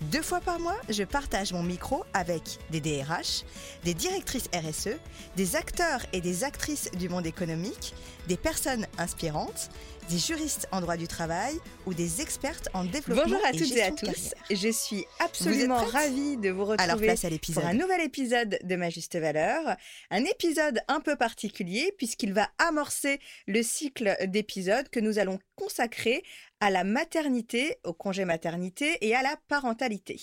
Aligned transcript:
Deux 0.00 0.22
fois 0.22 0.40
par 0.40 0.60
mois, 0.60 0.76
je 0.88 1.02
partage 1.02 1.52
mon 1.52 1.64
micro 1.64 2.04
avec 2.14 2.58
des 2.70 2.80
DRH, 2.80 3.42
des 3.84 3.94
directrices 3.94 4.48
RSE, 4.54 4.96
des 5.36 5.56
acteurs 5.56 6.00
et 6.12 6.20
des 6.20 6.44
actrices 6.44 6.88
du 6.92 7.08
monde 7.08 7.26
économique, 7.26 7.94
des 8.28 8.36
personnes 8.36 8.86
inspirantes, 8.96 9.70
des 10.08 10.18
juristes 10.18 10.68
en 10.72 10.80
droit 10.80 10.96
du 10.96 11.06
travail 11.06 11.54
ou 11.86 11.92
des 11.92 12.22
expertes 12.22 12.68
en 12.72 12.84
développement 12.84 13.24
Bonjour 13.24 13.40
à 13.44 13.52
toutes 13.52 13.76
et 13.76 13.82
à 13.82 13.90
tous. 13.90 14.34
Je 14.50 14.68
suis 14.70 15.04
absolument 15.20 15.76
ravie 15.76 16.36
de 16.36 16.50
vous 16.50 16.64
retrouver 16.64 16.90
Alors 16.90 17.00
place 17.00 17.24
à 17.24 17.28
pour 17.52 17.64
un 17.64 17.74
nouvel 17.74 18.00
épisode 18.00 18.58
de 18.62 18.76
Ma 18.76 18.88
Juste 18.90 19.16
Valeur. 19.18 19.76
Un 20.10 20.24
épisode 20.24 20.80
un 20.88 21.00
peu 21.00 21.16
particulier 21.16 21.92
puisqu'il 21.98 22.32
va 22.32 22.48
amorcer 22.58 23.20
le 23.46 23.62
cycle 23.62 24.16
d'épisodes 24.26 24.88
que 24.88 25.00
nous 25.00 25.18
allons 25.18 25.38
consacrer 25.56 26.22
à 26.60 26.70
la 26.70 26.84
maternité, 26.84 27.76
au 27.84 27.92
congé 27.92 28.24
maternité 28.24 28.98
et 29.02 29.14
à 29.14 29.22
la 29.22 29.36
parentalité. 29.48 30.20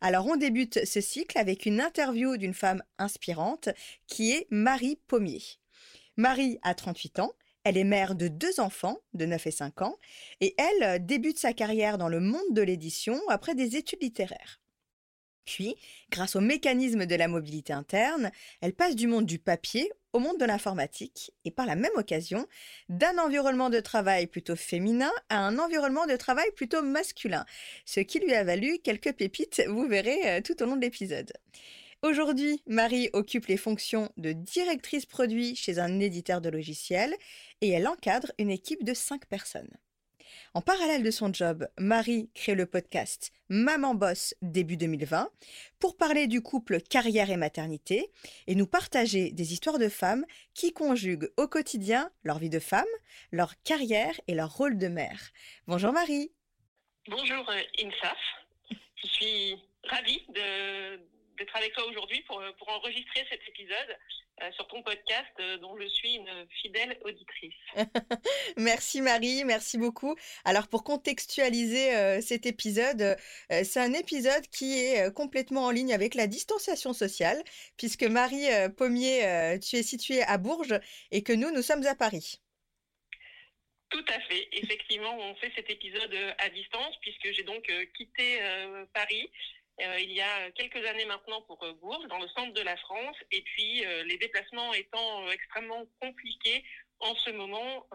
Alors 0.00 0.26
on 0.26 0.36
débute 0.36 0.84
ce 0.84 1.00
cycle 1.00 1.38
avec 1.38 1.64
une 1.64 1.80
interview 1.80 2.36
d'une 2.36 2.54
femme 2.54 2.82
inspirante 2.98 3.68
qui 4.06 4.32
est 4.32 4.46
Marie 4.50 4.98
Pommier. 5.06 5.42
Marie 6.16 6.58
a 6.62 6.74
38 6.74 7.20
ans. 7.20 7.32
Elle 7.64 7.76
est 7.76 7.84
mère 7.84 8.14
de 8.14 8.28
deux 8.28 8.60
enfants 8.60 8.98
de 9.14 9.26
9 9.26 9.46
et 9.46 9.50
5 9.50 9.82
ans 9.82 9.98
et 10.40 10.54
elle 10.58 10.82
euh, 10.82 10.98
débute 10.98 11.38
sa 11.38 11.52
carrière 11.52 11.98
dans 11.98 12.08
le 12.08 12.20
monde 12.20 12.52
de 12.52 12.62
l'édition 12.62 13.20
après 13.28 13.54
des 13.54 13.76
études 13.76 14.02
littéraires. 14.02 14.60
Puis, 15.48 15.76
grâce 16.10 16.36
au 16.36 16.42
mécanisme 16.42 17.06
de 17.06 17.14
la 17.14 17.26
mobilité 17.26 17.72
interne, 17.72 18.30
elle 18.60 18.74
passe 18.74 18.94
du 18.94 19.06
monde 19.06 19.24
du 19.24 19.38
papier 19.38 19.90
au 20.12 20.18
monde 20.18 20.38
de 20.38 20.44
l'informatique 20.44 21.32
et 21.46 21.50
par 21.50 21.64
la 21.64 21.74
même 21.74 21.90
occasion 21.94 22.46
d'un 22.90 23.16
environnement 23.16 23.70
de 23.70 23.80
travail 23.80 24.26
plutôt 24.26 24.56
féminin 24.56 25.10
à 25.30 25.38
un 25.38 25.58
environnement 25.58 26.06
de 26.06 26.16
travail 26.16 26.50
plutôt 26.54 26.82
masculin, 26.82 27.46
ce 27.86 28.00
qui 28.00 28.18
lui 28.18 28.34
a 28.34 28.44
valu 28.44 28.78
quelques 28.84 29.14
pépites, 29.14 29.62
vous 29.68 29.88
verrez 29.88 30.20
euh, 30.28 30.40
tout 30.42 30.62
au 30.62 30.66
long 30.66 30.76
de 30.76 30.82
l'épisode. 30.82 31.32
Aujourd'hui, 32.02 32.62
Marie 32.68 33.10
occupe 33.12 33.46
les 33.46 33.56
fonctions 33.56 34.12
de 34.16 34.30
directrice 34.30 35.04
produit 35.04 35.56
chez 35.56 35.80
un 35.80 35.98
éditeur 35.98 36.40
de 36.40 36.48
logiciels 36.48 37.14
et 37.60 37.70
elle 37.70 37.88
encadre 37.88 38.30
une 38.38 38.52
équipe 38.52 38.84
de 38.84 38.94
5 38.94 39.26
personnes. 39.26 39.76
En 40.54 40.62
parallèle 40.62 41.02
de 41.02 41.10
son 41.10 41.32
job, 41.32 41.66
Marie 41.76 42.30
crée 42.34 42.54
le 42.54 42.66
podcast 42.66 43.32
Maman 43.48 43.96
Boss 43.96 44.34
début 44.42 44.76
2020 44.76 45.28
pour 45.80 45.96
parler 45.96 46.28
du 46.28 46.40
couple 46.40 46.80
carrière 46.80 47.30
et 47.30 47.36
maternité 47.36 48.12
et 48.46 48.54
nous 48.54 48.68
partager 48.68 49.32
des 49.32 49.52
histoires 49.52 49.80
de 49.80 49.88
femmes 49.88 50.24
qui 50.54 50.72
conjuguent 50.72 51.32
au 51.36 51.48
quotidien 51.48 52.12
leur 52.22 52.38
vie 52.38 52.50
de 52.50 52.60
femme, 52.60 52.84
leur 53.32 53.60
carrière 53.64 54.14
et 54.28 54.34
leur 54.34 54.56
rôle 54.56 54.78
de 54.78 54.86
mère. 54.86 55.30
Bonjour 55.66 55.92
Marie. 55.92 56.30
Bonjour 57.08 57.50
euh, 57.50 57.60
Insaf. 57.84 58.18
Je 58.70 59.06
suis 59.08 59.56
ravie 59.82 60.22
de, 60.28 61.00
d'être 61.38 61.56
avec 61.56 61.72
toi 61.72 61.86
aujourd'hui 61.86 62.20
pour, 62.22 62.42
pour 62.58 62.68
enregistrer 62.68 63.26
cet 63.30 63.40
épisode 63.48 63.96
euh, 64.42 64.52
sur 64.52 64.68
ton 64.68 64.82
podcast 64.82 65.32
euh, 65.40 65.58
dont 65.58 65.76
je 65.80 65.86
suis 65.88 66.14
une 66.14 66.46
fidèle 66.62 66.96
auditrice. 67.04 67.54
merci 68.56 69.00
Marie, 69.00 69.44
merci 69.44 69.78
beaucoup. 69.78 70.14
Alors 70.44 70.68
pour 70.68 70.84
contextualiser 70.84 71.96
euh, 71.96 72.20
cet 72.20 72.46
épisode, 72.46 73.02
euh, 73.02 73.64
c'est 73.64 73.80
un 73.80 73.92
épisode 73.94 74.46
qui 74.48 74.78
est 74.78 75.06
euh, 75.06 75.10
complètement 75.10 75.64
en 75.64 75.70
ligne 75.70 75.92
avec 75.92 76.14
la 76.14 76.26
distanciation 76.26 76.92
sociale, 76.92 77.42
puisque 77.76 78.04
Marie 78.04 78.52
euh, 78.52 78.68
Pommier, 78.68 79.26
euh, 79.26 79.58
tu 79.58 79.76
es 79.76 79.82
située 79.82 80.22
à 80.22 80.38
Bourges 80.38 80.78
et 81.10 81.22
que 81.22 81.32
nous, 81.32 81.50
nous 81.50 81.62
sommes 81.62 81.86
à 81.86 81.94
Paris. 81.94 82.40
Tout 83.90 84.04
à 84.08 84.20
fait. 84.20 84.48
Effectivement, 84.52 85.16
on 85.18 85.34
fait 85.36 85.50
cet 85.56 85.70
épisode 85.70 86.12
euh, 86.12 86.32
à 86.38 86.50
distance 86.50 86.94
puisque 87.00 87.32
j'ai 87.32 87.42
donc 87.42 87.68
euh, 87.70 87.86
quitté 87.96 88.42
euh, 88.42 88.84
Paris 88.92 89.30
euh, 89.80 90.00
il 90.00 90.12
y 90.12 90.20
a 90.20 90.50
quelques 90.52 90.84
années 90.86 91.04
maintenant 91.04 91.42
pour 91.42 91.62
euh, 91.62 91.72
Bourges, 91.74 92.06
dans 92.08 92.18
le 92.18 92.28
centre 92.28 92.52
de 92.52 92.60
la 92.62 92.76
France. 92.76 93.16
Et 93.30 93.42
puis, 93.42 93.84
euh, 93.84 94.04
les 94.04 94.18
déplacements 94.18 94.72
étant 94.74 95.30
extrêmement 95.30 95.84
compliqués 96.00 96.64
en 97.00 97.14
ce 97.14 97.30
moment, 97.30 97.86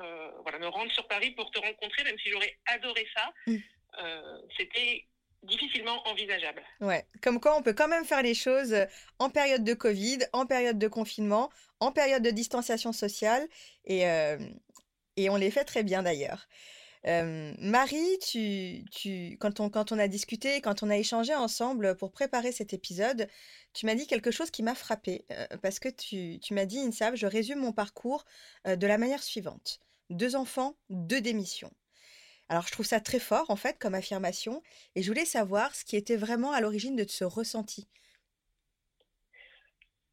voilà, 0.44 0.60
me 0.60 0.68
rendre 0.68 0.90
sur 0.94 1.06
Paris 1.10 1.32
pour 1.32 1.52
te 1.52 1.60
rencontrer, 1.60 2.06
même 2.06 2.18
si 2.20 2.30
j'aurais 2.32 2.58
adoré 2.68 3.06
ça, 3.14 3.34
Mm. 3.48 3.58
c'était 4.58 5.06
difficilement 5.42 6.08
envisageable. 6.08 6.64
Ouais, 6.80 7.06
comme 7.22 7.42
quoi 7.42 7.58
on 7.58 7.62
peut 7.62 7.74
quand 7.74 7.90
même 7.90 8.06
faire 8.06 8.22
les 8.22 8.34
choses 8.34 8.74
en 9.20 9.30
période 9.30 9.66
de 9.66 9.74
Covid, 9.74 10.20
en 10.32 10.46
période 10.46 10.80
de 10.80 10.88
confinement, 10.88 11.52
en 11.82 11.92
période 11.92 12.24
de 12.24 12.30
distanciation 12.30 12.94
sociale, 12.94 13.46
et, 13.84 14.04
et 15.18 15.30
on 15.30 15.36
les 15.36 15.52
fait 15.52 15.66
très 15.66 15.84
bien 15.84 16.02
d'ailleurs. 16.02 16.48
Marie, 17.06 18.19
tu, 18.19 18.86
tu, 18.91 19.38
quand, 19.40 19.59
on, 19.59 20.00
a 20.00 20.08
discuté, 20.08 20.62
quand 20.62 20.84
on 20.84 20.90
a 20.90 20.97
échangé 20.97 21.36
ensemble 21.36 21.97
pour 21.97 22.12
préparer 22.12 22.52
cet 22.52 22.74
épisode, 22.74 23.28
tu 23.74 23.86
m'as 23.86 23.96
dit 23.96 24.08
quelque 24.08 24.31
chose 24.31 24.52
qui 24.52 24.64
m'a 24.64 24.75
frappée, 24.75 25.25
parce 25.62 25.80
que 25.80 25.90
tu, 25.90 26.40
m'as 26.53 26.66
dit, 26.66 26.80
Insab, 26.80 27.16
je 27.16 27.28
résume 27.28 27.59
mon 27.59 27.74
parcours 27.74 28.24
de 28.66 28.88
la 28.88 28.97
manière 28.97 29.24
suivante. 29.24 29.80
Deux 30.09 30.36
enfants, 30.36 30.78
deux 30.90 31.22
démissions. 31.22 31.72
Alors 32.50 32.68
je 32.68 32.72
trouve 32.72 32.86
ça 32.86 33.00
très 33.00 33.19
fort 33.19 33.50
en 33.50 33.56
fait 33.56 33.80
comme 33.80 33.96
affirmation, 33.96 34.62
et 34.96 35.02
je 35.02 35.08
voulais 35.08 35.25
savoir 35.25 35.75
ce 35.75 35.84
qui 35.84 35.96
était 35.96 36.18
vraiment 36.18 36.52
à 36.52 36.62
l'origine 36.62 36.96
de 36.96 37.06
ce 37.08 37.24
ressenti. 37.24 37.88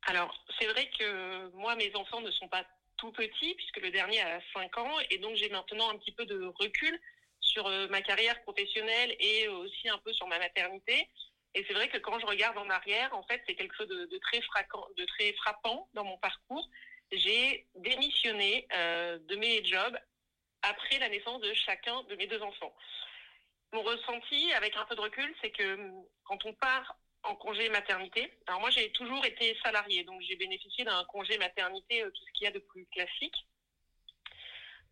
Alors, 0.06 0.34
c'est 0.58 0.66
vrai 0.66 0.90
que 0.98 1.50
moi, 1.56 1.76
mes 1.76 1.94
enfants 1.94 2.20
ne 2.20 2.30
sont 2.30 2.48
pas 2.48 2.64
tout 3.00 3.10
petits, 3.12 3.54
puisque 3.54 3.78
le 3.78 3.90
dernier 3.90 4.20
a 4.20 4.40
5 4.52 4.78
ans, 4.78 4.98
et 5.10 5.18
donc 5.18 5.34
j'ai 5.36 5.48
maintenant 5.48 5.90
un 5.90 5.96
petit 5.96 6.12
peu 6.12 6.26
de 6.26 6.44
recul 6.58 7.00
sur 7.41 7.66
euh, 7.66 7.88
ma 7.88 8.02
carrière 8.02 8.41
professionnelle 8.42 9.16
et 9.18 9.48
aussi 9.48 9.88
un 9.88 9.98
peu 9.98 10.12
sur 10.12 10.26
ma 10.26 10.38
maternité. 10.38 11.08
Et 11.54 11.64
c'est 11.66 11.72
vrai 11.72 11.88
que 11.88 11.98
quand 11.98 12.18
je 12.20 12.26
regarde 12.26 12.58
en 12.58 12.68
arrière, 12.68 13.12
en 13.16 13.22
fait, 13.24 13.42
c'est 13.47 13.54
quelque 13.54 13.74
chose 13.74 13.88
de, 13.88 14.04
de 14.06 14.18
très, 14.18 14.41
frappant, 14.42 14.86
de 14.97 15.04
très 15.06 15.32
frappant 15.32 15.88
dans 15.94 16.04
mon 16.04 16.18
parcours. 16.18 16.68
J'ai 17.10 17.66
démissionné 17.74 18.68
euh, 18.72 19.18
de 19.18 19.36
mes 19.36 19.64
jobs 19.64 19.98
après 20.62 20.98
la 20.98 21.08
naissance 21.08 21.41
de 21.41 21.53
chacun 21.54 22.03
de 22.04 22.14
mes 22.16 22.26
deux 22.26 22.41
enfants. 22.42 22.74
Mon 23.72 23.82
ressenti, 23.82 24.53
avec 24.53 24.76
un 24.76 24.84
peu 24.84 24.94
de 24.94 25.00
recul, 25.00 25.34
c'est 25.42 25.50
que 25.50 25.74
hum, 25.74 26.04
quand 26.24 26.44
on 26.44 26.53
part 26.54 26.96
en 27.24 27.34
congé 27.34 27.68
maternité. 27.68 28.32
Alors 28.46 28.60
moi, 28.60 28.70
j'ai 28.70 28.90
toujours 28.92 29.24
été 29.24 29.56
salariée, 29.62 30.04
donc 30.04 30.20
j'ai 30.22 30.36
bénéficié 30.36 30.84
d'un 30.84 31.04
congé 31.04 31.36
maternité, 31.38 32.02
euh, 32.02 32.10
tout 32.10 32.22
ce 32.26 32.32
qu'il 32.32 32.44
y 32.44 32.48
a 32.48 32.52
de 32.52 32.58
plus 32.58 32.86
classique. 32.86 33.46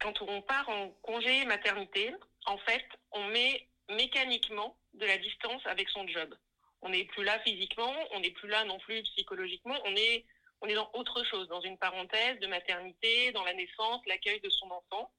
Quand 0.01 0.21
on 0.23 0.43
part 0.43 0.69
en 0.69 0.91
congé 1.03 1.45
maternité, 1.47 2.15
en 2.47 2.59
fait, 2.59 2.85
on 3.13 3.25
met 3.25 3.67
mécaniquement 3.91 4.77
de 4.95 5.07
la 5.07 5.19
distance 5.19 5.63
avec 5.67 5.89
son 5.89 6.07
job. 6.07 6.35
On 6.83 6.91
n'est 6.91 7.05
plus 7.07 7.25
là 7.25 7.39
physiquement, 7.41 7.95
on 8.13 8.21
n'est 8.21 8.31
plus 8.31 8.49
là 8.49 8.65
non 8.65 8.79
plus 8.79 9.03
psychologiquement, 9.03 9.77
on 9.85 9.97
est, 9.97 10.25
on 10.61 10.69
est 10.69 10.75
dans 10.75 10.91
autre 10.95 11.25
chose, 11.25 11.49
dans 11.49 11.61
une 11.61 11.79
parenthèse 11.79 12.39
de 12.39 12.47
maternité, 12.47 13.33
dans 13.33 13.45
la 13.45 13.55
naissance, 13.55 14.01
l'accueil 14.07 14.41
de 14.41 14.51
son 14.51 14.71
enfant. 14.71 15.11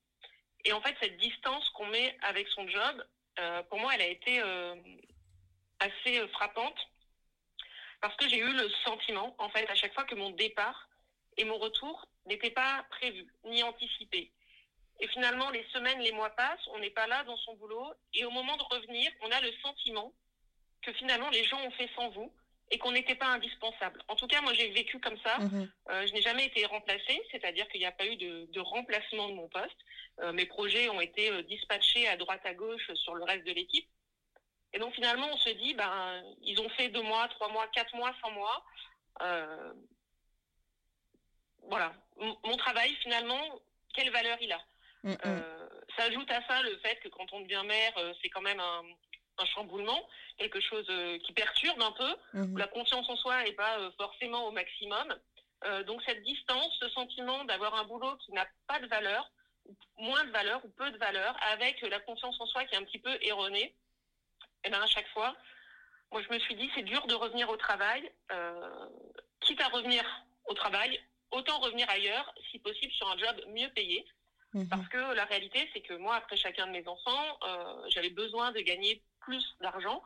Et 0.64 0.72
en 0.72 0.82
fait, 0.82 0.96
cette 1.02 1.18
distance 1.18 1.68
qu'on 1.72 1.88
met 1.88 2.18
avec 2.22 2.48
son 2.50 2.68
job, 2.68 3.06
pour 3.70 3.80
moi, 3.80 3.94
elle 3.96 4.02
a 4.02 4.08
été 4.08 4.42
assez 5.80 6.28
frappante 6.30 6.78
parce 8.02 8.16
que 8.16 8.28
j'ai 8.30 8.40
eu 8.40 8.54
le 8.54 8.70
sentiment, 8.86 9.36
en 9.38 9.50
fait, 9.50 9.70
à 9.70 9.76
chaque 9.76 9.94
fois 9.94 10.06
que 10.06 10.16
mon 10.16 10.32
départ 10.32 10.90
et 11.38 11.46
mon 11.46 11.58
retour 11.58 12.08
n'étaient 12.26 12.52
pas 12.52 12.86
prévus 12.90 13.28
ni 13.46 13.64
anticipés. 13.64 14.32
Et 15.02 15.08
finalement, 15.08 15.50
les 15.50 15.66
semaines, 15.72 16.00
les 16.00 16.12
mois 16.12 16.30
passent, 16.32 16.68
on 16.74 16.80
n'est 16.80 16.90
pas 16.90 17.08
là 17.08 17.24
dans 17.24 17.38
son 17.38 17.56
boulot, 17.56 17.94
et 18.14 18.26
au 18.26 18.32
moment 18.32 18.58
de 18.58 18.64
revenir, 18.64 19.12
on 19.22 19.32
a 19.32 19.40
le 19.42 19.52
sentiment 19.62 20.14
que 20.82 20.94
finalement 20.94 21.30
les 21.30 21.44
gens 21.46 21.62
ont 21.62 21.72
fait 21.72 21.90
sans 21.96 22.10
vous 22.10 22.32
et 22.72 22.78
qu'on 22.78 22.92
n'était 22.92 23.16
pas 23.16 23.28
indispensable. 23.28 24.04
En 24.08 24.16
tout 24.16 24.28
cas, 24.28 24.42
moi 24.42 24.54
j'ai 24.54 24.70
vécu 24.70 25.00
comme 25.00 25.18
ça. 25.26 25.40
Mhm. 25.40 25.72
Euh, 25.90 26.08
je 26.08 26.14
n'ai 26.14 26.22
jamais 26.22 26.46
été 26.46 26.66
remplacée, 26.66 27.20
c'est-à-dire 27.32 27.68
qu'il 27.70 27.80
n'y 27.80 27.88
a 27.88 27.92
pas 27.92 28.06
eu 28.06 28.16
de, 28.16 28.60
remplacement 28.60 29.28
de 29.30 29.34
mon 29.34 29.48
poste. 29.48 29.78
Euh, 30.20 30.34
mes 30.34 30.46
projets 30.46 30.90
ont 30.90 31.02
été 31.02 31.32
euh, 31.32 31.42
dispatchés 31.44 32.08
à 32.08 32.16
droite 32.16 32.46
à 32.46 32.54
gauche 32.54 32.92
sur 32.94 33.16
le 33.16 33.24
reste 33.24 33.46
de 33.46 33.54
l'équipe. 33.54 33.88
Et 34.74 34.80
donc 34.80 34.94
finalement, 34.94 35.28
on 35.32 35.38
se 35.38 35.50
dit, 35.50 35.74
ben, 35.74 36.24
ils 36.42 36.60
ont 36.62 36.70
fait 36.70 36.90
deux 36.90 37.02
mois, 37.02 37.28
trois 37.30 37.50
mois, 37.50 37.68
quatre 37.68 37.96
mois 37.96 38.14
sans 38.22 38.32
moi. 38.32 38.64
voilà, 41.68 41.94
mon 42.44 42.58
travail 42.58 42.94
finalement, 43.02 43.42
quelle 43.94 44.12
valeur 44.12 44.38
il 44.42 44.52
a 44.52 44.62
mm, 45.04 45.12
mm. 45.12 45.44
S'ajoute 45.98 46.32
à 46.32 46.46
ça 46.48 46.62
le 46.62 46.78
fait 46.78 47.00
que 47.02 47.10
quand 47.10 47.32
on 47.34 47.42
devient 47.42 47.64
mère, 47.66 47.94
c'est 48.22 48.30
quand 48.30 48.42
même 48.42 48.60
un, 48.60 48.84
un 49.40 49.46
chamboulement, 49.46 50.08
quelque 50.38 50.60
chose 50.60 50.86
euh, 50.90 51.18
qui 51.20 51.34
perturbe 51.34 51.82
un 51.82 51.92
peu, 51.92 52.16
mhm. 52.34 52.58
la 52.58 52.68
confiance 52.68 53.10
en 53.10 53.16
soi 53.16 53.44
n'est 53.44 53.54
pas 53.54 53.80
euh, 53.80 53.92
forcément 53.98 54.48
au 54.48 54.52
maximum. 54.52 55.16
Euh, 55.66 55.84
donc 55.84 56.02
cette 56.06 56.24
distance, 56.24 56.78
ce 56.80 56.90
sentiment 56.90 57.44
d'avoir 57.46 57.76
un 57.76 57.84
boulot 57.86 58.16
qui 58.18 58.32
n'a 58.34 58.48
pas 58.68 58.80
de 58.80 58.88
valeur, 58.88 59.30
moins 59.98 60.24
de 60.26 60.32
valeur 60.32 60.64
ou 60.64 60.70
peu 60.70 60.90
de 60.92 60.98
valeur, 60.98 61.36
avec 61.52 61.82
la 61.82 62.00
confiance 62.00 62.40
en 62.40 62.46
soi 62.46 62.66
qui 62.66 62.76
est 62.76 62.78
un 62.78 62.84
petit 62.84 63.00
peu 63.00 63.18
erronée, 63.22 63.76
et 64.64 64.68
eh 64.68 64.70
bien 64.70 64.82
à 64.82 64.88
chaque 64.88 65.08
fois, 65.10 65.36
moi 66.12 66.22
je 66.22 66.34
me 66.34 66.40
suis 66.40 66.56
dit 66.56 66.70
c'est 66.76 66.84
dur 66.84 67.06
de 67.08 67.14
revenir 67.14 67.50
au 67.50 67.58
travail, 67.58 68.12
quitte 69.42 69.62
à 69.62 69.68
revenir 69.68 70.04
au 70.46 70.54
travail, 70.54 71.00
autant 71.32 71.60
revenir 71.60 71.90
ailleurs, 71.90 72.34
si 72.52 72.60
possible 72.60 72.92
sur 72.94 73.10
un 73.10 73.18
job 73.18 73.36
mieux 73.48 73.70
payé. 73.70 74.06
Mhm. 74.54 74.68
Parce 74.68 74.88
que 74.90 75.14
la 75.14 75.26
réalité, 75.26 75.70
c'est 75.74 75.82
que 75.82 75.94
moi, 75.94 76.16
après 76.16 76.36
chacun 76.36 76.66
de 76.68 76.72
mes 76.72 76.88
enfants, 76.88 77.40
j'avais 77.90 78.10
besoin 78.10 78.52
de 78.52 78.60
gagner 78.60 79.02
plus 79.20 79.56
d'argent 79.62 80.02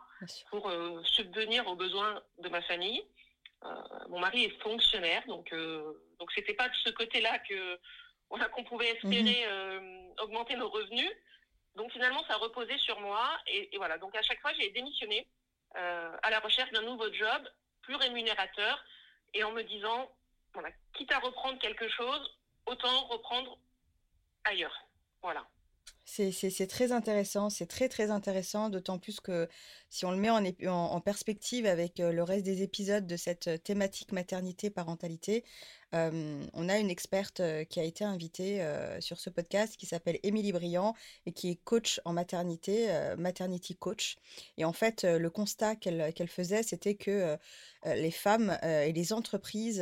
pour 0.50 0.70
euh, 0.70 1.02
subvenir 1.04 1.68
aux 1.68 1.76
besoins 1.76 2.22
de 2.40 2.50
ma 2.50 2.62
famille. 2.62 3.04
Euh, 3.64 3.70
mon 4.10 4.20
mari 4.20 4.44
est 4.44 4.62
fonctionnaire, 4.62 5.24
donc 5.28 5.54
euh, 5.54 5.94
donc 6.20 6.32
c'était 6.34 6.54
pas 6.54 6.68
de 6.68 6.76
ce 6.76 6.90
côté-là 6.90 7.40
que 7.40 7.80
qu'on 8.52 8.64
pouvait 8.64 8.90
espérer 8.90 9.46
mhm. 9.80 10.14
augmenter 10.22 10.56
nos 10.56 10.70
revenus. 10.70 11.12
Donc 11.76 11.92
finalement, 11.92 12.24
ça 12.28 12.38
reposait 12.38 12.78
sur 12.78 13.00
moi 13.00 13.30
et, 13.48 13.70
voilà. 13.78 13.98
Donc 13.98 14.16
à 14.16 14.22
chaque 14.22 14.42
fois, 14.42 14.54
j'ai 14.54 14.70
démissionné 14.72 15.28
à 15.76 16.30
la 16.30 16.40
recherche 16.40 16.72
d'un 16.72 16.84
nouveau 16.84 17.12
job 17.12 17.50
plus 17.82 17.96
rémunérateur 17.96 18.84
et 19.34 19.44
en 19.44 19.52
me 19.52 19.64
disant, 19.64 20.12
voilà, 20.54 20.70
quitte 20.94 21.12
à 21.12 21.20
reprendre 21.20 21.60
quelque 21.60 21.90
chose, 21.90 22.38
autant 22.66 23.08
reprendre 23.08 23.58
ailleurs. 24.44 24.88
Voilà. 25.22 25.46
C'est 26.06 26.68
très 26.68 26.92
intéressant, 26.92 27.50
c'est 27.50 27.66
très 27.66 27.88
très 27.88 28.12
intéressant, 28.12 28.70
d'autant 28.70 29.00
plus 29.00 29.20
que 29.20 29.48
si 29.90 30.06
on 30.06 30.12
le 30.12 30.18
met 30.18 30.30
en, 30.30 31.02
perspective 31.02 31.66
avec 31.66 32.00
euh, 32.00 32.12
le 32.12 32.24
reste 32.24 32.44
des 32.44 32.62
épisodes 32.62 33.08
de 33.08 33.16
cette 33.16 33.48
euh, 33.48 33.58
thématique 33.58 34.12
maternité-parentalité, 34.12 35.46
on 35.94 36.70
a 36.70 36.78
une 36.80 36.90
experte 36.90 37.42
qui 37.70 37.80
a 37.80 37.84
été 37.84 38.04
invitée 38.04 38.66
sur 39.00 39.20
ce 39.20 39.30
podcast 39.30 39.78
qui 39.78 39.86
s'appelle 39.86 40.20
Émilie 40.24 40.52
Briand 40.52 40.96
et 41.26 41.32
qui 41.32 41.52
est 41.52 41.56
coach 41.64 42.02
en 42.04 42.14
maternité, 42.14 42.88
maternity 43.18 43.76
coach. 43.76 44.18
Et 44.58 44.66
en 44.66 44.74
fait, 44.74 45.04
le 45.04 45.30
constat 45.30 45.76
qu'elle 45.76 46.28
faisait, 46.28 46.64
c'était 46.64 46.96
que 46.96 47.38
les 47.86 48.12
femmes 48.12 48.58
et 48.64 48.92
les 48.92 49.14
entreprises 49.14 49.82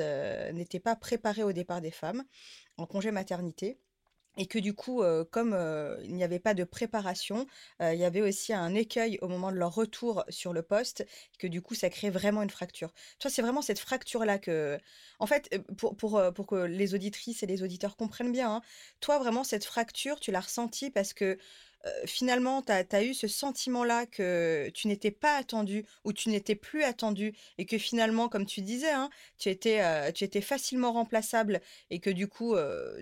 n'étaient 0.53 0.79
pas 0.79 0.95
préparées 0.95 1.43
au 1.43 1.53
départ 1.53 1.81
des 1.81 1.91
femmes 1.91 2.23
en 2.77 2.85
congé 2.85 3.11
maternité 3.11 3.79
et 4.37 4.45
que 4.45 4.59
du 4.59 4.73
coup, 4.73 5.03
comme 5.31 5.57
il 6.03 6.15
n'y 6.15 6.23
avait 6.23 6.39
pas 6.39 6.53
de 6.53 6.63
préparation, 6.63 7.47
il 7.79 7.95
y 7.95 8.05
avait 8.05 8.21
aussi 8.21 8.53
un 8.53 8.73
écueil 8.75 9.17
au 9.21 9.27
moment 9.27 9.51
de 9.51 9.57
leur 9.57 9.73
retour 9.75 10.23
sur 10.29 10.53
le 10.53 10.61
poste, 10.61 11.05
que 11.37 11.47
du 11.47 11.61
coup, 11.61 11.75
ça 11.75 11.89
crée 11.89 12.09
vraiment 12.09 12.41
une 12.41 12.49
fracture. 12.49 12.93
Tu 13.19 13.27
vois, 13.27 13.31
c'est 13.31 13.41
vraiment 13.41 13.61
cette 13.61 13.79
fracture-là 13.79 14.39
que, 14.39 14.79
en 15.19 15.27
fait, 15.27 15.49
pour, 15.77 15.95
pour, 15.97 16.21
pour 16.33 16.47
que 16.47 16.55
les 16.55 16.93
auditrices 16.95 17.43
et 17.43 17.45
les 17.45 17.63
auditeurs 17.63 17.95
comprennent 17.97 18.31
bien, 18.31 18.55
hein, 18.55 18.61
toi, 18.99 19.19
vraiment, 19.19 19.43
cette 19.43 19.65
fracture, 19.65 20.19
tu 20.19 20.31
l'as 20.31 20.39
ressentie 20.41 20.89
parce 20.91 21.13
que 21.13 21.37
finalement, 22.05 22.61
tu 22.61 22.71
as, 22.71 23.03
eu 23.03 23.13
ce 23.13 23.27
sentiment-là 23.27 24.05
que 24.05 24.69
tu 24.73 24.87
n'étais 24.87 25.11
pas 25.11 25.35
attendu 25.35 25.85
ou 26.03 26.13
tu 26.13 26.29
n'étais 26.29 26.55
plus 26.55 26.83
attendu 26.83 27.33
et 27.57 27.65
que 27.65 27.77
finalement, 27.77 28.29
comme 28.29 28.45
tu 28.45 28.61
disais, 28.61 28.91
hein, 28.91 29.09
tu, 29.37 29.49
étais, 29.49 30.11
tu 30.13 30.23
étais 30.23 30.41
facilement 30.41 30.93
remplaçable 30.93 31.61
et 31.89 31.99
que 31.99 32.09
du 32.09 32.27
coup, 32.27 32.55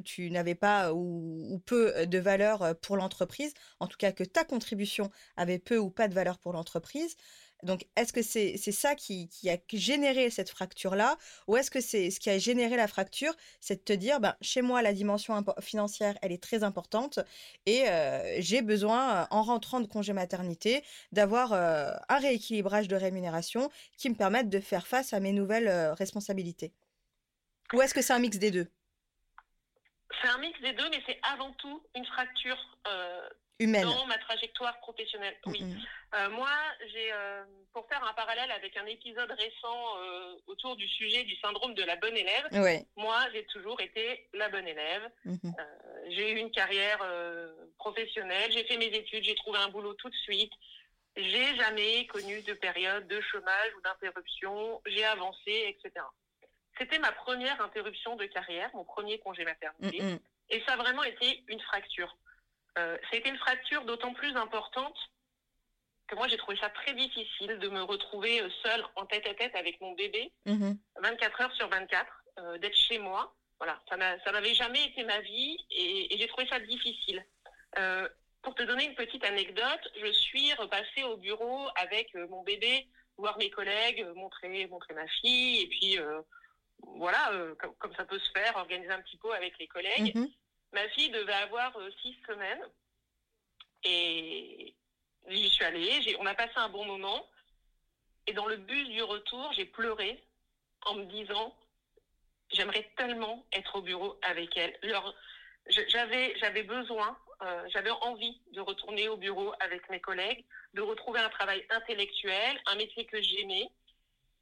tu 0.06 0.31
n'avais 0.31 0.56
pas 0.56 0.94
ou, 0.94 1.62
peu 1.66 2.06
de 2.06 2.20
valeur 2.20 2.76
pour 2.81 2.98
l'entreprise, 2.98 3.54
en 3.80 3.88
tout 3.88 3.98
cas 3.98 4.12
que 4.12 4.24
ta 4.24 4.44
contribution 4.44 5.12
avait 5.38 5.60
peu 5.60 5.78
ou 5.78 5.90
pas 5.90 6.08
de 6.08 6.14
valeur 6.14 6.38
pour 6.38 6.54
l'entreprise. 6.54 7.16
Donc, 7.64 7.86
est-ce 7.96 8.14
que 8.14 8.22
c'est 8.22 8.58
ça 8.72 8.96
qui, 8.96 9.30
a 9.50 9.58
généré 9.74 10.30
cette 10.30 10.50
fracture-là? 10.50 11.18
Ou 11.48 11.58
est-ce 11.58 11.70
que 11.70 11.82
c'est 11.82 12.10
ce 12.10 12.20
qui 12.20 12.30
a 12.30 12.38
généré 12.38 12.78
la 12.78 12.88
fracture 12.88 13.34
C'est 13.60 13.76
de 13.76 13.82
te 13.82 13.94
dire, 13.94 14.20
ben, 14.20 14.36
chez 14.42 14.62
moi, 14.62 14.82
la 14.82 14.94
dimension 14.94 15.44
financière, 15.60 16.18
elle 16.22 16.32
est 16.32 16.42
très 16.42 16.64
importante 16.64 17.20
et 17.66 17.86
j'ai 18.38 18.62
besoin, 18.62 19.28
en 19.30 19.44
rentrant 19.44 19.82
de 19.82 19.88
congé 19.88 20.14
maternité, 20.14 20.84
d'avoir 21.12 21.54
un 21.54 22.18
rééquilibrage 22.20 22.88
de 22.88 22.96
rémunération 22.96 23.70
qui 23.98 24.10
me 24.10 24.16
permette 24.16 24.50
de 24.50 24.60
faire 24.60 24.88
face 24.88 25.14
à 25.14 25.20
mes 25.20 25.34
nouvelles 25.34 25.70
responsabilités. 25.98 26.72
Ou 27.74 27.82
est-ce 27.82 27.94
que 27.94 28.02
c'est 28.02 28.14
un 28.14 28.20
mix 28.20 28.38
des 28.38 28.52
deux? 28.52 28.68
C'est 30.22 30.30
un 30.30 30.38
mix 30.40 30.60
des 30.62 30.74
deux, 30.74 30.90
mais 30.90 31.02
c'est 31.06 31.20
avant 31.24 31.52
tout 31.54 31.84
une 31.96 32.06
fracture 32.06 32.58
dans 33.66 34.06
ma 34.06 34.18
trajectoire 34.18 34.80
professionnelle. 34.80 35.36
Oui. 35.46 35.64
Euh, 36.16 36.30
moi, 36.30 36.50
j'ai, 36.92 37.12
euh, 37.12 37.44
pour 37.74 37.88
faire 37.88 38.04
un 38.04 38.14
parallèle 38.14 38.52
avec 38.52 38.78
un 38.78 38.86
épisode 38.86 39.32
récent 39.32 39.98
euh, 39.98 40.36
autour 40.48 40.76
du 40.76 40.88
sujet 40.88 41.24
du 41.24 41.36
syndrome 41.38 41.74
de 41.74 41.84
la 41.84 41.98
bonne 41.98 42.16
élève, 42.16 42.88
moi, 42.96 43.18
j'ai 43.34 43.44
toujours 43.46 43.80
été 43.82 44.28
la 44.34 44.50
bonne 44.50 44.68
élève. 44.68 45.10
Mm-hmm. 45.26 45.54
j'ai 46.10 46.32
eu 46.32 46.38
une 46.38 46.52
carrière 46.52 47.00
professionnelle, 47.78 48.52
j'ai 48.52 48.64
fait 48.64 48.78
mes 48.78 48.86
études, 48.86 49.24
j'ai 49.24 49.36
trouvé 49.36 49.60
un 49.60 49.70
boulot 49.70 49.94
tout 49.96 50.10
de 50.10 50.16
suite. 50.16 50.54
J'ai 51.18 51.56
jamais 51.57 52.06
connu 52.07 52.42
de 52.44 52.54
période 52.54 53.07
de 53.07 53.19
chômage 53.19 53.72
ou 53.78 53.81
d'interruption. 53.81 54.81
J'ai 54.86 55.04
avancé, 55.04 55.66
etc. 55.68 56.06
C'était 56.78 57.00
ma 57.00 57.12
première 57.12 57.62
interruption 57.62 58.16
de 58.16 58.26
carrière, 58.26 58.69
mon 58.74 58.86
premier 58.86 59.19
congé 59.19 59.44
maternité. 59.44 60.02
Et 60.50 60.64
ça 60.66 60.74
a 60.74 60.78
vraiment 60.78 61.04
été 61.04 61.44
une 61.48 61.60
fracture. 61.60 62.16
Euh, 62.80 62.98
c'était 63.12 63.30
une 63.30 63.38
fracture 63.38 63.83
d'autant 63.86 64.14
plus 64.14 64.36
importante 64.36 64.98
que 66.07 66.16
moi 66.16 66.28
j'ai 66.28 66.38
trouvé 66.38 66.57
ça 66.57 66.69
très 66.69 66.94
difficile 66.94 67.59
de 67.59 67.69
me 67.69 67.83
retrouver 67.83 68.42
euh, 68.42 68.50
seule 68.64 68.83
en 68.95 69.06
tête 69.06 69.28
à 69.28 69.33
tête 69.33 69.56
avec 69.56 69.80
mon 69.81 69.94
bébé, 69.94 70.31
24 70.45 70.59
mhm. 71.04 71.45
heures 71.45 71.56
sur 71.56 71.69
24, 71.69 72.07
euh, 72.40 72.57
d'être 72.57 72.76
chez 72.76 72.98
moi. 72.98 73.36
Voilà, 73.59 73.80
ça 73.90 73.98
n'avait 73.98 74.54
jamais 74.54 74.86
été 74.86 75.04
ma 75.04 75.19
vie 75.19 75.57
et, 75.69 76.18
j'ai 76.18 76.28
trouvé 76.28 76.48
ça 76.48 76.59
difficile. 76.62 77.26
pour 78.42 78.56
te 78.56 78.64
donner 78.64 78.86
une 78.86 78.95
petite 78.95 79.26
anecdote, 79.26 79.92
je 80.02 80.12
suis 80.14 80.54
repassée 80.54 81.04
au 81.04 81.18
bureau 81.18 81.68
avec 81.76 82.14
mon 82.30 82.42
bébé, 82.44 82.88
voir 83.18 83.38
mes 83.38 83.50
collègues, 83.50 84.07
montrer, 84.16 84.66
montrer 84.68 84.94
ma 84.94 85.06
fille, 85.07 85.64
et 85.64 85.68
puis 85.68 86.00
voilà, 86.95 87.33
comme, 87.57 87.94
ça 87.95 88.06
peut 88.06 88.18
se 88.18 88.31
faire, 88.31 88.56
organiser 88.56 88.92
un 88.92 89.02
petit 89.02 89.18
peu 89.18 89.33
avec 89.33 89.59
les 89.59 89.68
collègues. 89.68 90.16
Mhm. 90.16 90.30
Ma 90.73 90.88
fille 90.90 91.09
devait 91.09 91.33
avoir 91.33 91.76
euh, 91.78 91.90
six 92.02 92.16
semaines. 92.28 92.64
Et 93.83 94.76
j'y 95.28 95.49
suis 95.49 95.66
allée. 95.66 96.16
On 96.19 96.26
a 96.26 96.35
passé 96.35 96.54
un 96.56 96.69
bon 96.69 96.85
moment. 96.85 97.26
Et 98.28 98.33
dans 98.33 98.45
le 98.45 98.57
bus 98.57 98.88
du 98.90 99.02
retour, 99.02 99.52
j'ai 99.54 99.66
pleuré 99.66 100.21
en 100.85 100.95
me 100.95 101.06
disant 101.06 101.56
j'aimerais 102.52 102.92
tellement 102.97 103.45
être 103.54 103.76
au 103.78 103.81
bureau 103.81 104.18
avec 104.21 104.56
elle. 104.57 104.78
J'avais, 105.68 106.35
j'avais 106.40 106.64
besoin, 106.64 107.18
euh, 107.42 107.68
j'avais 107.69 107.92
envie 107.92 108.42
de 108.54 108.61
retourner 108.61 109.07
au 109.07 109.18
bureau 109.18 109.54
avec 109.59 109.88
mes 109.90 109.99
collègues, 109.99 110.44
de 110.73 110.81
retrouver 110.81 111.19
un 111.19 111.30
travail 111.30 111.66
intellectuel, 111.69 112.59
un 112.66 112.76
métier 112.76 113.06
que 113.06 113.21
j'aimais, 113.21 113.69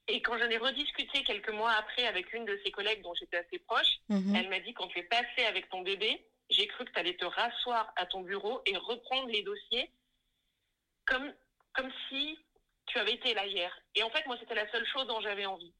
et 0.08 0.22
quand 0.22 0.38
j'en 0.38 0.50
ai 0.50 0.58
rediscuté 0.58 1.24
quelques 1.24 1.52
mois 1.52 1.72
après 1.72 2.08
avec 2.08 2.32
une 2.34 2.46
de 2.46 2.60
ses 2.64 2.72
collègues 2.72 3.02
dont 3.02 3.14
j'étais 3.16 3.38
assez 3.38 3.60
proche, 3.60 4.00
mhm. 4.10 4.36
elle 4.36 4.50
m'a 4.50 4.60
dit 4.60 4.74
quand 4.74 4.88
tu 4.88 5.00
es 5.00 5.04
passé 5.04 5.46
avec 5.48 5.70
ton 5.70 5.82
bébé, 5.82 6.26
j'ai 6.50 6.68
cru 6.68 6.86
que 6.86 6.92
tu 6.92 7.00
allais 7.00 7.18
te 7.18 7.26
rasseoir 7.26 7.92
à 7.96 8.06
ton 8.06 8.22
bureau 8.22 8.62
et 8.66 8.78
reprendre 8.78 9.28
les 9.28 9.44
dossiers 9.44 9.92
comme, 11.06 11.34
comme 11.74 11.92
si 12.10 12.40
tu 12.86 12.98
avais 13.00 13.14
été 13.14 13.34
là 13.34 13.46
hier. 13.46 13.78
Et 13.96 14.04
en 14.04 14.10
fait, 14.10 14.26
moi, 14.28 14.38
c'était 14.40 14.56
la 14.56 14.70
seule 14.72 14.86
chose 14.88 15.08
dont 15.08 15.20
j'avais 15.22 15.46
envie. 15.46 15.74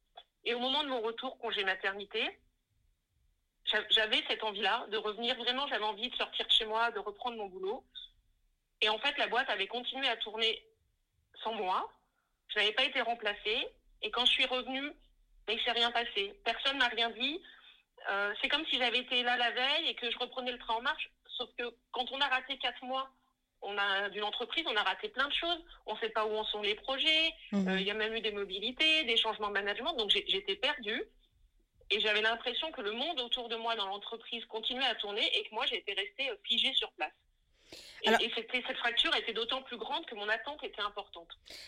Et 0.44 0.54
au 0.54 0.60
moment 0.60 0.84
de 0.84 0.90
mon 0.90 1.02
retour 1.02 1.38
congé 1.40 1.64
maternité, 1.64 2.40
j'avais 3.90 4.24
cette 4.30 4.44
envie-là 4.44 4.88
de 4.92 4.98
revenir. 4.98 5.36
Vraiment, 5.38 5.68
j'avais 5.68 5.84
envie 5.84 6.10
de 6.10 6.16
sortir 6.16 6.46
de 6.46 6.52
chez 6.52 6.66
moi, 6.66 6.92
de 6.92 7.00
reprendre 7.00 7.38
mon 7.38 7.48
boulot. 7.48 7.86
Et 8.82 8.90
en 8.90 8.98
fait, 9.00 9.18
la 9.18 9.28
boîte 9.28 9.50
avait 9.50 9.68
continué 9.68 10.08
à 10.08 10.18
tourner 10.18 10.66
sans 11.44 11.54
moi. 11.54 11.90
Je 12.50 12.60
n'avais 12.60 12.74
pas 12.74 12.86
été 12.86 13.02
remplacée. 13.02 13.68
Et 14.02 14.12
quand 14.12 14.26
je 14.26 14.32
suis 14.32 14.46
revenue, 14.46 14.92
ben, 15.46 15.54
il 15.54 15.58
ne 15.58 15.62
s'est 15.62 15.72
rien 15.72 15.92
passé. 15.92 16.34
Personne 16.44 16.78
m'a 16.78 16.88
rien 16.88 17.10
dit. 17.12 17.42
Euh, 18.10 18.34
c'est 18.42 18.48
comme 18.48 18.66
si 18.68 18.78
j'avais 18.78 19.00
été 19.00 19.24
là 19.24 19.38
la 19.38 19.52
veille 19.52 19.90
et 19.90 19.96
que 19.96 20.10
je 20.10 20.18
reprenais 20.18 20.52
le 20.52 20.60
train 20.60 20.76
en 20.76 20.82
marche. 20.82 21.10
Sauf 21.38 21.50
que 21.58 21.64
quand 21.92 22.12
on 22.12 22.20
a 22.20 22.28
raté 22.28 22.58
quatre 22.58 22.84
mois 22.84 23.10
on 23.62 23.78
a 23.78 24.10
d'une 24.10 24.24
entreprise, 24.24 24.66
on 24.68 24.76
a 24.76 24.84
raté 24.84 25.10
plein 25.10 25.28
de 25.28 25.34
choses. 25.34 25.60
On 25.86 25.96
ne 25.96 26.00
sait 26.00 26.10
pas 26.10 26.26
où 26.26 26.36
en 26.36 26.46
sont 26.46 26.62
les 26.62 26.76
projets. 26.76 27.34
Mhm. 27.52 27.68
Euh, 27.68 27.80
il 27.80 27.88
y 27.88 27.92
a 27.92 27.94
même 27.94 28.14
eu 28.14 28.22
des 28.22 28.32
mobilités, 28.32 29.04
des 29.04 29.18
changements 29.18 29.48
de 29.48 29.54
management. 29.54 29.94
Donc 29.94 30.12
j'étais 30.12 30.56
perdue. 30.56 31.04
Et 31.90 32.02
j'avais 32.02 32.22
l'impression 32.22 32.72
que 32.72 32.82
le 32.82 32.92
monde 32.92 33.20
autour 33.22 33.48
de 33.48 33.56
moi 33.56 33.76
dans 33.76 33.88
l'entreprise 33.88 34.44
continuait 34.46 34.86
à 34.86 34.96
tourner 34.96 35.26
et 35.38 35.44
que 35.46 35.54
moi 35.54 35.66
j'étais 35.68 35.94
restée 35.94 36.30
figée 36.44 36.74
sur 36.74 36.92
place. 36.92 37.14
Et, 38.04 38.32
cette 38.68 38.78
fracture 38.78 39.16
était 39.16 39.34
d'autant 39.34 39.62
plus 39.64 39.78
grande 39.78 40.06
que 40.06 40.16
mon 40.16 40.28
attente 40.30 40.64
était 40.64 40.82
importante. 40.82 41.28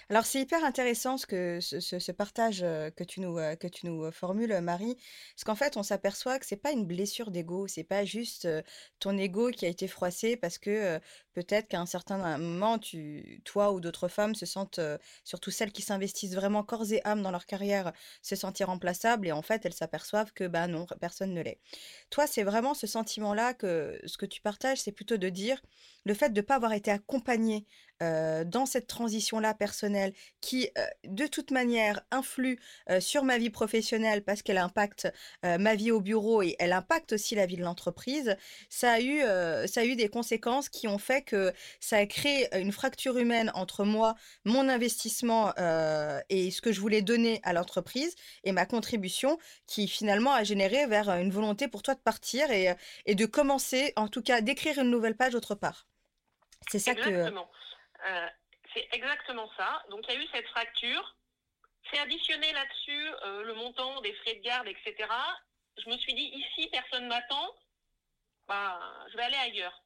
Alors 0.10 0.26
c'est 0.26 0.42
hyper 0.42 0.64
intéressant 0.64 1.18
ce, 1.18 1.26
que, 1.26 1.60
ce, 1.60 2.12
partage 2.12 2.62
euh, 2.64 2.90
que 2.92 3.04
tu 3.04 3.22
nous, 3.22 3.38
euh, 3.38 3.56
que 3.56 3.68
tu 3.68 3.88
nous 3.88 4.06
euh, 4.06 4.12
formules, 4.12 4.60
Marie, 4.62 4.96
parce 5.36 5.44
qu'en 5.46 5.56
fait 5.56 5.78
on 5.78 5.84
s'aperçoit 5.84 6.40
que 6.40 6.46
c'est 6.46 6.62
pas 6.62 6.72
une 6.72 6.86
blessure 6.86 7.32
d'ego, 7.32 7.68
c'est 7.68 7.84
pas 7.84 8.06
juste 8.06 8.48
ton 9.00 9.18
ego 9.18 9.52
qui 9.52 9.66
a 9.66 9.70
été 9.70 9.88
froissé 9.88 10.38
parce 10.38 10.58
que 10.58 11.00
peut-être 11.34 11.68
qu'à 11.68 11.80
un 11.80 11.86
certain 11.86 12.38
moment, 12.38 12.80
tu, 12.80 13.42
toi 13.46 13.72
ou 13.72 13.80
d'autres 13.80 14.08
femmes 14.08 14.36
se 14.36 14.46
sentent, 14.46 14.80
surtout 15.24 15.52
celles 15.52 15.72
qui 15.72 15.82
s'investissent 15.82 16.36
vraiment 16.36 16.64
corps 16.64 16.92
et 16.92 17.02
âme 17.06 17.22
dans 17.22 17.32
leur 17.32 17.46
carrière, 17.46 17.94
se 18.22 18.36
sentir 18.36 18.68
remplaçables 18.68 19.28
et 19.28 19.32
en 19.32 19.42
fait 19.42 19.66
elles 19.66 19.74
s'aperçoivent 19.74 20.34
que 20.34 20.48
bah 20.48 20.68
non, 20.68 20.86
personne 21.00 21.34
ne 21.34 21.42
l'est. 21.42 21.60
Toi 22.10 22.28
c'est 22.28 22.44
vraiment 22.44 22.74
ce 22.74 22.88
sentiment-là 22.88 23.54
que 23.54 24.00
ce 24.06 24.18
que 24.18 24.26
tu 24.26 24.42
partages, 24.42 24.80
c'est 24.80 24.92
plutôt 24.92 25.18
de 25.18 25.30
dire 25.30 25.62
le 26.06 26.14
fait 26.20 26.30
de 26.30 26.42
ne 26.42 26.46
pas 26.46 26.56
avoir 26.56 26.74
été 26.74 26.92
accompagné 26.92 27.66
dans 28.02 28.66
cette 28.66 28.88
transition-là 28.88 29.54
personnelle 29.54 30.14
qui, 30.40 30.70
de 31.04 31.28
toute 31.28 31.52
manière, 31.52 32.02
influe 32.12 32.58
sur 33.02 33.26
ma 33.26 33.38
vie 33.38 33.50
professionnelle 33.50 34.24
parce 34.24 34.42
qu'elle 34.42 34.58
impacte 34.58 35.10
ma 35.44 35.76
vie 35.76 35.92
au 35.92 36.00
bureau 36.00 36.42
et 36.42 36.56
elle 36.60 36.72
impacte 36.72 37.12
aussi 37.14 37.36
la 37.36 37.46
vie 37.46 37.58
de 37.58 37.62
l'entreprise, 37.64 38.38
ça, 38.70 38.94
a 38.94 39.02
eu, 39.02 39.20
ça 39.68 39.82
a 39.82 39.84
eu 39.86 39.98
des 39.98 40.08
conséquences 40.08 40.70
qui 40.70 40.88
ont 40.88 40.98
fait 40.98 41.24
que 41.24 41.52
ça 41.82 41.98
a 41.98 42.06
créé 42.06 42.48
une 42.58 42.72
fracture 42.72 43.18
humaine 43.18 43.52
entre 43.54 43.84
moi, 43.84 44.16
mon 44.46 44.70
investissement 44.70 45.54
et 46.30 46.52
ce 46.52 46.62
que 46.62 46.72
je 46.72 46.80
voulais 46.80 47.02
donner 47.02 47.42
à 47.44 47.52
l'entreprise 47.52 48.16
et 48.46 48.54
ma 48.54 48.66
contribution 48.66 49.38
qui 49.68 49.90
finalement 49.90 50.32
a 50.34 50.46
généré 50.46 50.88
vers 50.88 51.10
une 51.10 51.32
volonté 51.32 51.68
pour 51.68 51.82
toi 51.82 51.96
de 51.96 52.00
partir 52.00 52.50
et, 52.52 52.74
et 53.06 53.16
de 53.16 53.26
commencer, 53.26 53.92
en 53.98 54.08
tout 54.08 54.22
cas, 54.22 54.40
d'écrire 54.40 54.80
une 54.80 54.90
nouvelle 54.90 55.18
page 55.18 55.36
autre 55.36 55.56
part. 55.56 55.89
C'est 56.68 56.80
ça 56.80 56.92
exactement. 56.92 57.50
Euh, 58.08 58.28
c'est 58.74 58.88
exactement 58.92 59.50
ça. 59.58 59.84
Donc 59.90 60.06
il 60.08 60.14
y 60.14 60.18
a 60.18 60.22
eu 60.22 60.28
cette 60.34 60.48
fracture. 60.48 61.16
C'est 61.92 62.00
additionné 62.00 62.52
là-dessus 62.54 63.08
euh, 63.26 63.44
le 63.44 63.54
montant 63.56 64.02
des 64.02 64.14
frais 64.14 64.36
de 64.36 64.42
garde, 64.42 64.68
etc. 64.68 64.96
Je 65.78 65.90
me 65.90 65.98
suis 65.98 66.14
dit, 66.14 66.32
ici, 66.36 66.70
personne 66.72 67.08
m'attend. 67.08 67.56
Bah, 68.48 68.80
je 69.12 69.18
vais 69.18 69.24
aller 69.24 69.38
ailleurs. 69.38 69.84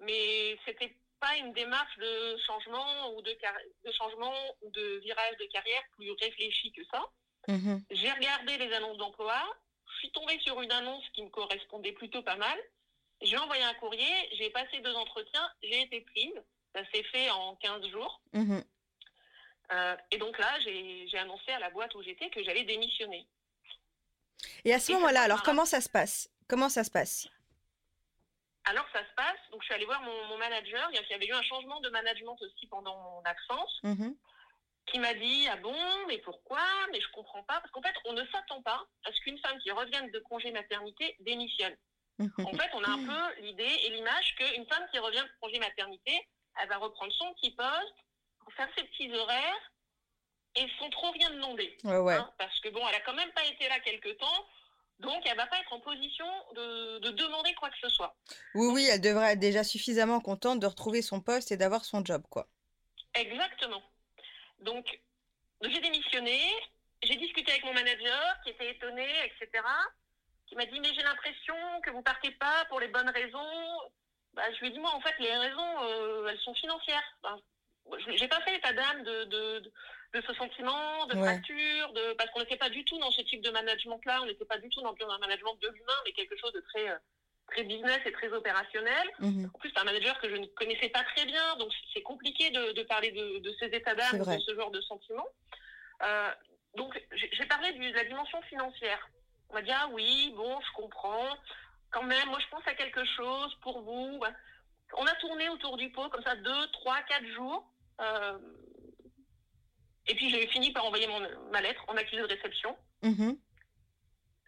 Mais 0.00 0.58
c'était 0.64 0.96
pas 1.20 1.36
une 1.36 1.52
démarche 1.52 1.96
de 1.98 2.36
changement 2.46 3.14
ou 3.14 3.22
de, 3.22 3.36
de 3.84 3.92
changement 3.92 4.34
ou 4.62 4.70
de 4.70 4.98
virage 4.98 5.36
de 5.38 5.46
carrière 5.46 5.82
plus 5.96 6.12
réfléchi 6.12 6.72
que 6.72 6.82
ça. 6.90 7.04
Mmh 7.48 7.78
j'ai 7.90 8.12
regardé 8.12 8.58
les 8.58 8.72
annonces 8.74 8.98
d'emploi. 8.98 9.40
Je 9.92 9.98
suis 9.98 10.12
tombée 10.12 10.38
sur 10.40 10.60
une 10.60 10.70
annonce 10.70 11.04
qui 11.14 11.22
me 11.22 11.30
correspondait 11.30 11.92
plutôt 11.92 12.22
pas 12.22 12.36
mal. 12.36 12.58
J'ai 13.20 13.36
envoyé 13.36 13.62
un 13.64 13.74
courrier, 13.74 14.28
j'ai 14.36 14.50
passé 14.50 14.78
deux 14.80 14.94
entretiens, 14.94 15.50
j'ai 15.62 15.82
été 15.82 16.00
prise. 16.02 16.42
Ça 16.74 16.82
s'est 16.92 17.02
fait 17.04 17.30
en 17.30 17.56
15 17.56 17.86
jours. 17.88 18.20
Mhm. 18.32 18.62
Euh, 19.72 19.96
et 20.10 20.18
donc 20.18 20.38
là, 20.38 20.58
j'ai 20.60 21.18
annoncé 21.18 21.50
à 21.52 21.58
la 21.58 21.70
boîte 21.70 21.94
où 21.94 22.02
j'étais 22.02 22.30
que 22.30 22.42
j'allais 22.42 22.64
démissionner. 22.64 23.26
Et 24.64 24.72
à 24.72 24.78
ce 24.78 24.92
moment-là, 24.92 25.22
alors 25.22 25.42
comment 25.42 25.64
ça 25.64 25.80
se 25.80 25.88
passe? 25.88 26.30
Comment 26.48 26.68
ça 26.68 26.84
se 26.84 26.90
passe? 26.90 27.28
Alors 28.64 28.86
ça 28.92 29.00
se 29.00 29.14
passe, 29.16 29.38
donc 29.50 29.62
je 29.62 29.66
suis 29.66 29.74
allée 29.74 29.86
voir 29.86 30.02
mon, 30.02 30.36
manager, 30.36 30.90
il 30.92 31.10
y 31.10 31.14
avait 31.14 31.26
eu 31.26 31.32
un 31.32 31.42
changement 31.42 31.80
de 31.80 31.88
management 31.88 32.36
aussi 32.42 32.66
pendant 32.66 32.96
mon 32.98 33.22
absence, 33.22 33.80
mhm. 33.82 34.14
qui 34.86 34.98
m'a 34.98 35.14
dit, 35.14 35.48
ah 35.50 35.56
bon, 35.56 35.74
mais 36.06 36.18
pourquoi? 36.18 36.60
Mais 36.92 37.00
je 37.00 37.08
comprends 37.12 37.42
pas, 37.44 37.60
parce 37.60 37.70
qu'en 37.72 37.82
fait, 37.82 37.94
on 38.04 38.12
ne 38.12 38.24
s'attend 38.26 38.60
pas 38.62 38.86
à 39.04 39.12
ce 39.12 39.20
qu'une 39.20 39.38
femme 39.38 39.58
qui 39.60 39.70
revienne 39.70 40.10
de 40.10 40.18
congé 40.20 40.50
maternité 40.52 41.16
démissionne 41.20 41.74
en 42.18 42.52
fait, 42.52 42.70
on 42.74 42.82
a 42.82 42.90
un 42.90 43.04
peu 43.04 43.42
l'idée 43.42 43.76
et 43.84 43.90
l'image 43.90 44.34
qu'une 44.36 44.66
femme 44.66 44.86
qui 44.90 44.98
revient 44.98 45.22
de 45.22 45.40
congé 45.40 45.58
maternité, 45.58 46.26
elle 46.60 46.68
va 46.68 46.78
reprendre 46.78 47.12
son 47.12 47.32
petit 47.34 47.52
poste, 47.52 47.94
faire 48.56 48.68
ses 48.76 48.84
petits 48.84 49.12
horaires 49.14 49.72
et 50.56 50.66
sans 50.78 50.90
trop 50.90 51.10
rien 51.12 51.30
demander. 51.30 51.76
Hein, 51.84 52.30
parce 52.38 52.58
que 52.60 52.68
bon, 52.70 52.80
elle 52.88 52.94
a 52.96 53.00
quand 53.00 53.14
même 53.14 53.30
pas 53.32 53.44
été 53.44 53.68
là 53.68 53.78
quelque 53.80 54.10
temps. 54.10 54.46
Donc, 54.98 55.22
elle 55.26 55.36
va 55.36 55.46
pas 55.46 55.60
être 55.60 55.72
en 55.72 55.78
position 55.78 56.26
de, 56.56 57.10
demander 57.10 57.54
quoi 57.54 57.70
que 57.70 57.78
ce 57.80 57.88
soit. 57.88 58.16
Oui, 58.54 58.66
oui, 58.72 58.88
elle 58.90 59.00
devrait 59.00 59.34
être 59.34 59.38
déjà 59.38 59.62
suffisamment 59.62 60.20
contente 60.20 60.58
de 60.58 60.66
retrouver 60.66 61.02
son 61.02 61.20
poste 61.20 61.52
et 61.52 61.56
d'avoir 61.56 61.84
son 61.84 62.04
job, 62.04 62.24
quoi. 62.28 62.48
Exactement. 63.14 63.82
Donc, 64.58 65.00
j'ai 65.62 65.80
démissionné, 65.80 66.40
j'ai 67.04 67.14
discuté 67.14 67.52
avec 67.52 67.64
mon 67.64 67.74
manager 67.74 68.40
qui 68.42 68.50
était 68.50 68.72
étonné, 68.72 69.06
etc 69.24 69.62
qui 70.48 70.56
m'a 70.56 70.66
dit 70.66 70.80
mais 70.80 70.92
j'ai 70.94 71.02
l'impression 71.02 71.54
que 71.84 71.90
vous 71.90 72.02
partez 72.02 72.30
pas 72.32 72.64
pour 72.68 72.80
les 72.80 72.88
bonnes 72.88 73.10
raisons. 73.10 73.80
Bah, 74.34 74.42
je 74.52 74.60
lui 74.60 74.68
ai 74.68 74.70
dit 74.70 74.78
moi 74.78 74.94
en 74.94 75.00
fait 75.00 75.14
les 75.18 75.36
raisons 75.36 75.82
euh, 75.82 76.28
elles 76.28 76.40
sont 76.40 76.54
financières. 76.54 77.02
Enfin, 77.22 77.40
j'ai 78.14 78.28
pas 78.28 78.40
fait 78.40 78.52
l'état 78.52 78.72
d'âme 78.72 79.02
de, 79.02 79.24
de, 79.24 79.72
de, 80.14 80.20
ce 80.26 80.34
sentiment, 80.34 81.06
de 81.06 81.16
fracture, 81.16 81.92
de, 81.92 82.12
parce 82.14 82.30
qu'on 82.30 82.40
n'était 82.40 82.56
pas 82.56 82.68
du 82.68 82.84
tout 82.84 82.98
dans 82.98 83.10
ce 83.10 83.22
type 83.22 83.42
de 83.42 83.50
management-là, 83.50 84.20
on 84.22 84.26
n'était 84.26 84.44
pas 84.44 84.58
du 84.58 84.68
tout 84.68 84.82
dans 84.82 84.94
un 85.08 85.18
management 85.18 85.56
de 85.62 85.68
l'humain, 85.68 85.94
mais 86.04 86.12
quelque 86.12 86.36
chose 86.36 86.52
de 86.52 86.60
très, 86.60 86.90
euh, 86.90 86.96
très 87.50 87.64
business 87.64 88.00
et 88.04 88.12
très 88.12 88.30
opérationnel. 88.32 89.08
Mhm. 89.20 89.50
En 89.54 89.58
plus, 89.58 89.70
c'est 89.70 89.80
un 89.80 89.84
manager 89.84 90.20
que 90.20 90.28
je 90.28 90.36
ne 90.36 90.46
connaissais 90.46 90.90
pas 90.90 91.02
très 91.16 91.24
bien, 91.24 91.56
donc 91.56 91.72
c'est 91.94 92.02
compliqué 92.02 92.50
de, 92.50 92.72
de, 92.72 92.82
parler 92.82 93.10
de, 93.10 93.38
de 93.38 93.54
ces 93.58 93.66
états 93.66 93.94
d'âme, 93.94 94.18
de 94.18 94.38
ce 94.38 94.54
genre 94.54 94.70
de 94.70 94.80
sentiments. 94.82 95.28
Euh, 96.02 96.30
donc, 96.76 97.00
j'ai 97.12 97.46
parlé 97.46 97.72
de 97.72 97.94
la 97.94 98.04
dimension 98.04 98.40
financière. 98.42 99.08
On 99.50 99.54
m'a 99.54 99.62
dit, 99.62 99.70
ah 99.72 99.88
oui, 99.92 100.32
bon, 100.36 100.60
je 100.60 100.72
comprends. 100.74 101.36
Quand 101.90 102.02
même, 102.02 102.28
moi, 102.28 102.38
je 102.38 102.48
pense 102.48 102.66
à 102.66 102.74
quelque 102.74 103.04
chose 103.04 103.54
pour 103.62 103.82
vous. 103.82 104.20
On 104.96 105.06
a 105.06 105.14
tourné 105.16 105.48
autour 105.48 105.76
du 105.76 105.90
pot, 105.90 106.08
comme 106.10 106.22
ça, 106.22 106.36
deux, 106.36 106.66
trois, 106.72 107.00
quatre 107.02 107.26
jours. 107.28 107.70
Euh, 108.00 108.38
et 110.06 110.14
puis, 110.14 110.30
j'ai 110.30 110.46
fini 110.48 110.72
par 110.72 110.84
envoyer 110.84 111.06
mon, 111.06 111.20
ma 111.50 111.60
lettre 111.60 111.84
en 111.88 111.96
accusé 111.96 112.20
de 112.22 112.26
réception. 112.26 112.76
Mm-hmm. 113.02 113.38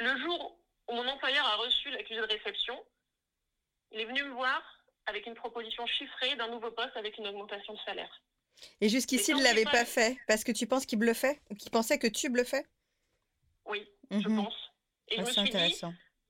Le 0.00 0.19
jour 0.19 0.59
où 0.88 0.95
mon 0.95 1.07
employeur 1.09 1.47
a 1.47 1.57
reçu 1.57 1.90
l'accusé 1.90 2.21
de 2.21 2.26
réception, 2.26 2.83
il 3.92 4.00
est 4.00 4.07
venu 4.07 4.23
me 4.25 4.30
voir 4.33 4.62
avec 5.07 5.26
une 5.26 5.35
proposition 5.35 5.87
chiffrée 5.87 6.37
d'un 6.37 6.49
nouveau 6.49 6.71
poste 6.71 6.97
avec 6.97 7.16
une 7.19 7.26
augmentation 7.26 7.73
de 7.73 7.78
salaire. 7.80 8.23
Et 8.80 8.88
jusqu'ici, 8.88 9.30
il 9.33 9.38
ne 9.38 9.42
l'avait 9.42 9.64
pas 9.64 9.85
fait 9.85 10.19
parce 10.28 10.45
que 10.45 10.52
tu 10.52 10.66
penses 10.66 10.85
qu'il 10.85 10.99
bluffait? 10.99 11.40
Qu'il 11.59 11.71
pensait 11.71 11.99
que 11.99 12.07
tu 12.07 12.28
bluffais? 12.28 12.66
Oui, 13.64 13.88
je 14.11 14.16
mm-hmm. 14.19 14.45
pense. 14.45 14.69
Et 15.11 15.17
je 15.17 15.23
me 15.23 15.26
suis 15.26 15.43
dit, 15.43 15.81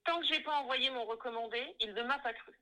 tant 0.05 0.21
que 0.21 0.27
j'ai 0.27 0.41
pas 0.41 0.57
envoyé 0.61 0.91
mon 0.91 1.05
recommandé, 1.05 1.63
il 1.81 1.93
ne 1.93 2.03
m'a 2.03 2.19
pas 2.19 2.33
cru. 2.33 2.53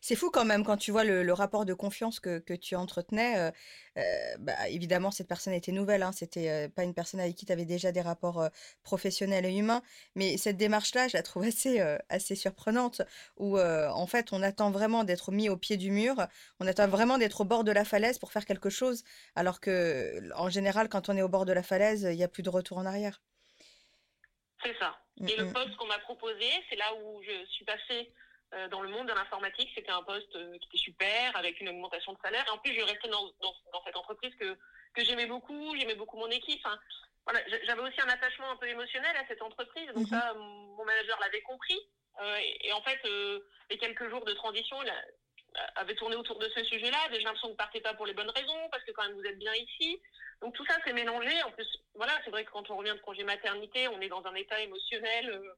C'est 0.00 0.16
fou 0.16 0.30
quand 0.30 0.44
même 0.44 0.64
quand 0.64 0.76
tu 0.76 0.90
vois 0.92 1.04
le, 1.04 1.32
rapport 1.32 1.64
de 1.64 1.74
confiance 1.74 2.20
que, 2.20 2.54
tu 2.54 2.76
entretenais. 2.76 3.38
Euh, 3.38 3.50
euh, 3.98 4.36
bah, 4.38 4.68
évidemment, 4.68 5.10
cette 5.10 5.28
personne 5.28 5.52
était 5.52 5.72
nouvelle, 5.72 6.02
hein, 6.02 6.12
c'était 6.12 6.50
euh, 6.50 6.68
pas 6.68 6.84
une 6.84 6.94
personne 6.94 7.20
avec 7.20 7.34
qui 7.36 7.46
tu 7.46 7.52
avais 7.52 7.64
déjà 7.64 7.92
des 7.92 8.00
rapports 8.00 8.48
professionnels 8.82 9.44
et 9.44 9.54
humains. 9.56 9.82
Mais 10.14 10.36
cette 10.36 10.56
démarche-là, 10.56 11.08
je 11.08 11.16
la 11.16 11.22
trouve 11.22 11.44
assez, 11.44 11.80
assez 12.08 12.34
surprenante, 12.36 13.02
où 13.36 13.58
en 13.58 14.06
fait, 14.06 14.32
on 14.32 14.42
attend 14.42 14.70
vraiment 14.70 15.04
d'être 15.04 15.32
mis 15.32 15.48
au 15.48 15.56
pied 15.56 15.76
du 15.76 15.90
mur, 15.90 16.26
on 16.60 16.66
attend 16.66 16.88
vraiment 16.88 17.18
d'être 17.18 17.42
au 17.42 17.44
bord 17.44 17.64
de 17.64 17.72
la 17.72 17.84
falaise 17.84 18.18
pour 18.18 18.32
faire 18.32 18.44
quelque 18.44 18.70
chose, 18.70 19.04
alors 19.34 19.60
que 19.60 20.30
en 20.36 20.50
général, 20.50 20.88
quand 20.88 21.08
on 21.08 21.16
est 21.16 21.22
au 21.22 21.28
bord 21.28 21.44
de 21.44 21.52
la 21.52 21.62
falaise, 21.62 22.06
il 22.10 22.16
n'y 22.16 22.24
a 22.24 22.28
plus 22.28 22.42
de 22.42 22.50
retour 22.50 22.78
en 22.78 22.86
arrière. 22.86 23.20
C'est 24.64 24.78
ça. 24.78 24.98
Mm, 25.18 25.28
et 25.28 25.36
le 25.36 25.44
mm. 25.44 25.52
poste 25.52 25.76
qu'on 25.76 25.86
m'a 25.86 25.98
proposé, 25.98 26.50
c'est 26.68 26.76
là 26.76 26.94
où 26.94 27.22
je 27.22 27.44
suis 27.46 27.64
passée 27.64 28.12
euh, 28.54 28.68
dans 28.68 28.80
le 28.80 28.88
monde 28.88 29.08
de 29.08 29.12
l'informatique. 29.12 29.70
C'était 29.74 29.90
un 29.90 30.02
poste 30.02 30.34
euh, 30.36 30.58
qui 30.58 30.68
était 30.68 30.78
super, 30.78 31.36
avec 31.36 31.60
une 31.60 31.68
augmentation 31.68 32.12
de 32.12 32.18
salaire. 32.22 32.44
Et 32.46 32.50
en 32.50 32.58
plus, 32.58 32.74
je 32.74 32.84
restais 32.84 33.08
dans, 33.08 33.24
dans, 33.42 33.84
cette 33.84 33.96
entreprise 33.96 34.34
que, 34.36 34.56
que 34.94 35.04
j'aimais 35.04 35.26
beaucoup. 35.26 35.76
J'aimais 35.76 35.94
beaucoup 35.94 36.16
mon 36.16 36.30
équipe. 36.30 36.64
voilà, 37.24 37.40
J'avais 37.64 37.82
aussi 37.82 38.00
un 38.00 38.08
attachement 38.08 38.50
un 38.50 38.56
peu 38.56 38.68
émotionnel 38.68 39.16
à 39.16 39.26
cette 39.26 39.42
entreprise. 39.42 39.88
Donc 39.94 40.06
mm-hmm. 40.06 40.10
ça, 40.10 40.34
mon 40.34 40.84
manager 40.84 41.18
l'avait 41.20 41.42
compris. 41.42 41.80
Euh, 42.20 42.36
et, 42.62 42.72
en 42.72 42.82
fait, 42.82 43.00
les 43.70 43.78
quelques 43.78 44.08
jours 44.08 44.24
de 44.24 44.32
transition, 44.32 44.80
il 44.82 44.92
avait 45.76 45.94
tourné 45.94 46.16
autour 46.16 46.38
de 46.38 46.48
ce 46.48 46.64
sujet-là. 46.64 46.98
J'ai 47.10 47.18
l'impression 47.20 47.48
que 47.48 47.52
vous 47.52 47.52
ne 47.52 47.58
partez 47.58 47.80
pas 47.80 47.94
pour 47.94 48.06
les 48.06 48.14
bonnes 48.14 48.30
raisons, 48.30 48.68
parce 48.70 48.82
que 48.84 48.92
quand 48.92 49.04
même 49.04 49.14
vous 49.14 49.24
êtes 49.24 49.38
bien 49.38 49.54
ici. 49.54 50.00
Donc 50.40 50.54
tout 50.54 50.66
ça 50.66 50.76
s'est 50.84 50.92
mélangé. 50.92 51.42
En 51.42 51.50
plus, 51.52 51.68
voilà, 51.94 52.12
c'est 52.24 52.30
vrai 52.30 52.44
que 52.44 52.50
quand 52.50 52.70
on 52.70 52.76
revient 52.76 52.94
de 52.94 53.02
congé 53.02 53.24
maternité, 53.24 53.88
on 53.88 54.00
est 54.00 54.08
dans 54.08 54.24
un 54.26 54.34
état 54.34 54.60
émotionnel. 54.60 55.30
Euh, 55.30 55.54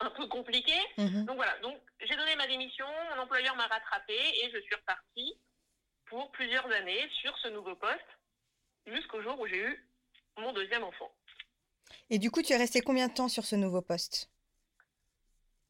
un 0.00 0.10
peu 0.10 0.26
compliqué. 0.26 0.74
Mhm. 0.96 1.26
Donc 1.26 1.36
voilà, 1.36 1.56
donc 1.58 1.78
j'ai 2.00 2.16
donné 2.16 2.34
ma 2.36 2.46
démission, 2.46 2.86
mon 3.14 3.22
employeur 3.22 3.54
m'a 3.56 3.66
rattrapé 3.66 4.14
et 4.14 4.50
je 4.50 4.58
suis 4.60 4.74
repartie 4.74 5.38
pour 6.06 6.32
plusieurs 6.32 6.66
années 6.72 7.08
sur 7.20 7.36
ce 7.38 7.48
nouveau 7.48 7.76
poste 7.76 8.00
jusqu'au 8.86 9.22
jour 9.22 9.38
où 9.38 9.46
j'ai 9.46 9.58
eu 9.58 9.88
mon 10.38 10.52
deuxième 10.52 10.84
enfant. 10.84 11.12
Et 12.08 12.18
du 12.18 12.30
coup, 12.30 12.42
tu 12.42 12.52
es 12.52 12.56
resté 12.56 12.80
combien 12.80 13.08
de 13.08 13.14
temps 13.14 13.28
sur 13.28 13.44
ce 13.44 13.56
nouveau 13.56 13.82
poste? 13.82 14.30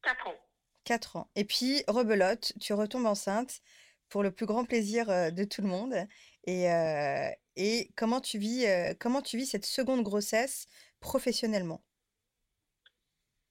Quatre 0.01 0.27
ans. 0.27 0.39
Quatre 0.83 1.15
ans. 1.15 1.29
Et 1.35 1.45
puis, 1.45 1.83
rebelote, 1.87 2.53
tu 2.59 2.73
retombes 2.73 3.05
enceinte 3.05 3.61
pour 4.09 4.23
le 4.23 4.31
plus 4.31 4.45
grand 4.45 4.65
plaisir 4.65 5.09
euh, 5.09 5.31
de 5.31 5.43
tout 5.43 5.61
le 5.61 5.67
monde. 5.67 5.95
Et, 6.45 6.71
euh, 6.71 7.29
comment 7.95 8.19
tu 8.19 8.37
vis, 8.37 8.65
euh, 8.65 8.93
comment 8.99 9.21
tu 9.21 9.37
vis 9.37 9.45
cette 9.45 9.65
seconde 9.65 10.03
grossesse 10.03 10.67
professionnellement? 10.99 11.83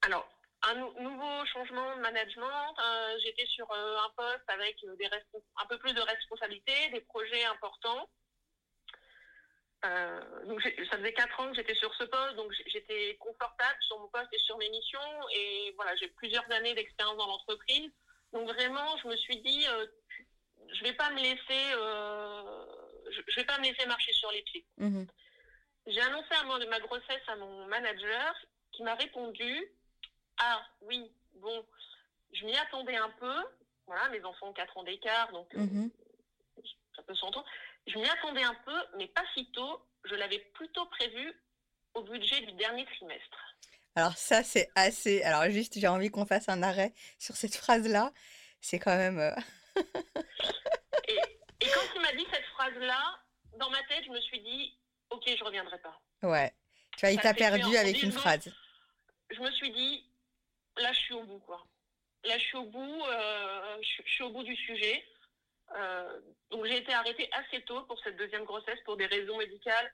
Alors, 0.03 0.27
un 0.63 0.75
nou- 0.75 0.93
nouveau 0.99 1.45
changement 1.45 1.95
de 1.95 2.01
management. 2.01 2.75
J'étais 3.23 3.45
sur 3.47 3.71
un 3.71 4.09
poste 4.15 4.47
avec 4.47 4.77
un 4.83 5.65
peu 5.67 5.79
plus 5.79 5.93
de 5.93 6.01
responsabilités, 6.01 6.89
des 6.91 7.01
projets 7.01 7.45
importants. 7.45 8.09
Euh, 9.83 10.45
donc 10.45 10.61
ça 10.91 10.97
faisait 10.97 11.13
quatre 11.13 11.39
ans 11.39 11.49
que 11.49 11.55
j'étais 11.55 11.73
sur 11.75 11.93
ce 11.95 12.03
poste, 12.03 12.35
donc 12.35 12.51
j'étais 12.67 13.15
confortable 13.19 13.77
sur 13.81 13.99
mon 13.99 14.07
poste 14.09 14.31
et 14.31 14.37
sur 14.39 14.57
mes 14.57 14.69
missions. 14.69 14.99
Et 15.33 15.73
voilà, 15.75 15.95
j'ai 15.95 16.07
plusieurs 16.09 16.49
années 16.51 16.73
d'expérience 16.75 17.17
dans 17.17 17.27
l'entreprise. 17.27 17.89
Donc 18.33 18.47
vraiment, 18.49 18.95
je 18.97 19.07
me 19.07 19.15
suis 19.17 19.37
dit, 19.41 19.65
euh, 19.67 19.87
je 20.71 20.83
vais 20.83 20.93
pas 20.93 21.09
me 21.09 21.19
laisser, 21.19 21.73
euh, 21.75 22.65
je, 23.11 23.21
je 23.27 23.35
vais 23.39 23.45
pas 23.45 23.57
me 23.57 23.63
laisser 23.63 23.85
marcher 23.87 24.13
sur 24.13 24.31
les 24.31 24.41
pieds. 24.43 24.65
Mhm. 24.77 25.07
J'ai 25.87 26.01
annoncé 26.01 26.29
à 26.39 26.43
moi 26.43 26.59
de 26.59 26.65
ma 26.67 26.79
grossesse 26.79 27.23
à 27.27 27.35
mon 27.37 27.65
manager 27.65 28.35
qui 28.71 28.83
m'a 28.83 28.93
répondu 28.95 29.65
Ah 30.39 30.61
oui, 30.81 31.11
bon, 31.33 31.65
je 32.33 32.45
m'y 32.45 32.55
attendais 32.55 32.95
un 32.97 33.09
peu. 33.09 33.33
Voilà, 33.87 34.07
mes 34.09 34.23
enfants 34.23 34.49
ont 34.49 34.53
4 34.53 34.77
ans 34.77 34.83
d'écart, 34.83 35.31
donc 35.31 35.51
Mhm. 35.55 35.89
ça 36.95 37.01
peut 37.03 37.15
s'entendre. 37.15 37.47
Je 37.87 37.97
m'y 37.97 38.07
attendais 38.09 38.43
un 38.43 38.55
peu, 38.65 38.79
mais 38.97 39.07
pas 39.07 39.23
si 39.33 39.51
tôt. 39.51 39.81
Je 40.05 40.15
l'avais 40.15 40.39
plutôt 40.55 40.85
prévu 40.87 41.33
au 41.93 42.03
budget 42.03 42.41
du 42.41 42.53
dernier 42.53 42.85
trimestre. 42.85 43.37
Alors 43.95 44.17
ça, 44.17 44.43
c'est 44.43 44.69
assez... 44.75 45.21
Alors 45.23 45.49
juste, 45.51 45.77
j'ai 45.77 45.87
envie 45.87 46.09
qu'on 46.09 46.25
fasse 46.25 46.49
un 46.49 46.63
arrêt 46.63 46.93
sur 47.19 47.35
cette 47.35 47.55
phrase-là. 47.55 48.11
C'est 48.61 48.79
quand 48.79 48.95
même... 48.95 49.19
euh, 49.19 49.35
Et, 51.07 51.15
et 51.61 51.67
quand 51.67 51.81
il 51.95 52.01
m'a 52.01 52.13
dit 52.13 52.25
cette 52.31 52.45
phrase-là, 52.45 53.19
dans 53.57 53.69
ma 53.69 53.83
tête, 53.83 54.03
je 54.05 54.11
me 54.11 54.21
suis 54.21 54.39
dit 54.39 54.77
Ok, 55.09 55.23
je 55.37 55.43
reviendrai 55.43 55.77
pas. 55.79 55.99
Ouais. 56.23 56.53
Tu 56.97 57.01
vois, 57.01 57.11
il 57.11 57.19
t'a 57.19 57.33
perdu 57.33 57.75
avec 57.75 58.01
une 58.01 58.11
phrase. 58.11 58.49
je 59.29 59.39
me 59.41 59.51
suis 59.51 59.71
dit, 59.71 60.05
là, 60.77 60.91
je 60.93 60.99
suis 60.99 61.13
au 61.13 61.23
bout, 61.23 61.39
quoi. 61.39 61.65
Là, 62.23 62.37
je 62.37 62.43
suis 62.43 62.57
au 62.57 62.65
bout, 62.65 63.03
euh, 63.05 63.77
je 63.81 64.11
suis 64.11 64.23
au 64.23 64.29
bout 64.29 64.43
du 64.43 64.55
sujet. 64.55 65.03
Euh, 65.75 66.19
donc, 66.49 66.65
j'ai 66.65 66.77
été 66.77 66.93
arrêtée 66.93 67.29
assez 67.31 67.61
tôt 67.63 67.83
pour 67.83 67.99
cette 68.01 68.17
deuxième 68.17 68.43
grossesse 68.43 68.79
pour 68.85 68.97
des 68.97 69.05
raisons 69.05 69.37
médicales 69.37 69.93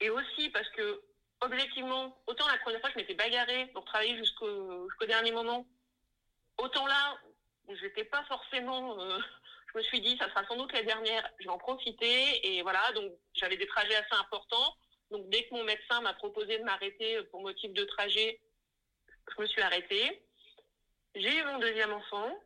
et 0.00 0.10
aussi 0.10 0.50
parce 0.50 0.68
que, 0.70 1.02
objectivement, 1.40 2.16
autant 2.26 2.46
la 2.48 2.58
première 2.58 2.80
fois, 2.80 2.90
je 2.90 2.96
m'étais 2.96 3.14
bagarrée 3.14 3.66
pour 3.66 3.84
travailler 3.84 4.16
jusqu'au 4.16 4.88
dernier 5.06 5.32
moment, 5.32 5.66
autant 6.58 6.86
là, 6.86 7.18
j'étais 7.80 8.04
pas 8.04 8.24
forcément. 8.24 9.00
euh, 9.00 9.18
je 9.72 9.78
me 9.78 9.82
suis 9.84 10.00
dit, 10.00 10.16
ça 10.18 10.28
sera 10.28 10.46
sans 10.46 10.56
doute 10.56 10.72
la 10.72 10.82
dernière, 10.82 11.28
je 11.40 11.44
vais 11.44 11.50
en 11.50 11.58
profiter. 11.58 12.46
Et 12.46 12.62
voilà, 12.62 12.80
donc 12.92 13.12
j'avais 13.34 13.56
des 13.56 13.66
trajets 13.66 13.96
assez 13.96 14.14
importants. 14.20 14.76
Donc, 15.10 15.28
dès 15.30 15.44
que 15.44 15.54
mon 15.54 15.64
médecin 15.64 16.00
m'a 16.00 16.14
proposé 16.14 16.58
de 16.58 16.64
m'arrêter 16.64 17.22
pour 17.24 17.42
motif 17.42 17.72
de 17.72 17.84
trajet, 17.84 18.40
je 19.36 19.42
me 19.42 19.46
suis 19.46 19.62
arrêtée. 19.62 20.22
J'ai 21.14 21.38
eu 21.38 21.44
mon 21.44 21.58
deuxième 21.58 21.92
enfant. 21.92 22.36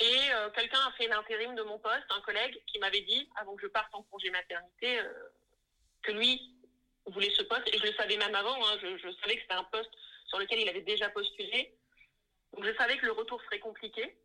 Et 0.00 0.32
euh, 0.32 0.50
quelqu'un 0.50 0.80
a 0.86 0.92
fait 0.92 1.06
l'intérim 1.06 1.54
de 1.54 1.62
mon 1.62 1.78
poste, 1.78 2.04
un 2.10 2.20
collègue 2.22 2.60
qui 2.66 2.78
m'avait 2.78 3.00
dit, 3.02 3.30
avant 3.36 3.54
que 3.54 3.62
je 3.62 3.68
parte 3.68 3.94
en 3.94 4.02
congé 4.04 4.28
maternité, 4.30 4.98
euh, 5.00 5.28
que 6.02 6.12
lui 6.12 6.52
voulait 7.06 7.30
ce 7.30 7.42
poste. 7.44 7.68
Et 7.72 7.78
je 7.78 7.84
le 7.86 7.92
savais 7.92 8.16
même 8.16 8.34
avant, 8.34 8.56
hein, 8.66 8.76
je, 8.82 8.96
je 8.98 9.10
savais 9.20 9.36
que 9.36 9.42
c'était 9.42 9.54
un 9.54 9.64
poste 9.64 9.90
sur 10.26 10.38
lequel 10.38 10.60
il 10.60 10.68
avait 10.68 10.80
déjà 10.82 11.08
postulé. 11.10 11.76
Donc 12.52 12.64
je 12.64 12.74
savais 12.74 12.96
que 12.98 13.06
le 13.06 13.12
retour 13.12 13.40
serait 13.42 13.60
compliqué. 13.60 14.16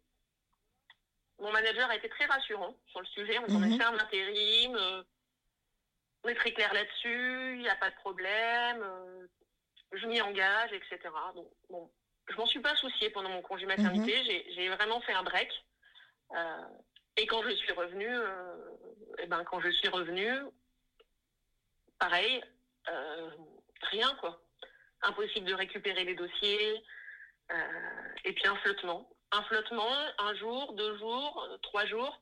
Mon 1.39 1.51
manager 1.51 1.89
a 1.89 1.95
été 1.95 2.09
très 2.09 2.25
rassurant 2.25 2.75
sur 2.87 2.99
le 2.99 3.05
sujet. 3.07 3.37
On 3.39 3.43
en 3.55 3.61
a 3.63 3.67
Mhm. 3.67 3.77
fait 3.77 3.83
un 3.85 3.97
intérim. 3.99 4.75
euh, 4.75 5.03
on 6.23 6.29
est 6.29 6.35
très 6.35 6.51
clair 6.51 6.73
là-dessus. 6.73 7.53
Il 7.55 7.61
n'y 7.61 7.69
a 7.69 7.75
pas 7.75 7.89
de 7.91 7.95
problème. 7.95 9.27
je 9.91 10.05
m'y 10.05 10.21
engage, 10.21 10.71
etc. 10.73 10.99
Donc, 11.33 11.47
bon, 11.69 11.89
je 12.27 12.35
m'en 12.35 12.45
suis 12.45 12.59
pas 12.59 12.75
souciée 12.75 13.09
pendant 13.09 13.29
mon 13.29 13.41
congé 13.41 13.65
maternité. 13.65 14.23
J'ai- 14.23 14.45
J'ai 14.53 14.69
vraiment 14.69 15.01
fait 15.01 15.13
un 15.13 15.23
break. 15.23 15.49
Euh, 16.35 16.63
et 17.17 17.25
quand 17.27 17.41
je 17.43 17.49
suis 17.55 17.71
revenue, 17.73 18.07
euh, 18.09 18.55
eh 19.19 19.25
ben, 19.27 19.43
quand 19.43 19.59
je 19.59 19.69
suis 19.69 19.87
revenue, 19.89 20.33
pareil, 21.99 22.41
euh, 22.89 23.29
rien 23.81 24.15
quoi. 24.19 24.41
Impossible 25.01 25.47
de 25.47 25.53
récupérer 25.53 26.03
les 26.03 26.15
dossiers. 26.15 26.83
et 28.25 28.33
puis 28.33 28.47
un 28.47 28.55
flottement. 28.57 29.09
Un 29.31 29.41
flottement, 29.43 29.91
un 30.19 30.35
jour, 30.35 30.73
deux 30.73 30.97
jours, 30.97 31.47
trois 31.63 31.85
jours. 31.85 32.21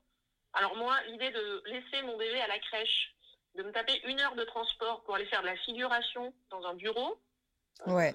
Alors 0.53 0.75
moi, 0.77 0.95
l'idée 1.07 1.31
de 1.31 1.63
laisser 1.65 2.01
mon 2.03 2.17
bébé 2.17 2.39
à 2.41 2.47
la 2.47 2.59
crèche, 2.59 3.13
de 3.55 3.63
me 3.63 3.71
taper 3.71 3.99
une 4.05 4.19
heure 4.21 4.35
de 4.35 4.43
transport 4.43 5.03
pour 5.03 5.15
aller 5.15 5.25
faire 5.25 5.41
de 5.41 5.47
la 5.47 5.57
figuration 5.57 6.33
dans 6.49 6.65
un 6.65 6.75
bureau, 6.75 7.19
Ouais. 7.85 8.13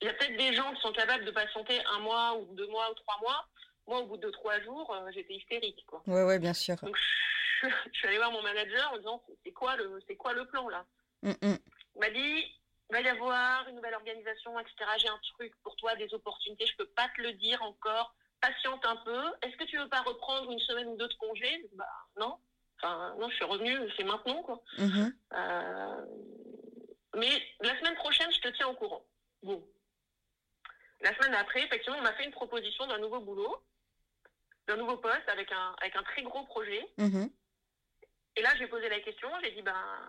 il 0.00 0.06
y 0.06 0.10
a 0.10 0.14
peut-être 0.14 0.36
des 0.36 0.54
gens 0.54 0.72
qui 0.74 0.80
sont 0.82 0.92
capables 0.92 1.24
de 1.24 1.30
patienter 1.30 1.80
un 1.86 1.98
mois 2.00 2.34
ou 2.36 2.44
deux 2.54 2.66
mois 2.68 2.90
ou 2.90 2.94
trois 2.94 3.18
mois. 3.20 3.46
Moi, 3.88 4.00
au 4.00 4.06
bout 4.06 4.18
de 4.18 4.30
trois 4.30 4.60
jours, 4.60 4.94
euh, 4.94 5.10
j'étais 5.12 5.34
hystérique. 5.34 5.84
Quoi. 5.86 6.02
Ouais, 6.06 6.22
ouais, 6.22 6.38
bien 6.38 6.52
sûr. 6.52 6.76
Donc, 6.82 6.96
je, 6.96 7.68
je 7.92 7.98
suis 7.98 8.06
allée 8.06 8.18
voir 8.18 8.30
mon 8.30 8.42
manager 8.42 8.92
en 8.92 8.98
disant 8.98 9.24
c'est 9.42 9.52
quoi 9.52 9.76
le, 9.76 9.98
c'est 10.06 10.16
quoi 10.16 10.32
le 10.34 10.46
plan 10.46 10.68
là? 10.68 10.84
Mm, 11.22 11.30
mm. 11.30 11.58
Il 11.96 12.00
m'a 12.00 12.10
dit 12.10 12.54
il 12.90 12.92
va 12.92 13.00
y 13.00 13.08
avoir 13.08 13.68
une 13.68 13.76
nouvelle 13.76 13.94
organisation, 13.94 14.58
etc. 14.60 14.74
J'ai 14.98 15.08
un 15.08 15.20
truc 15.34 15.52
pour 15.62 15.76
toi, 15.76 15.94
des 15.96 16.12
opportunités. 16.14 16.66
Je 16.66 16.76
peux 16.76 16.86
pas 16.86 17.08
te 17.16 17.20
le 17.20 17.32
dire 17.32 17.62
encore. 17.62 18.14
Patiente 18.40 18.86
un 18.86 18.96
peu. 18.96 19.20
Est-ce 19.42 19.56
que 19.56 19.64
tu 19.64 19.78
veux 19.78 19.88
pas 19.88 20.02
reprendre 20.02 20.50
une 20.52 20.60
semaine 20.60 20.86
ou 20.88 20.96
deux 20.96 21.08
de 21.08 21.14
congé? 21.14 21.68
Bah 21.72 21.84
non. 22.20 22.38
Enfin 22.80 23.16
non, 23.18 23.28
je 23.30 23.34
suis 23.34 23.44
revenue. 23.44 23.76
C'est 23.96 24.04
maintenant 24.04 24.42
quoi. 24.42 24.62
Mhm. 24.78 25.12
Euh, 25.32 26.04
mais 27.16 27.30
la 27.60 27.76
semaine 27.78 27.96
prochaine, 27.96 28.30
je 28.32 28.40
te 28.40 28.48
tiens 28.48 28.68
au 28.68 28.74
courant. 28.74 29.04
Bon. 29.42 29.66
La 31.00 31.14
semaine 31.16 31.32
d'après, 31.32 31.62
effectivement, 31.64 31.98
on 31.98 32.02
m'a 32.02 32.12
fait 32.12 32.24
une 32.24 32.32
proposition 32.32 32.86
d'un 32.86 32.98
nouveau 32.98 33.20
boulot, 33.20 33.56
d'un 34.68 34.76
nouveau 34.76 34.98
poste 34.98 35.28
avec 35.28 35.50
un, 35.50 35.74
avec 35.80 35.96
un 35.96 36.02
très 36.04 36.22
gros 36.22 36.44
projet. 36.44 36.86
Mhm. 36.98 37.30
Et 38.36 38.42
là, 38.42 38.50
j'ai 38.58 38.68
posé 38.68 38.88
la 38.88 39.00
question, 39.00 39.28
j'ai 39.42 39.50
dit, 39.52 39.62
ben, 39.62 40.08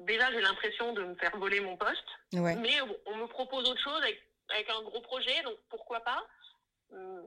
déjà, 0.00 0.32
j'ai 0.32 0.40
l'impression 0.40 0.92
de 0.94 1.04
me 1.04 1.14
faire 1.16 1.36
voler 1.36 1.60
mon 1.60 1.76
poste, 1.76 2.08
Ouais. 2.32 2.56
mais 2.56 2.80
on, 3.06 3.16
me 3.16 3.26
propose 3.26 3.68
autre 3.68 3.80
chose 3.80 4.02
avec, 4.02 4.20
avec 4.48 4.68
un 4.70 4.82
gros 4.82 5.02
projet, 5.02 5.40
donc 5.42 5.56
pourquoi 5.68 6.00
pas? 6.00 6.26
Hum, 6.90 7.22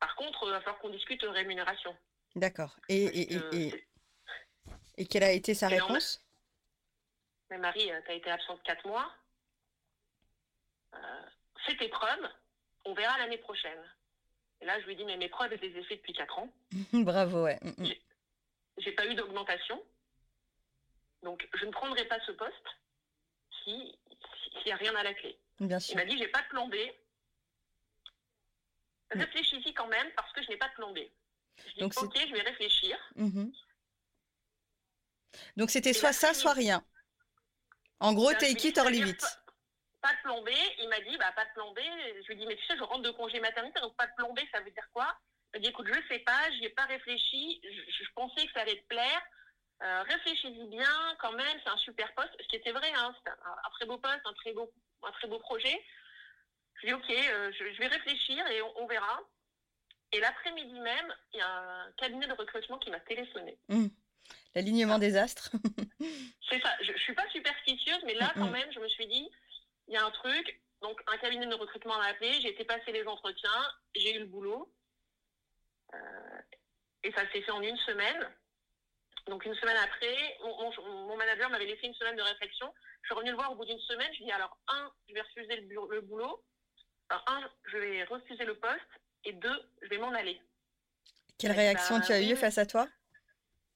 Par 0.00 0.16
contre, 0.16 0.44
il 0.46 0.50
va 0.50 0.60
falloir 0.60 0.78
qu'on 0.80 0.88
discute 0.90 1.22
rémunération. 1.22 1.96
D'accord. 2.34 2.76
Et, 2.88 3.04
et, 3.04 3.34
et, 3.52 3.86
et, 4.96 5.06
quelle 5.06 5.22
a 5.24 5.32
été 5.32 5.54
sa 5.54 5.68
réponse? 5.68 6.22
Mais 7.50 7.58
Marie, 7.58 7.90
tu 8.04 8.10
as 8.10 8.14
été 8.14 8.30
absente 8.30 8.62
quatre 8.64 8.86
mois. 8.86 9.10
Euh, 10.94 11.22
fais 11.64 11.76
tes 11.76 11.88
preuves, 11.88 12.28
on 12.84 12.94
verra 12.94 13.16
l'année 13.18 13.38
prochaine. 13.38 13.82
Et 14.60 14.64
là, 14.64 14.80
je 14.80 14.86
lui 14.86 14.96
dis, 14.96 15.04
mais 15.04 15.16
mes 15.16 15.28
preuves, 15.28 15.50
je 15.54 15.60
les 15.66 15.76
ai 15.78 15.96
depuis 15.96 16.12
quatre 16.12 16.38
ans. 16.38 16.52
Bravo, 16.92 17.44
ouais. 17.44 17.58
Mm, 17.62 17.84
mm. 17.84 17.92
J'ai 18.78 18.92
pas 18.92 19.06
eu 19.06 19.14
d'augmentation. 19.14 19.82
Donc, 21.22 21.46
je 21.54 21.64
ne 21.66 21.70
prendrai 21.70 22.04
pas 22.06 22.18
ce 22.26 22.32
poste 22.32 22.54
si- 23.64 23.98
s'il 24.52 24.62
n'y 24.66 24.72
a 24.72 24.76
rien 24.76 24.94
à 24.96 25.02
la 25.02 25.14
clé. 25.14 25.38
Bien 25.60 25.78
Il 25.78 25.82
sûr. 25.82 25.96
m'a 25.96 26.04
dit, 26.04 26.16
j'ai 26.18 26.28
pas 26.28 26.42
de 26.42 26.48
plan 26.48 26.68
B. 26.68 26.74
Réfléchis-y 29.10 29.72
quand 29.74 29.86
même 29.88 30.10
parce 30.16 30.32
que 30.32 30.42
je 30.42 30.48
n'ai 30.48 30.56
pas 30.56 30.68
de 30.68 30.74
plan 30.74 30.92
B. 30.92 30.98
Je 31.66 31.72
dis, 31.74 31.80
Donc, 31.80 31.94
c'est- 31.94 32.04
ok, 32.04 32.18
je 32.28 32.32
vais 32.32 32.42
réfléchir. 32.42 32.98
Mhm. 33.16 33.52
Donc 35.56 35.70
c'était 35.70 35.90
Et 35.90 35.94
soit 35.94 36.12
ça, 36.12 36.32
soit 36.34 36.52
rien. 36.54 36.84
En 38.00 38.14
gros, 38.14 38.30
Ben, 38.30 38.38
je 38.40 38.46
lui 38.46 38.54
take 38.54 38.72
Pas, 40.06 40.14
de 40.14 40.22
plan 40.22 40.42
B. 40.42 40.50
Il 40.78 40.88
m'a 40.88 41.00
dit, 41.00 41.16
bah, 41.16 41.32
pas 41.34 41.44
de 41.44 41.52
plan 41.54 41.72
B. 41.72 41.78
Je 42.22 42.26
lui 42.26 42.34
ai 42.34 42.36
dit, 42.36 42.46
mais 42.46 42.56
tu 42.56 42.64
sais, 42.66 42.76
je 42.76 42.82
rentre 42.82 43.02
de 43.02 43.10
congé 43.10 43.40
maternité, 43.40 43.80
donc 43.80 43.96
pas 43.96 44.06
de 44.06 44.12
plan 44.16 44.32
B, 44.32 44.40
ça 44.52 44.60
veut 44.60 44.70
dire 44.70 44.88
quoi? 44.92 45.18
Il 45.52 45.58
m'a 45.58 45.62
dit, 45.62 45.68
écoute, 45.68 45.86
je 45.88 46.08
sais 46.08 46.20
pas, 46.20 46.50
j'y 46.52 46.64
ai 46.66 46.70
pas 46.70 46.84
réfléchi. 46.84 47.60
Je, 47.64 48.04
je 48.04 48.10
pensais 48.14 48.46
que 48.46 48.52
ça 48.52 48.60
allait 48.60 48.80
te 48.80 48.86
plaire. 48.86 49.22
Euh, 49.82 50.02
réfléchis-y 50.04 50.66
bien, 50.68 51.16
quand 51.20 51.32
même, 51.32 51.60
c'est 51.64 51.70
un 51.70 51.76
super 51.78 52.12
poste. 52.14 52.30
Ce 52.40 52.46
qui 52.48 52.56
était 52.56 52.72
vrai, 52.72 52.90
hein, 52.94 53.14
c'était 53.18 53.30
un, 53.30 53.56
un 53.66 53.70
très 53.74 53.86
beau 53.86 53.98
poste, 53.98 54.20
un 54.24 54.32
très 54.34 54.52
beau, 54.52 54.70
un 55.02 55.12
très 55.12 55.28
beau 55.28 55.38
projet. 55.38 55.82
Je 56.76 56.86
lui 56.86 56.92
ai 56.92 56.96
dit, 56.96 57.02
ok, 57.02 57.10
euh, 57.10 57.52
je, 57.58 57.72
je 57.74 57.78
vais 57.78 57.88
réfléchir 57.88 58.46
et 58.48 58.62
on, 58.62 58.82
on 58.82 58.86
verra. 58.86 59.20
Et 60.12 60.20
l'après-midi 60.20 60.78
même, 60.80 61.14
il 61.32 61.38
y 61.38 61.42
a 61.42 61.48
un 61.48 61.92
cabinet 61.96 62.26
de 62.26 62.32
recrutement 62.32 62.78
qui 62.78 62.90
m'a 62.90 63.00
téléphoné. 63.00 63.58
L'alignement 64.54 64.98
des 64.98 65.16
astres. 65.16 65.50
C'est 66.48 66.60
ça, 66.62 66.70
je, 66.80 66.92
je 66.92 66.98
suis 66.98 67.14
pas 67.14 67.28
superstitieuse, 67.30 68.02
mais 68.04 68.14
là, 68.14 68.32
Mm, 68.36 68.40
quand 68.40 68.48
mm. 68.48 68.52
même, 68.52 68.72
je 68.72 68.80
me 68.80 68.88
suis 68.88 69.06
dit, 69.06 69.28
il 69.88 69.94
y 69.94 69.96
a 69.96 70.04
un 70.04 70.10
truc. 70.10 70.60
Donc, 70.82 71.00
un 71.06 71.16
cabinet 71.18 71.46
de 71.46 71.54
recrutement 71.54 71.96
m'a 71.96 72.06
appelé, 72.06 72.40
j'ai 72.40 72.50
été 72.50 72.64
passer 72.64 72.92
les 72.92 73.06
entretiens, 73.06 73.72
j'ai 73.94 74.16
eu 74.16 74.20
le 74.20 74.26
boulot. 74.26 74.72
Euh, 75.94 76.40
et 77.02 77.12
ça 77.12 77.22
s'est 77.32 77.42
fait 77.42 77.50
en 77.50 77.62
une 77.62 77.76
semaine. 77.78 78.28
Donc, 79.26 79.44
une 79.44 79.54
semaine 79.54 79.76
après, 79.78 80.38
mon, 80.42 81.16
manager 81.16 81.50
m'avait 81.50 81.66
laissé 81.66 81.86
une 81.86 81.94
semaine 81.94 82.16
de 82.16 82.22
réflexion. 82.22 82.72
Je 83.02 83.08
suis 83.08 83.14
revenue 83.14 83.30
le 83.30 83.36
voir 83.36 83.52
au 83.52 83.56
bout 83.56 83.64
d'une 83.64 83.80
semaine. 83.80 84.12
Je 84.12 84.18
lui 84.18 84.24
ai 84.24 84.26
dit 84.26 84.32
alors, 84.32 84.56
un, 84.68 84.92
je 85.08 85.14
vais 85.14 85.22
refuser 85.22 85.56
le, 85.56 85.94
le 85.94 86.00
boulot. 86.02 86.44
Alors, 87.08 87.24
un, 87.28 87.50
je 87.64 87.78
vais 87.78 88.04
refuser 88.04 88.44
le 88.44 88.56
poste. 88.56 88.80
Et 89.24 89.32
deux, 89.32 89.62
je 89.82 89.88
vais 89.88 89.98
m'en 89.98 90.12
aller. 90.12 90.40
Quelle 91.38 91.52
réaction 91.52 92.00
tu 92.00 92.12
as 92.12 92.22
eue 92.22 92.36
face 92.36 92.58
à 92.58 92.66
toi? 92.66 92.88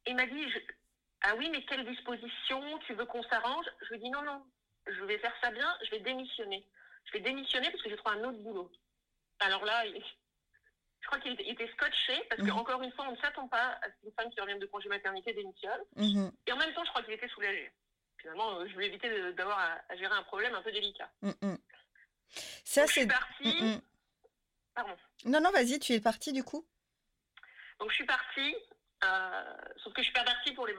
Il 0.06 0.14
m'a 0.14 0.26
dit 0.26 0.46
Ah 1.22 1.34
oui, 1.36 1.50
mais 1.50 1.64
quelle 1.64 1.84
disposition 1.84 2.78
Tu 2.86 2.94
veux 2.94 3.04
qu'on 3.06 3.22
s'arrange? 3.24 3.66
Je 3.82 3.88
lui 3.88 3.96
ai 3.96 3.98
dit 3.98 4.10
Non, 4.10 4.22
non, 4.22 4.44
je 4.92 5.04
vais 5.04 5.18
faire 5.18 5.34
ça 5.40 5.50
bien, 5.50 5.76
je 5.84 5.90
vais 5.90 6.00
démissionner. 6.00 6.66
Je 7.04 7.12
vais 7.12 7.20
démissionner 7.20 7.70
parce 7.70 7.82
que 7.82 7.90
j'ai 7.90 7.96
trouvé 7.96 8.16
un 8.16 8.24
autre 8.24 8.38
boulot. 8.38 8.70
Alors 9.40 9.64
là, 9.64 9.84
je 9.86 11.06
crois 11.06 11.18
qu'il 11.18 11.32
était, 11.32 11.68
scotché 11.72 12.22
parce 12.28 12.42
mmh. 12.42 12.48
qu'encore 12.48 12.82
une 12.82 12.92
fois, 12.92 13.06
on 13.08 13.12
ne 13.12 13.16
s'attend 13.16 13.48
pas 13.48 13.78
à 13.82 13.88
ce 13.90 14.00
qu'une 14.00 14.12
femme 14.12 14.30
qui 14.30 14.40
revient 14.40 14.58
de 14.58 14.66
congé 14.66 14.88
maternité 14.88 15.32
démissionne. 15.32 15.80
Mmh. 15.96 16.28
Et 16.46 16.52
en 16.52 16.56
même 16.56 16.72
temps, 16.74 16.84
je 16.84 16.90
crois 16.90 17.02
qu'il 17.02 17.14
était 17.14 17.28
soulagé. 17.28 17.72
Finalement, 18.18 18.58
euh, 18.58 18.66
je 18.68 18.74
voulais 18.74 18.86
éviter 18.86 19.32
d'avoir 19.32 19.58
à, 19.58 19.96
gérer 19.96 20.14
un 20.14 20.22
problème 20.24 20.54
un 20.54 20.62
peu 20.62 20.72
délicat. 20.72 21.10
Mmh, 21.22 21.54
ça, 22.64 22.86
c'est. 22.86 22.86
Je 22.86 22.92
suis 23.00 23.06
partie. 23.06 23.82
Pardon. 24.74 24.96
Non, 25.24 25.40
non, 25.40 25.50
vas-y, 25.50 25.78
tu 25.78 25.94
es 25.94 26.00
partie 26.00 26.32
du 26.32 26.44
coup 26.44 26.66
Donc, 27.78 27.90
je 27.90 27.94
suis 27.94 28.06
partie. 28.06 28.54
Euh, 29.02 29.56
sauf 29.78 29.94
que 29.94 30.02
je 30.02 30.04
suis 30.04 30.12
pas 30.12 30.24
partie 30.24 30.52
pour 30.52 30.66
les, 30.66 30.74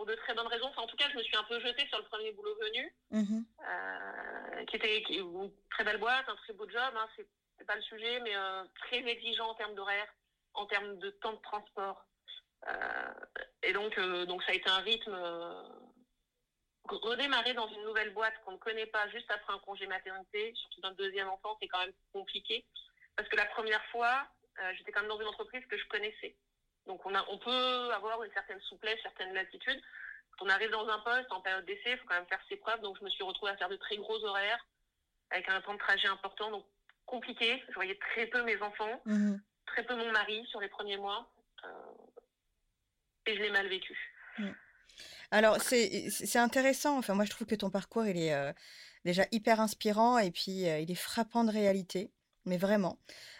pour 0.00 0.06
de 0.06 0.14
très 0.14 0.32
bonnes 0.32 0.46
raisons. 0.46 0.72
en 0.78 0.86
tout 0.86 0.96
cas, 0.96 1.10
je 1.12 1.18
me 1.18 1.22
suis 1.22 1.36
un 1.36 1.44
peu 1.44 1.60
jetée 1.60 1.86
sur 1.88 1.98
le 1.98 2.04
premier 2.04 2.32
boulot 2.32 2.56
venu, 2.58 2.90
mhm. 3.10 3.44
euh, 3.68 4.64
qui 4.64 4.76
était 4.76 5.02
une 5.10 5.52
très 5.68 5.84
belle 5.84 5.98
boîte, 5.98 6.26
un 6.26 6.36
très 6.36 6.54
beau 6.54 6.66
job. 6.70 6.94
Hein, 6.96 7.06
c'est 7.16 7.66
pas 7.66 7.76
le 7.76 7.82
sujet, 7.82 8.18
mais 8.20 8.34
euh, 8.34 8.64
très 8.76 9.06
exigeant 9.06 9.50
en 9.50 9.54
termes 9.56 9.74
d'horaire, 9.74 10.08
en 10.54 10.64
termes 10.64 10.98
de 11.00 11.10
temps 11.10 11.34
de 11.34 11.42
transport. 11.42 12.06
Euh, 12.66 13.12
et 13.62 13.74
donc, 13.74 14.00
donc, 14.26 14.42
ça 14.44 14.52
a 14.52 14.54
été 14.54 14.70
un 14.70 14.78
rythme. 14.78 15.14
redémarrer 16.88 17.52
dans 17.52 17.68
une 17.68 17.82
nouvelle 17.82 18.14
boîte 18.14 18.42
qu'on 18.46 18.52
ne 18.52 18.56
connaît 18.56 18.86
pas 18.86 19.06
juste 19.10 19.30
après 19.30 19.52
un 19.52 19.58
congé 19.58 19.86
maternité, 19.86 20.54
surtout 20.54 20.80
d'un 20.80 20.92
deuxième 20.92 21.28
enfant, 21.28 21.58
c'est 21.60 21.68
quand 21.68 21.80
même 21.80 21.92
compliqué. 22.14 22.64
Parce 23.16 23.28
que 23.28 23.36
la 23.36 23.44
première 23.44 23.84
fois, 23.90 24.26
j'étais 24.78 24.92
quand 24.92 25.00
même 25.00 25.10
dans 25.10 25.20
une 25.20 25.28
entreprise 25.28 25.66
que 25.66 25.76
je 25.76 25.86
connaissais. 25.88 26.34
Donc 26.86 27.04
on, 27.06 27.14
a, 27.14 27.24
on 27.28 27.38
peut 27.38 27.92
avoir 27.92 28.22
une 28.24 28.32
certaine 28.32 28.60
souplesse, 28.60 28.98
certaine 29.02 29.34
latitude. 29.34 29.80
Quand 30.38 30.46
on 30.46 30.48
arrive 30.48 30.70
dans 30.70 30.88
un 30.88 30.98
poste 31.00 31.30
en 31.30 31.40
période 31.40 31.64
d'essai, 31.66 31.92
il 31.92 31.98
faut 31.98 32.06
quand 32.06 32.14
même 32.14 32.26
faire 32.26 32.42
ses 32.48 32.56
preuves. 32.56 32.80
Donc 32.80 32.98
je 32.98 33.04
me 33.04 33.10
suis 33.10 33.22
retrouvée 33.22 33.52
à 33.52 33.56
faire 33.56 33.68
de 33.68 33.76
très 33.76 33.96
gros 33.96 34.24
horaires 34.24 34.66
avec 35.30 35.48
un 35.48 35.60
temps 35.60 35.74
de 35.74 35.78
trajet 35.78 36.08
important, 36.08 36.50
donc 36.50 36.64
compliqué. 37.06 37.62
Je 37.68 37.74
voyais 37.74 37.98
très 38.12 38.26
peu 38.26 38.42
mes 38.44 38.60
enfants, 38.62 39.00
mhm. 39.04 39.40
très 39.66 39.84
peu 39.84 39.94
mon 39.96 40.10
mari 40.12 40.44
sur 40.46 40.60
les 40.60 40.68
premiers 40.68 40.96
mois. 40.96 41.30
Euh, 41.64 41.68
et 43.26 43.36
je 43.36 43.42
l'ai 43.42 43.50
mal 43.50 43.68
vécu. 43.68 43.96
Mhm. 44.38 44.54
Alors 45.30 45.60
c'est 45.60 46.36
intéressant. 46.36 46.98
Enfin 46.98 47.14
moi 47.14 47.24
je 47.24 47.30
trouve 47.30 47.46
que 47.46 47.54
ton 47.54 47.70
parcours 47.70 48.04
il 48.06 48.16
est 48.16 48.34
euh, 48.34 48.52
déjà 49.04 49.24
hyper 49.30 49.60
inspirant 49.60 50.18
et 50.18 50.30
puis 50.30 50.68
euh, 50.68 50.80
il 50.80 50.90
est 50.90 50.96
frappant 50.96 51.44
de 51.44 51.52
réalité. 51.52 52.10
Mais 52.46 52.56
vraiment. 52.56 52.98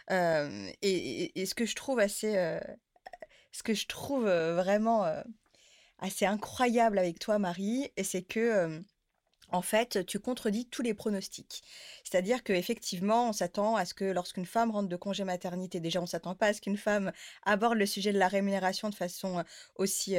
et, 0.09 1.45
ce 1.45 1.55
que 1.55 1.65
je 1.65 1.75
trouve 1.75 1.99
assez, 1.99 2.59
ce 3.51 3.63
que 3.63 3.73
je 3.73 3.87
trouve 3.87 4.25
vraiment 4.25 5.05
assez 5.99 6.25
incroyable 6.25 6.97
avec 6.97 7.19
toi, 7.19 7.39
Marie, 7.39 7.91
c'est 8.03 8.23
que 8.23 8.83
en 9.51 9.61
fait, 9.61 10.05
tu 10.05 10.19
contredis 10.19 10.65
tous 10.65 10.81
les 10.81 10.93
pronostics. 10.93 11.61
C'est-à-dire 12.03 12.43
qu'effectivement, 12.43 13.29
on 13.29 13.33
s'attend 13.33 13.75
à 13.75 13.85
ce 13.85 13.93
que 13.93 14.05
lorsqu'une 14.05 14.45
femme 14.45 14.71
rentre 14.71 14.87
de 14.87 14.95
congé 14.95 15.25
maternité, 15.25 15.79
déjà, 15.81 16.01
on 16.01 16.05
s'attend 16.05 16.35
pas 16.35 16.47
à 16.47 16.53
ce 16.53 16.61
qu'une 16.61 16.77
femme 16.77 17.11
aborde 17.43 17.77
le 17.77 17.85
sujet 17.85 18.13
de 18.13 18.17
la 18.17 18.29
rémunération 18.29 18.89
de 18.89 18.95
façon 18.95 19.43
aussi, 19.75 20.15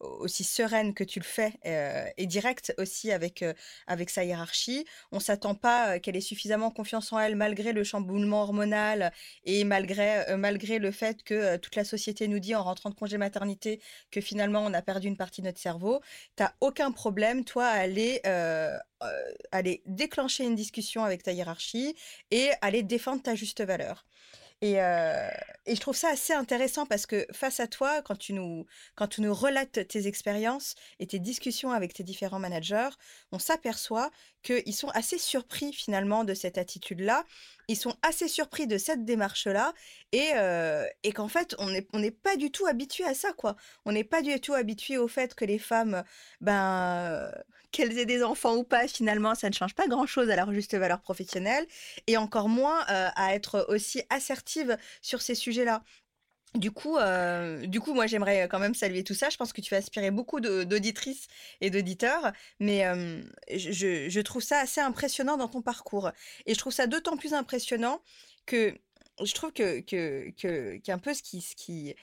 aussi 0.00 0.44
sereine 0.44 0.94
que 0.94 1.04
tu 1.04 1.18
le 1.18 1.24
fais 1.24 1.52
euh, 1.66 2.06
et 2.16 2.26
directe 2.26 2.74
aussi 2.78 3.12
avec, 3.12 3.42
euh, 3.42 3.54
avec 3.86 4.10
sa 4.10 4.24
hiérarchie. 4.24 4.84
On 5.12 5.20
s'attend 5.20 5.54
pas 5.54 5.94
euh, 5.94 5.98
qu'elle 5.98 6.16
ait 6.16 6.20
suffisamment 6.20 6.70
confiance 6.70 7.12
en 7.12 7.18
elle 7.18 7.36
malgré 7.36 7.72
le 7.72 7.84
chamboulement 7.84 8.42
hormonal 8.42 9.12
et 9.44 9.64
malgré, 9.64 10.36
malgré 10.36 10.78
le 10.78 10.90
fait 10.90 11.22
que 11.22 11.56
toute 11.56 11.76
la 11.76 11.84
société 11.84 12.28
nous 12.28 12.38
dit 12.38 12.54
en 12.54 12.62
rentrant 12.62 12.90
de 12.90 12.94
congé 12.94 13.18
maternité 13.18 13.80
que 14.10 14.20
finalement 14.20 14.64
on 14.64 14.74
a 14.74 14.82
perdu 14.82 15.08
une 15.08 15.16
partie 15.16 15.40
de 15.40 15.46
notre 15.46 15.60
cerveau. 15.60 16.00
Tu 16.36 16.44
aucun 16.60 16.92
problème, 16.92 17.44
toi, 17.44 17.66
à 17.66 17.78
aller, 17.78 18.20
aller 19.52 19.82
déclencher 19.86 20.44
une 20.44 20.54
discussion 20.54 21.04
avec 21.04 21.22
ta 21.22 21.32
hiérarchie 21.32 21.94
et 22.30 22.50
aller 22.60 22.82
défendre 22.82 23.22
ta 23.22 23.34
juste 23.34 23.62
valeur. 23.62 24.04
Euh, 24.62 25.28
et, 25.66 25.74
je 25.74 25.80
trouve 25.80 25.96
ça 25.96 26.08
assez 26.08 26.32
intéressant 26.32 26.86
parce 26.86 27.06
que 27.06 27.26
face 27.32 27.60
à 27.60 27.66
toi, 27.66 28.00
quand 28.02 28.16
tu 28.16 28.32
nous, 28.32 28.66
quand 28.94 29.08
tu 29.08 29.20
nous 29.20 29.34
relates 29.34 29.86
tes 29.88 30.06
expériences 30.06 30.74
et 31.00 31.06
tes 31.06 31.18
discussions 31.18 31.72
avec 31.72 31.92
tes 31.92 32.02
différents 32.02 32.38
managers, 32.38 32.90
on 33.32 33.38
s'aperçoit 33.38 34.10
qu'ils 34.42 34.74
sont 34.74 34.88
assez 34.90 35.18
surpris 35.18 35.72
finalement 35.72 36.24
de 36.24 36.34
cette 36.34 36.56
attitude-là. 36.56 37.24
Ils 37.68 37.76
sont 37.76 37.94
assez 38.02 38.28
surpris 38.28 38.66
de 38.66 38.78
cette 38.78 39.04
démarche-là 39.04 39.72
et, 40.12 40.32
euh, 40.36 40.86
et 41.02 41.12
qu'en 41.12 41.28
fait, 41.28 41.54
on 41.58 41.70
n'est 41.70 42.10
pas 42.10 42.36
du 42.36 42.50
tout 42.50 42.66
habitué 42.66 43.04
à 43.04 43.14
ça, 43.14 43.32
quoi. 43.32 43.56
On 43.84 43.92
n'est 43.92 44.04
pas 44.04 44.22
du 44.22 44.40
tout 44.40 44.54
habitué 44.54 44.98
au 44.98 45.08
fait 45.08 45.34
que 45.34 45.44
les 45.44 45.58
femmes, 45.58 46.04
ben, 46.40 47.30
qu'elles 47.72 47.98
aient 47.98 48.06
des 48.06 48.22
enfants 48.22 48.54
ou 48.56 48.64
pas, 48.64 48.86
finalement, 48.86 49.34
ça 49.34 49.48
ne 49.48 49.54
change 49.54 49.74
pas 49.74 49.86
grand-chose 49.88 50.30
à 50.30 50.36
leur 50.36 50.52
juste 50.52 50.74
valeur 50.76 51.00
professionnelle, 51.00 51.66
et 52.06 52.16
encore 52.16 52.48
moins 52.48 52.80
euh, 52.90 53.08
à 53.16 53.34
être 53.34 53.66
aussi 53.68 54.02
assertive 54.10 54.76
sur 55.02 55.22
ces 55.22 55.34
sujets-là. 55.34 55.82
Du 56.54 56.70
coup, 56.70 56.96
euh, 56.98 57.66
du 57.66 57.80
coup, 57.80 57.94
moi, 57.94 58.06
j'aimerais 58.06 58.46
quand 58.48 58.60
même 58.60 58.76
saluer 58.76 59.02
tout 59.02 59.14
ça. 59.14 59.28
Je 59.28 59.36
pense 59.36 59.52
que 59.52 59.60
tu 59.60 59.74
vas 59.74 59.78
inspirer 59.78 60.12
beaucoup 60.12 60.40
d'auditrices 60.40 61.26
et 61.60 61.68
d'auditeurs, 61.68 62.32
mais 62.60 62.86
euh, 62.86 63.22
je, 63.50 64.20
trouve 64.20 64.42
ça 64.42 64.60
assez 64.60 64.80
impressionnant 64.80 65.36
dans 65.36 65.48
ton 65.48 65.62
parcours. 65.62 66.12
Et 66.46 66.54
je 66.54 66.58
trouve 66.58 66.72
ça 66.72 66.86
d'autant 66.86 67.16
plus 67.16 67.34
impressionnant 67.34 68.00
que 68.46 68.72
je 69.22 69.32
trouve 69.34 69.52
que, 69.52 69.80
que, 69.80 70.30
que 70.30 70.76
qu'un 70.78 70.98
peu 70.98 71.12
ce 71.12 71.22
qui, 71.22 71.40
ce 71.40 71.56
qui, 71.56 71.94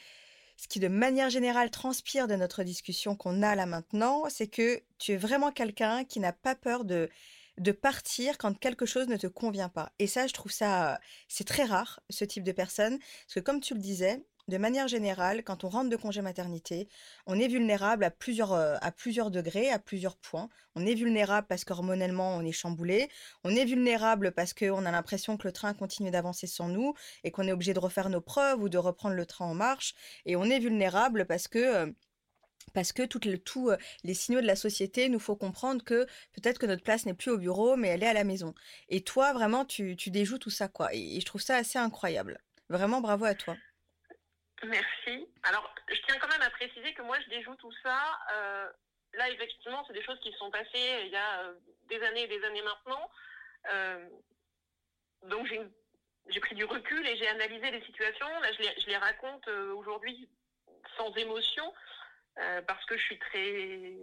ce 0.58 0.68
qui 0.68 0.80
de 0.80 0.90
manière 0.90 1.30
générale 1.30 1.72
transpire 1.72 2.28
de 2.28 2.36
notre 2.36 2.64
discussion 2.64 3.16
qu'on 3.16 3.42
a 3.44 3.56
là 3.56 3.66
maintenant, 3.66 4.26
c'est 4.30 4.48
que 4.48 4.82
tu 5.00 5.14
es 5.14 5.18
vraiment 5.18 5.52
quelqu'un 5.52 6.04
qui 6.04 6.20
n'a 6.20 6.34
pas 6.34 6.56
peur 6.56 6.84
de 6.84 7.10
de 7.58 7.72
partir 7.72 8.38
quand 8.38 8.58
quelque 8.58 8.86
chose 8.86 9.08
ne 9.08 9.18
te 9.18 9.28
convient 9.28 9.70
pas. 9.70 9.92
Et 10.00 10.08
ça, 10.08 10.26
je 10.26 10.34
trouve 10.34 10.52
ça, 10.52 11.00
c'est 11.28 11.46
très 11.46 11.64
rare, 11.64 12.00
ce 12.10 12.26
type 12.26 12.44
de 12.44 12.52
personne, 12.52 12.98
parce 12.98 13.36
que 13.36 13.40
comme 13.40 13.60
tu 13.60 13.74
le 13.74 13.80
disais, 13.80 14.24
de 14.52 14.58
manière 14.58 14.90
générale, 14.90 15.44
quand 15.46 15.64
on 15.64 15.70
rentre 15.70 15.90
de 15.90 15.96
congé 15.96 16.22
maternité, 16.22 16.90
on 17.26 17.40
est 17.40 17.48
vulnérable 17.48 18.04
à 18.04 18.12
plusieurs, 18.12 18.52
euh, 18.52 18.76
à 18.82 18.92
plusieurs 18.92 19.32
degrés, 19.32 19.70
à 19.70 19.80
plusieurs 19.80 20.18
points. 20.18 20.50
On 20.76 20.86
est 20.86 20.94
vulnérable 20.94 21.48
parce 21.48 21.64
qu'hormonellement, 21.64 22.36
on 22.36 22.42
est 22.42 22.52
chamboulé. 22.52 23.10
On 23.46 23.56
est 23.56 23.64
vulnérable 23.64 24.34
parce 24.34 24.54
qu'on 24.54 24.86
a 24.86 24.92
l'impression 24.92 25.38
que 25.38 25.48
le 25.48 25.54
train 25.54 25.74
continue 25.74 26.12
d'avancer 26.12 26.48
sans 26.48 26.68
nous 26.68 26.94
et 27.24 27.32
qu'on 27.32 27.48
est 27.48 27.54
obligé 27.54 27.74
de 27.74 27.80
refaire 27.80 28.10
nos 28.10 28.20
preuves 28.20 28.62
ou 28.62 28.68
de 28.68 28.78
reprendre 28.78 29.16
le 29.16 29.26
train 29.26 29.46
en 29.46 29.54
marche. 29.54 29.96
Et 30.26 30.36
on 30.36 30.44
est 30.44 30.60
vulnérable 30.60 31.26
parce 31.26 31.48
que... 31.48 31.60
Euh, 31.60 31.92
parce 32.74 32.94
que 32.94 33.04
tous 33.04 33.70
euh, 33.70 33.78
les 34.04 34.14
signaux 34.14 34.40
de 34.40 34.46
la 34.46 34.56
société 34.56 35.10
nous 35.10 35.20
faut 35.20 35.36
comprendre 35.36 35.84
que 35.84 36.06
peut-être 36.34 36.60
que 36.60 36.68
notre 36.68 36.84
place 36.84 37.06
n'est 37.06 37.16
plus 37.16 37.32
au 37.32 37.38
bureau, 37.38 37.76
mais 37.76 37.88
elle 37.88 38.04
est 38.04 38.08
à 38.08 38.14
la 38.14 38.24
maison. 38.24 38.54
Et 38.88 39.02
toi, 39.02 39.34
vraiment, 39.34 39.66
tu, 39.66 39.96
déjoues 39.96 40.38
tout 40.38 40.52
ça, 40.52 40.68
quoi. 40.68 40.94
et 40.94 41.20
je 41.20 41.26
trouve 41.26 41.42
ça 41.42 41.56
assez 41.56 41.80
incroyable. 41.80 42.40
Vraiment, 42.70 43.02
bravo 43.02 43.26
à 43.26 43.34
toi. 43.34 43.58
Merci. 44.64 45.28
Alors, 45.44 45.74
je 45.90 46.00
tiens 46.08 46.18
quand 46.20 46.28
même 46.28 46.42
à 46.42 46.50
préciser 46.52 46.94
que 46.94 47.02
moi, 47.02 47.18
je 47.22 47.30
déjoue 47.30 47.56
tout 47.56 47.72
ça. 47.84 48.20
Euh, 48.34 48.70
là, 49.14 49.30
effectivement, 49.30 49.84
c'est 49.88 49.94
des 49.94 50.04
choses 50.04 50.20
qui 50.20 50.32
sont 50.34 50.52
passées 50.52 51.04
il 51.06 51.12
y 51.12 51.16
a 51.16 51.42
euh, 51.42 51.54
des 51.88 52.02
années 52.04 52.24
et 52.24 52.28
des 52.28 52.44
années 52.44 52.62
maintenant. 52.62 53.10
Euh, 53.72 54.08
donc, 55.24 55.48
j'ai 56.28 56.40
pris 56.40 56.56
du 56.56 56.66
recul 56.66 57.06
et 57.08 57.18
j'ai 57.18 57.28
analysé 57.28 57.72
les 57.72 57.82
situations. 57.82 58.28
Là, 58.42 58.52
je 58.54 58.60
les, 58.60 58.82
je 58.82 58.88
les 58.88 58.98
raconte 58.98 59.48
aujourd'hui 59.48 60.30
sans 60.98 61.14
émotion 61.16 61.74
parce 62.66 62.84
que 62.86 62.98
je 62.98 63.04
suis 63.04 63.20
très, 63.20 63.94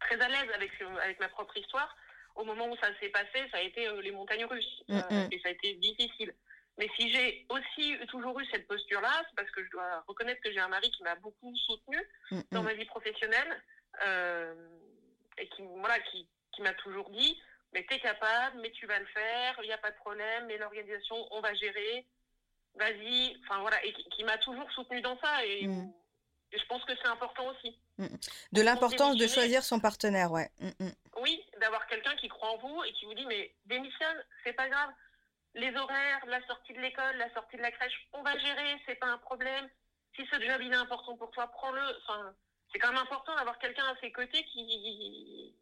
très 0.00 0.20
à 0.20 0.28
l'aise 0.28 0.50
avec, 0.54 0.72
avec 1.02 1.20
ma 1.20 1.28
propre 1.28 1.56
histoire. 1.56 1.94
Au 2.34 2.44
moment 2.44 2.68
où 2.68 2.76
ça 2.76 2.88
s'est 2.98 3.10
passé, 3.10 3.48
ça 3.50 3.58
a 3.58 3.60
été 3.60 3.88
les 4.02 4.10
montagnes 4.12 4.46
russes 4.46 4.82
mm, 4.88 4.96
mm. 4.96 5.28
et 5.30 5.40
ça 5.40 5.48
a 5.48 5.52
été 5.52 5.74
difficile. 5.74 6.34
Mais 6.80 6.88
si 6.96 7.12
j'ai 7.12 7.46
aussi 7.50 7.94
toujours 8.08 8.40
eu 8.40 8.46
cette 8.46 8.66
posture-là, 8.66 9.22
c'est 9.28 9.36
parce 9.36 9.50
que 9.50 9.62
je 9.62 9.70
dois 9.70 10.02
reconnaître 10.08 10.40
que 10.40 10.50
j'ai 10.50 10.60
un 10.60 10.68
mari 10.68 10.90
qui 10.90 11.02
m'a 11.02 11.14
beaucoup 11.16 11.54
soutenue 11.54 12.02
mm, 12.30 12.40
dans 12.52 12.62
mm. 12.62 12.64
ma 12.64 12.72
vie 12.72 12.86
professionnelle 12.86 13.62
euh, 14.06 14.54
et 15.36 15.46
qui, 15.50 15.62
voilà, 15.76 15.98
qui, 16.10 16.26
qui 16.52 16.62
m'a 16.62 16.72
toujours 16.72 17.10
dit 17.10 17.38
mais 17.74 17.84
tu 17.86 17.94
es 17.94 18.00
capable, 18.00 18.60
mais 18.60 18.70
tu 18.70 18.86
vas 18.86 18.98
le 18.98 19.06
faire, 19.06 19.60
il 19.62 19.66
n'y 19.66 19.72
a 19.72 19.78
pas 19.78 19.90
de 19.90 19.96
problème, 19.96 20.46
mais 20.46 20.56
l'organisation, 20.56 21.16
on 21.30 21.40
va 21.40 21.54
gérer, 21.54 22.04
vas-y, 22.74 23.36
enfin 23.44 23.60
voilà, 23.60 23.84
et 23.84 23.92
qui, 23.92 24.24
m'a 24.24 24.38
toujours 24.38 24.68
soutenue 24.72 25.02
dans 25.02 25.18
ça. 25.20 25.44
Et, 25.44 25.66
mm. 25.66 25.92
et 26.52 26.58
je 26.58 26.66
pense 26.66 26.84
que 26.84 26.92
c'est 26.96 27.08
important 27.08 27.46
aussi. 27.48 27.78
De 28.52 28.62
l'importance 28.62 29.16
de 29.18 29.26
choisir 29.26 29.62
son 29.62 29.78
partenaire, 29.78 30.32
ouais. 30.32 30.50
Oui, 31.20 31.44
d'avoir 31.60 31.86
quelqu'un 31.86 32.16
qui 32.16 32.28
croit 32.28 32.50
en 32.50 32.56
vous 32.56 32.82
et 32.84 32.92
qui 32.94 33.04
vous 33.04 33.14
dit 33.14 33.26
mais 33.26 33.54
démissionne, 33.66 34.24
c'est 34.42 34.54
pas 34.54 34.68
grave. 34.68 34.90
Les 35.54 35.74
horaires, 35.74 36.24
la 36.26 36.44
sortie 36.46 36.72
de 36.72 36.80
l'école, 36.80 37.16
la 37.16 37.32
sortie 37.34 37.56
de 37.56 37.62
la 37.62 37.70
crèche, 37.72 38.08
on 38.12 38.22
va 38.22 38.38
gérer, 38.38 38.80
c'est 38.86 38.94
pas 38.94 39.06
un 39.06 39.18
problème. 39.18 39.68
Si 40.16 40.26
ce 40.26 40.40
job 40.40 40.60
il 40.60 40.72
est 40.72 40.76
important 40.76 41.16
pour 41.16 41.30
toi, 41.30 41.48
prends-le. 41.48 41.82
Enfin, 42.02 42.34
c'est 42.72 42.78
quand 42.78 42.88
même 42.88 43.02
important 43.02 43.34
d'avoir 43.34 43.58
quelqu'un 43.58 43.84
à 43.84 43.96
ses 44.00 44.12
côtés 44.12 44.44
qui, 44.44 45.54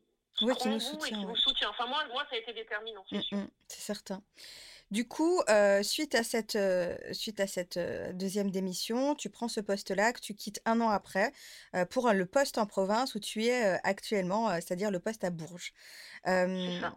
oui, 0.43 0.55
qui 0.57 0.69
nous 0.69 0.81
soutient. 0.81 1.25
vous 1.25 1.37
soutient. 1.37 1.71
Enfin, 1.71 1.87
moi, 1.87 2.05
moi, 2.13 2.25
ça 2.31 2.37
a 2.37 2.39
été 2.39 2.53
déterminant, 2.53 3.05
c'est 3.09 3.33
mmh, 3.33 3.49
c'est 3.67 3.81
certain. 3.81 4.23
Du 4.91 5.07
coup, 5.07 5.43
euh, 5.51 5.83
suite 5.83 6.15
à 6.15 6.23
cette, 6.23 6.57
euh, 6.57 6.97
suite 7.13 7.41
à 7.41 7.47
cette 7.47 7.77
euh, 7.77 8.11
deuxième 8.15 8.51
démission, 8.51 9.15
tu 9.15 9.29
prends 9.29 9.49
ce 9.49 9.61
poste-là 9.61 10.15
que 10.15 10.21
tu 10.21 10.35
quittes 10.35 10.63
un 10.65 10.81
an 10.81 10.89
après 10.89 11.33
pour 11.91 12.11
le 12.11 12.25
poste 12.25 12.57
en 12.57 12.65
province 12.65 13.15
où 13.15 13.21
tu 13.21 13.45
es 13.45 13.79
actuellement, 13.85 14.51
c'est-à-dire 14.55 14.91
le 14.91 14.99
poste 14.99 15.25
à 15.25 15.31
Bourges. 15.31 15.73
ça. 16.25 16.95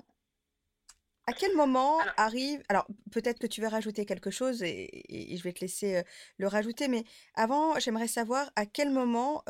À 1.27 1.33
quel 1.33 1.55
moment 1.55 1.99
arrive... 2.17 2.61
Alors, 2.69 2.87
peut-être 3.11 3.39
que 3.39 3.47
tu 3.47 3.61
veux 3.61 3.67
rajouter 3.67 4.05
quelque 4.05 4.31
chose 4.31 4.63
et, 4.63 5.05
je 5.37 5.43
vais 5.43 5.53
te 5.53 5.61
laisser 5.61 6.03
le 6.37 6.47
rajouter, 6.47 6.87
mais 6.87 7.03
avant, 7.35 7.79
j'aimerais 7.79 8.07
savoir 8.07 8.51
à 8.55 8.65
quel 8.65 8.89
moment 8.89 9.43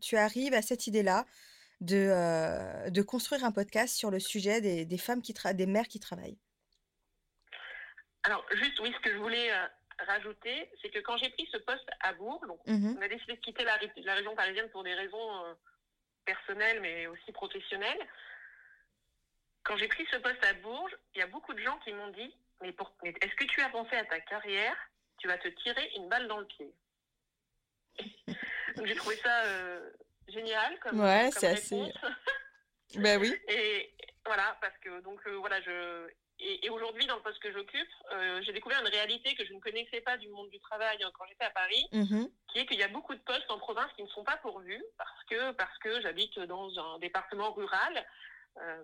tu 0.00 0.16
arrives 0.16 0.54
à 0.54 0.62
cette 0.62 0.86
idée-là 0.86 1.26
de, 1.80 2.90
de 2.90 3.02
construire 3.02 3.44
un 3.44 3.52
podcast 3.52 3.94
sur 3.94 4.10
le 4.10 4.20
sujet 4.20 4.60
des, 4.60 4.84
des 4.84 4.98
femmes 4.98 5.22
qui 5.22 5.34
des 5.54 5.66
mères 5.66 5.88
qui 5.88 6.00
travaillent? 6.00 6.38
Alors, 8.24 8.44
juste, 8.52 8.78
oui, 8.80 8.92
ce 8.96 9.00
que 9.00 9.12
je 9.12 9.18
voulais 9.18 9.50
rajouter, 10.06 10.70
c'est 10.80 10.90
que 10.90 11.00
quand 11.00 11.16
j'ai 11.18 11.30
pris 11.30 11.48
ce 11.52 11.58
poste 11.58 11.88
à 12.00 12.12
Bourg, 12.14 12.44
donc, 12.46 12.60
mmh 12.66 12.96
on 12.98 13.02
a 13.02 13.08
décidé 13.08 13.34
de 13.34 13.40
quitter 13.40 13.64
la, 13.64 13.78
la, 14.04 14.14
région 14.14 14.34
parisienne 14.34 14.68
pour 14.70 14.82
des 14.82 14.94
raisons 14.94 15.56
personnelles, 16.24 16.80
mais 16.80 17.06
aussi 17.06 17.32
professionnelles. 17.32 18.06
Quand 19.64 19.76
j'ai 19.76 19.88
pris 19.88 20.06
ce 20.10 20.16
poste 20.16 20.44
à 20.44 20.54
Bourges, 20.54 20.96
il 21.14 21.18
y 21.18 21.22
a 21.22 21.26
beaucoup 21.26 21.54
de 21.54 21.60
gens 21.60 21.78
qui 21.78 21.92
m'ont 21.92 22.08
dit 22.08 22.34
Mais, 22.60 22.74
est-ce 23.04 23.34
que 23.36 23.44
tu 23.44 23.60
as 23.60 23.68
pensé 23.68 23.96
à 23.96 24.04
ta 24.04 24.20
carrière? 24.20 24.76
Tu 25.18 25.28
vas 25.28 25.38
te 25.38 25.48
tirer 25.48 25.90
une 25.96 26.08
balle 26.08 26.26
dans 26.26 26.38
le 26.38 26.46
pied. 26.46 26.72
Donc 28.76 28.86
j'ai 28.86 28.94
trouvé 28.96 29.16
ça 29.16 29.44
génial 30.28 30.78
comme, 30.80 31.00
ouais, 31.00 31.30
c'est 31.32 31.48
assez. 31.48 31.92
ben 32.96 33.20
oui. 33.20 33.34
Et 33.48 33.94
voilà, 34.24 34.56
parce 34.60 34.76
que 34.78 35.00
donc 35.02 35.20
euh, 35.26 35.36
voilà, 35.36 35.60
je 35.60 36.08
et, 36.38 36.68
aujourd'hui 36.70 37.06
dans 37.06 37.16
le 37.16 37.22
poste 37.22 37.40
que 37.40 37.52
j'occupe, 37.52 37.88
euh, 38.12 38.40
j'ai 38.42 38.52
découvert 38.52 38.80
une 38.80 38.88
réalité 38.88 39.34
que 39.34 39.44
je 39.44 39.52
ne 39.52 39.60
connaissais 39.60 40.00
pas 40.00 40.16
du 40.16 40.28
monde 40.28 40.50
du 40.50 40.58
travail 40.60 40.98
hein, 41.02 41.10
quand 41.14 41.24
j'étais 41.28 41.44
à 41.44 41.50
Paris, 41.50 41.86
mmh 41.92 42.24
qui 42.48 42.58
est 42.58 42.66
qu'il 42.66 42.78
y 42.78 42.82
a 42.82 42.88
beaucoup 42.88 43.14
de 43.14 43.20
postes 43.20 43.50
en 43.50 43.58
province 43.58 43.90
qui 43.96 44.02
ne 44.02 44.08
sont 44.08 44.24
pas 44.24 44.36
pourvus 44.36 44.82
parce 44.98 45.24
que 45.24 45.52
parce 45.52 45.78
que 45.78 46.02
j'habite 46.02 46.38
dans 46.40 46.78
un 46.78 46.98
département 46.98 47.52
rural. 47.52 48.06
Euh, 48.58 48.82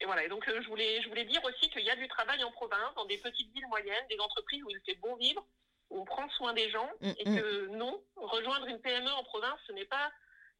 et 0.00 0.06
voilà. 0.06 0.24
Et 0.24 0.28
donc 0.28 0.44
je 0.46 0.68
voulais 0.68 1.02
je 1.02 1.08
voulais 1.08 1.24
dire 1.24 1.42
aussi 1.44 1.68
qu'il 1.70 1.82
y 1.82 1.90
a 1.90 1.96
du 1.96 2.08
travail 2.08 2.42
en 2.44 2.50
province, 2.50 2.94
dans 2.96 3.04
des 3.06 3.18
petites 3.18 3.52
villes 3.52 3.68
moyennes, 3.68 4.06
des 4.08 4.18
entreprises 4.18 4.62
où 4.64 4.70
il 4.70 4.80
fait 4.84 4.98
bon 5.00 5.14
vivre, 5.16 5.46
où 5.90 6.00
on 6.00 6.04
prend 6.04 6.28
soin 6.30 6.52
des 6.54 6.70
gens, 6.70 6.90
mmh, 7.00 7.10
et 7.18 7.28
mmh. 7.28 7.36
que 7.36 7.66
non, 7.68 8.02
rejoindre 8.16 8.66
une 8.66 8.80
PME 8.80 9.10
en 9.10 9.24
province, 9.24 9.58
ce 9.66 9.72
n'est 9.72 9.86
pas 9.86 10.10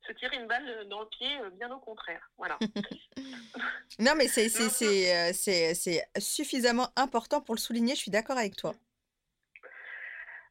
se 0.06 0.12
tirer 0.12 0.36
une 0.36 0.46
balle 0.46 0.88
dans 0.88 1.00
le 1.00 1.08
pied, 1.08 1.40
euh, 1.40 1.50
bien 1.50 1.70
au 1.70 1.78
contraire. 1.78 2.30
Voilà. 2.36 2.58
non, 3.98 4.14
mais 4.16 4.28
c'est 4.28 4.46
euh, 4.46 5.32
c'est 5.32 6.08
suffisamment 6.18 6.88
important 6.96 7.40
pour 7.40 7.54
le 7.54 7.60
souligner, 7.60 7.94
je 7.94 8.00
suis 8.00 8.10
d'accord 8.10 8.38
avec 8.38 8.56
toi. 8.56 8.74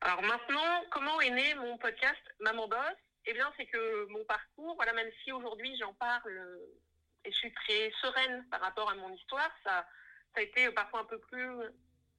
Alors 0.02 0.22
maintenant, 0.22 0.84
comment 0.92 1.20
est 1.20 1.32
né 1.32 1.54
mon 1.56 1.78
podcast 1.78 2.22
Maman 2.40 2.68
Boss 2.68 2.96
Eh 3.26 3.34
bien, 3.34 3.52
c'est 3.58 3.66
que 3.66 4.06
mon 4.10 4.24
parcours, 4.26 4.76
voilà, 4.76 4.94
même 4.94 5.12
si 5.24 5.32
aujourd'hui 5.32 5.76
j'en 5.78 5.94
parle 5.96 6.58
et 7.26 7.32
je 7.32 7.38
suis 7.38 7.54
très 7.54 7.92
sereine 8.02 8.46
par 8.50 8.62
rapport 8.62 8.90
à 8.90 8.96
mon 8.96 9.14
histoire, 9.14 9.52
ça, 9.64 9.86
ça 10.34 10.40
a 10.40 10.42
été 10.42 10.70
parfois 10.72 11.02
un 11.02 11.06
peu 11.06 11.20
plus 11.20 11.50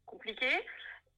compliqué. 0.06 0.50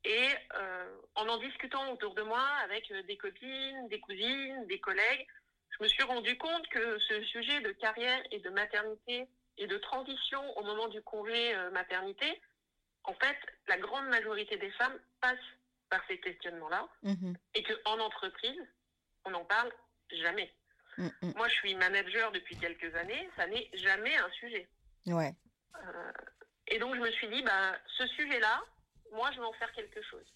Et 0.04 0.28
euh, 0.56 0.96
en 1.14 1.28
en 1.28 1.36
discutant 1.38 1.92
autour 1.92 2.14
de 2.14 2.22
moi 2.22 2.44
avec 2.64 2.92
des 3.06 3.16
copines, 3.16 3.88
des 3.88 4.00
cousines, 4.00 4.66
des 4.66 4.80
collègues, 4.80 5.26
je 5.70 5.82
me 5.82 5.88
suis 5.88 6.02
rendu 6.02 6.36
compte 6.38 6.66
que 6.68 6.98
ce 6.98 7.22
sujet 7.22 7.60
de 7.60 7.72
carrière 7.72 8.22
et 8.30 8.40
de 8.40 8.50
maternité 8.50 9.28
et 9.58 9.66
de 9.66 9.78
transition 9.78 10.40
au 10.58 10.64
moment 10.64 10.88
du 10.88 11.02
congé 11.02 11.54
euh, 11.54 11.70
maternité, 11.70 12.40
en 13.04 13.14
fait, 13.14 13.36
la 13.68 13.78
grande 13.78 14.06
majorité 14.08 14.56
des 14.56 14.70
femmes 14.72 14.98
passent 15.20 15.38
par 15.88 16.00
ces 16.08 16.18
questionnements-là 16.18 16.88
mmh 17.02 17.34
et 17.54 17.62
qu'en 17.62 17.98
entreprise, 18.00 18.60
on 19.24 19.30
n'en 19.30 19.44
parle 19.44 19.72
jamais. 20.10 20.52
Mmh, 20.98 21.08
mmh. 21.22 21.32
Moi, 21.36 21.48
je 21.48 21.54
suis 21.54 21.74
manager 21.74 22.32
depuis 22.32 22.56
quelques 22.56 22.94
années, 22.96 23.28
ça 23.36 23.46
n'est 23.46 23.70
jamais 23.74 24.16
un 24.16 24.30
sujet. 24.30 24.68
Ouais. 25.06 25.34
Euh, 25.76 26.12
et 26.68 26.78
donc, 26.78 26.94
je 26.94 27.00
me 27.00 27.10
suis 27.12 27.28
dit, 27.28 27.42
bah, 27.42 27.76
ce 27.98 28.06
sujet-là, 28.08 28.62
moi, 29.12 29.30
je 29.32 29.38
vais 29.38 29.46
en 29.46 29.52
faire 29.54 29.72
quelque 29.72 30.02
chose. 30.02 30.26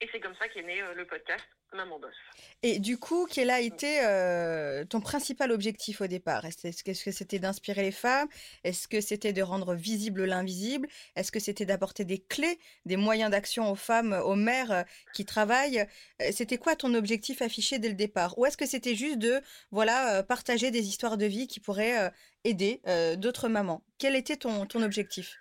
Et 0.00 0.08
c'est 0.12 0.20
comme 0.20 0.34
ça 0.38 0.46
qu'est 0.48 0.62
né 0.62 0.80
euh, 0.80 0.94
le 0.94 1.04
podcast 1.06 1.44
Maman 1.72 1.98
Boss. 1.98 2.14
Et 2.62 2.78
du 2.78 2.98
coup, 2.98 3.26
quel 3.28 3.50
a 3.50 3.60
été 3.60 4.00
euh, 4.04 4.84
ton 4.84 5.00
principal 5.00 5.50
objectif 5.50 6.00
au 6.00 6.06
départ? 6.06 6.44
Est-ce 6.44 6.84
que 6.84 7.10
c'était 7.10 7.40
d'inspirer 7.40 7.82
les 7.82 7.90
femmes? 7.90 8.28
Est-ce 8.62 8.86
que 8.86 9.00
c'était 9.00 9.32
de 9.32 9.42
rendre 9.42 9.74
visible 9.74 10.24
l'invisible? 10.24 10.86
Est-ce 11.16 11.32
que 11.32 11.40
c'était 11.40 11.66
d'apporter 11.66 12.04
des 12.04 12.20
clés, 12.20 12.60
des 12.84 12.96
moyens 12.96 13.32
d'action 13.32 13.72
aux 13.72 13.74
femmes, 13.74 14.12
aux 14.12 14.36
mères 14.36 14.70
euh, 14.70 14.82
qui 15.14 15.24
travaillent? 15.24 15.84
C'était 16.30 16.58
quoi 16.58 16.76
ton 16.76 16.94
objectif 16.94 17.42
affiché 17.42 17.80
dès 17.80 17.88
le 17.88 17.94
départ? 17.94 18.38
Ou 18.38 18.46
est-ce 18.46 18.56
que 18.56 18.66
c'était 18.66 18.94
juste 18.94 19.18
de 19.18 19.40
voilà 19.72 20.22
partager 20.22 20.70
des 20.70 20.86
histoires 20.86 21.16
de 21.16 21.26
vie 21.26 21.48
qui 21.48 21.58
pourraient 21.58 22.12
aider 22.44 22.80
d'autres 23.16 23.48
mamans? 23.48 23.82
Quel 23.98 24.14
était 24.16 24.36
ton, 24.36 24.66
ton 24.66 24.82
objectif? 24.82 25.38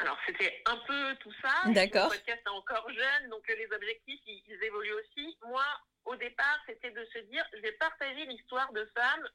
Alors, 0.00 0.16
c'était 0.26 0.62
un 0.66 0.78
peu 0.78 1.14
tout 1.16 1.32
ça. 1.42 1.70
D'accord. 1.72 2.04
Le 2.10 2.16
podcast 2.16 2.42
est 2.44 2.48
encore 2.48 2.88
jeune, 2.90 3.28
donc 3.28 3.48
euh, 3.50 3.54
les 3.54 3.70
objectifs, 3.70 4.20
ils, 4.26 4.62
évoluent 4.64 4.94
aussi. 4.94 5.36
Moi, 5.46 5.64
au 6.06 6.16
départ, 6.16 6.58
c'était 6.66 6.90
de 6.90 7.04
se 7.12 7.18
dire, 7.18 7.44
je 7.52 7.60
vais 7.60 7.72
partager 7.72 8.24
l'histoire 8.24 8.72
de 8.72 8.86
femmes 8.96 9.28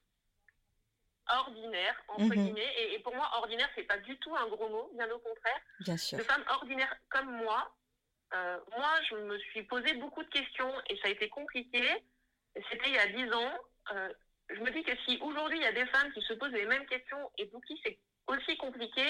ordinaires, 1.29 2.03
entre 2.07 2.35
mhm. 2.35 2.45
guillemets. 2.45 2.93
Et, 2.93 2.99
pour 2.99 3.15
moi, 3.15 3.29
ordinaire, 3.37 3.69
c'est 3.75 3.83
pas 3.83 3.99
du 3.99 4.17
tout 4.17 4.35
un 4.35 4.47
gros 4.47 4.67
mot, 4.69 4.89
bien 4.95 5.09
au 5.11 5.19
contraire. 5.19 5.61
Bien 5.81 5.97
sûr. 5.97 6.17
De 6.17 6.23
femmes 6.23 6.45
ordinaires 6.49 6.95
comme 7.09 7.31
moi. 7.37 7.71
Euh, 8.33 8.57
moi, 8.75 8.99
je 9.09 9.15
me 9.17 9.37
suis 9.37 9.63
posé 9.63 9.93
beaucoup 9.93 10.23
de 10.23 10.29
questions 10.29 10.73
et 10.89 10.97
ça 10.97 11.09
a 11.09 11.11
été 11.11 11.29
compliqué. 11.29 11.83
C'était 12.71 12.89
il 12.89 12.95
y 12.95 12.97
a 12.97 13.07
dix 13.07 13.31
ans. 13.33 13.53
Euh, 13.91 14.11
je 14.49 14.59
me 14.61 14.71
dis 14.71 14.83
que 14.83 14.95
si 15.05 15.19
aujourd'hui, 15.21 15.59
il 15.59 15.63
y 15.63 15.67
a 15.67 15.71
des 15.73 15.85
femmes 15.87 16.11
qui 16.11 16.23
se 16.23 16.33
posent 16.33 16.51
les 16.51 16.65
mêmes 16.65 16.87
questions 16.87 17.31
et 17.37 17.45
pour 17.45 17.63
qui 17.65 17.79
c'est 17.83 17.99
aussi 18.27 18.57
compliqué, 18.57 19.03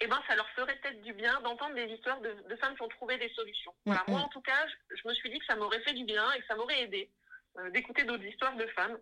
eh 0.00 0.06
ben, 0.06 0.20
ça 0.26 0.34
leur 0.34 0.48
ferait 0.50 0.76
peut-être 0.76 1.00
du 1.02 1.12
bien 1.12 1.40
d'entendre 1.40 1.74
des 1.74 1.86
histoires 1.86 2.20
de, 2.20 2.56
femmes 2.56 2.74
qui 2.74 2.82
ont 2.82 2.88
trouvé 2.88 3.16
des 3.18 3.28
solutions. 3.30 3.74
Moi, 3.86 4.02
en 4.08 4.28
tout 4.28 4.40
cas, 4.40 4.66
je, 4.90 5.08
me 5.08 5.14
suis 5.14 5.30
dit 5.30 5.38
que 5.38 5.46
ça 5.46 5.56
m'aurait 5.56 5.82
fait 5.82 5.92
du 5.92 6.04
bien 6.04 6.30
et 6.32 6.40
que 6.40 6.46
ça 6.46 6.56
m'aurait 6.56 6.82
aidé 6.82 7.10
euh, 7.58 7.70
d'écouter 7.70 8.04
d'autres 8.04 8.24
histoires 8.24 8.56
de 8.56 8.66
femmes. 8.68 8.98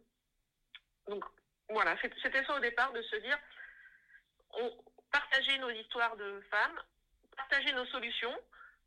Donc, 1.08 1.24
voilà, 1.68 1.96
c'était 2.00 2.44
ça 2.44 2.56
au 2.56 2.60
départ, 2.60 2.92
de 2.92 3.02
se 3.02 3.16
dire, 3.16 3.38
on, 4.50 4.70
partager 5.10 5.58
nos 5.58 5.70
histoires 5.70 6.16
de 6.16 6.42
femmes, 6.50 6.80
partager 7.36 7.72
nos 7.72 7.86
solutions, 7.86 8.34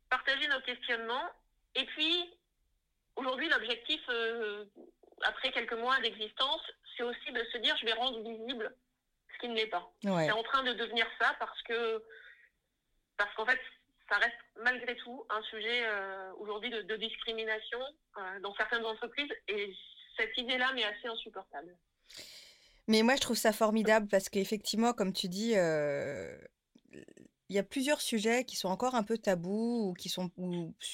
partager 0.08 0.46
nos 0.48 0.60
questionnements. 0.60 1.30
Et 1.74 1.84
puis, 1.86 2.38
aujourd'hui, 3.16 3.48
l'objectif, 3.48 4.00
euh, 4.08 4.64
après 5.22 5.50
quelques 5.50 5.72
mois 5.72 5.98
d'existence, 6.00 6.62
c'est 6.96 7.02
aussi 7.02 7.32
de 7.32 7.44
se 7.52 7.58
dire, 7.58 7.76
je 7.78 7.86
vais 7.86 7.92
rendre 7.92 8.20
visible 8.22 8.74
ce 9.36 9.40
qui 9.40 9.48
ne 9.48 9.54
l'est 9.54 9.66
pas. 9.66 9.90
C'est 10.02 10.32
en 10.32 10.42
train 10.42 10.62
de 10.64 10.72
devenir 10.72 11.06
ça 11.20 11.34
parce 11.38 11.62
que 11.62 12.02
parce 13.16 13.34
qu'en 13.34 13.46
fait, 13.46 13.58
ça 14.10 14.16
reste 14.16 14.36
malgré 14.62 14.96
tout 14.96 15.24
un 15.30 15.42
sujet 15.42 15.84
euh, 15.86 16.32
aujourd'hui 16.38 16.70
de, 16.70 16.96
discrimination 16.96 17.80
euh, 18.18 18.40
dans 18.40 18.54
certaines 18.54 18.84
entreprises 18.84 19.30
et 19.48 19.74
cette 20.16 20.36
idée-là 20.36 20.72
m'est 20.74 20.84
assez 20.84 21.08
insupportable. 21.08 21.76
Mais 22.88 23.02
moi, 23.02 23.16
je 23.16 23.20
trouve 23.20 23.36
ça 23.36 23.52
formidable 23.52 24.06
parce 24.08 24.28
qu'effectivement, 24.28 24.92
comme 24.92 25.12
tu 25.12 25.28
dis, 25.28 25.54
euh, 25.56 26.36
il 27.48 27.56
y 27.56 27.58
a 27.58 27.62
plusieurs 27.62 28.00
sujets 28.00 28.44
qui 28.44 28.56
sont 28.56 28.68
encore 28.68 28.94
un 28.94 29.02
peu 29.02 29.18
tabous 29.18 29.88
ou 29.88 29.94
qui 29.94 30.08
sont 30.08 30.30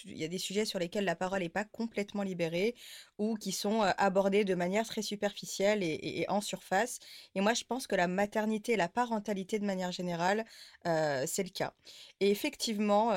il 0.05 0.19
y 0.19 0.25
a 0.25 0.29
des 0.29 0.39
sujets 0.39 0.65
sur 0.65 0.79
lesquels 0.79 1.05
la 1.05 1.17
parole 1.17 1.41
n'est 1.41 1.49
pas 1.49 1.65
complètement 1.65 2.23
libérée 2.23 2.75
ou 3.19 3.37
qui 3.37 3.53
sont 3.53 3.83
abordés 3.83 4.45
de 4.45 4.55
manière 4.55 4.87
très 4.87 5.03
superficielle 5.03 5.83
et, 5.83 6.25
en 6.29 6.41
surface. 6.41 6.99
Et 7.35 7.41
moi, 7.41 7.55
je 7.55 7.65
pense 7.65 7.87
que 7.87 7.95
la 7.95 8.09
maternité 8.09 8.77
la 8.77 8.89
parentalité 8.89 9.59
de 9.59 9.65
manière 9.65 9.93
générale, 9.93 10.45
c'est 10.85 11.43
le 11.43 11.51
cas. 11.51 11.73
Et 12.21 12.31
effectivement, 12.31 13.13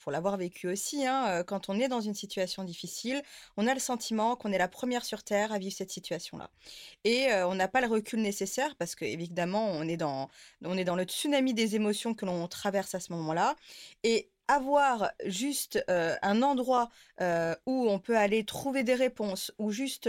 pour 0.00 0.12
l'avoir 0.12 0.36
vécu 0.36 0.68
aussi, 0.68 1.06
hein, 1.06 1.44
quand 1.46 1.68
on 1.68 1.78
est 1.78 1.88
dans 1.88 2.00
une 2.00 2.14
situation 2.14 2.64
difficile, 2.64 3.22
on 3.56 3.66
a 3.66 3.74
le 3.74 3.80
sentiment 3.80 4.36
qu'on 4.36 4.52
est 4.52 4.58
la 4.58 4.68
première 4.68 5.04
sur 5.04 5.22
Terre 5.22 5.52
à 5.52 5.58
vivre 5.58 5.74
cette 5.76 5.90
situation-là. 5.90 6.50
Et 7.04 7.28
on 7.32 7.54
n'a 7.54 7.68
pas 7.68 7.80
le 7.80 7.86
recul 7.86 8.20
nécessaire 8.20 8.76
parce 8.76 8.94
que 8.94 9.04
évidemment, 9.04 9.66
on 9.66 9.88
est 9.88 9.96
dans, 9.96 10.28
on 10.64 10.76
est 10.76 10.84
dans 10.84 10.96
le 10.96 11.04
tsunami 11.04 11.54
des 11.54 11.76
émotions 11.76 12.14
que 12.14 12.26
l'on 12.26 12.42
traverse 12.58 12.94
à 12.94 13.00
ce 13.00 13.12
moment-là. 13.12 13.56
Et 14.02 14.30
avoir 14.48 15.10
juste 15.26 15.84
un 15.88 16.42
endroit 16.42 16.88
où 17.20 17.88
on 17.88 17.98
peut 17.98 18.16
aller 18.16 18.44
trouver 18.44 18.82
des 18.82 18.94
réponses 18.94 19.52
ou 19.58 19.70
juste 19.70 20.08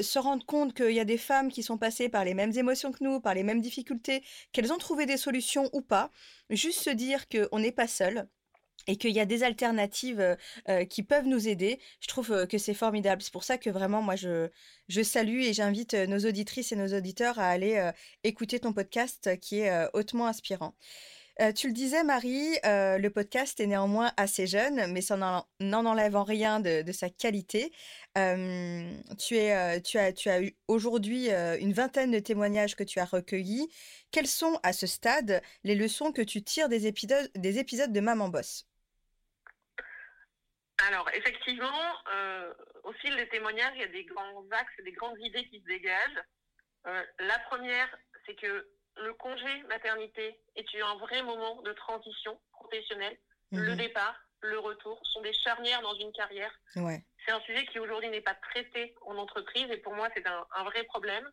se 0.00 0.18
rendre 0.18 0.46
compte 0.46 0.72
qu'il 0.72 0.92
y 0.92 1.00
a 1.00 1.04
des 1.04 1.18
femmes 1.18 1.50
qui 1.50 1.62
sont 1.64 1.76
passées 1.76 2.08
par 2.08 2.24
les 2.24 2.34
mêmes 2.34 2.56
émotions 2.56 2.92
que 2.92 3.02
nous, 3.02 3.20
par 3.20 3.34
les 3.34 3.42
mêmes 3.42 3.60
difficultés, 3.60 4.22
qu'elles 4.52 4.72
ont 4.72 4.78
trouvé 4.78 5.04
des 5.04 5.16
solutions 5.16 5.68
ou 5.72 5.80
pas. 5.80 6.10
Juste 6.48 6.80
se 6.80 6.90
dire 6.90 7.26
qu'on 7.28 7.58
n'est 7.58 7.72
pas 7.72 7.88
seul 7.88 8.28
et 8.86 8.96
qu'il 8.96 9.10
y 9.10 9.18
a 9.18 9.26
des 9.26 9.42
alternatives 9.42 10.36
qui 10.88 11.02
peuvent 11.02 11.26
nous 11.26 11.48
aider, 11.48 11.80
je 11.98 12.06
trouve 12.06 12.46
que 12.46 12.58
c'est 12.58 12.74
formidable. 12.74 13.20
C'est 13.20 13.32
pour 13.32 13.42
ça 13.42 13.58
que 13.58 13.68
vraiment, 13.68 14.00
moi, 14.00 14.14
je, 14.14 14.48
je 14.88 15.02
salue 15.02 15.40
et 15.40 15.52
j'invite 15.52 15.94
nos 15.94 16.20
auditrices 16.20 16.70
et 16.70 16.76
nos 16.76 16.96
auditeurs 16.96 17.40
à 17.40 17.48
aller 17.48 17.90
écouter 18.22 18.60
ton 18.60 18.72
podcast 18.72 19.40
qui 19.40 19.58
est 19.60 19.88
hautement 19.92 20.28
inspirant. 20.28 20.76
Tu 21.54 21.68
le 21.68 21.72
disais, 21.72 22.02
Marie, 22.04 22.56
le 22.64 23.08
podcast 23.08 23.60
est 23.60 23.66
néanmoins 23.66 24.12
assez 24.16 24.46
jeune, 24.46 24.90
mais 24.92 25.00
ça 25.00 25.16
n'en 25.16 25.46
enlève 25.86 26.16
en 26.16 26.24
rien 26.24 26.60
de, 26.60 26.92
sa 26.92 27.10
qualité. 27.10 27.72
tu, 28.14 29.36
es, 29.36 29.80
tu, 29.82 29.98
as, 29.98 30.42
eu 30.42 30.56
aujourd'hui 30.68 31.30
une 31.30 31.72
vingtaine 31.72 32.10
de 32.10 32.18
témoignages 32.18 32.74
que 32.74 32.84
tu 32.84 33.00
as 33.00 33.04
recueillis. 33.04 33.68
Quelles 34.10 34.26
sont, 34.26 34.58
à 34.62 34.72
ce 34.72 34.86
stade, 34.86 35.42
les 35.64 35.74
leçons 35.74 36.12
que 36.12 36.22
tu 36.22 36.42
tires 36.42 36.68
des 36.68 36.86
épisodes, 36.86 37.30
des 37.34 37.58
épisodes 37.58 37.92
de 37.92 38.00
Maman 38.00 38.28
Boss 38.28 38.66
alors, 40.78 41.08
effectivement, 41.14 41.96
euh, 42.12 42.52
au 42.84 42.92
fil 42.94 43.16
des 43.16 43.28
témoignages, 43.28 43.72
il 43.76 43.80
y 43.80 43.84
a 43.84 43.88
des 43.88 44.04
grands 44.04 44.44
axes, 44.50 44.84
des 44.84 44.92
grandes 44.92 45.18
idées 45.20 45.44
qui 45.48 45.60
se 45.60 45.64
dégagent. 45.64 46.22
Euh, 46.86 47.02
la 47.20 47.38
première, 47.50 47.88
c'est 48.26 48.34
que 48.34 48.68
le 48.96 49.12
congé 49.14 49.62
maternité 49.68 50.38
est 50.54 50.66
un 50.82 50.96
vrai 50.96 51.22
moment 51.22 51.62
de 51.62 51.72
transition 51.72 52.38
professionnelle. 52.52 53.16
Le 53.52 53.72
mhm. 53.72 53.76
départ, 53.76 54.16
le 54.40 54.58
retour 54.58 55.00
sont 55.04 55.22
des 55.22 55.32
charnières 55.32 55.82
dans 55.82 55.94
une 55.94 56.12
carrière. 56.12 56.52
C'est 56.74 57.32
un 57.32 57.40
sujet 57.40 57.66
qui 57.66 57.78
aujourd'hui 57.78 58.08
n'est 58.08 58.20
pas 58.20 58.34
traité 58.34 58.94
en 59.02 59.16
entreprise 59.16 59.66
et 59.70 59.78
pour 59.78 59.94
moi, 59.94 60.08
c'est 60.14 60.26
un, 60.26 60.64
vrai 60.64 60.84
problème. 60.84 61.28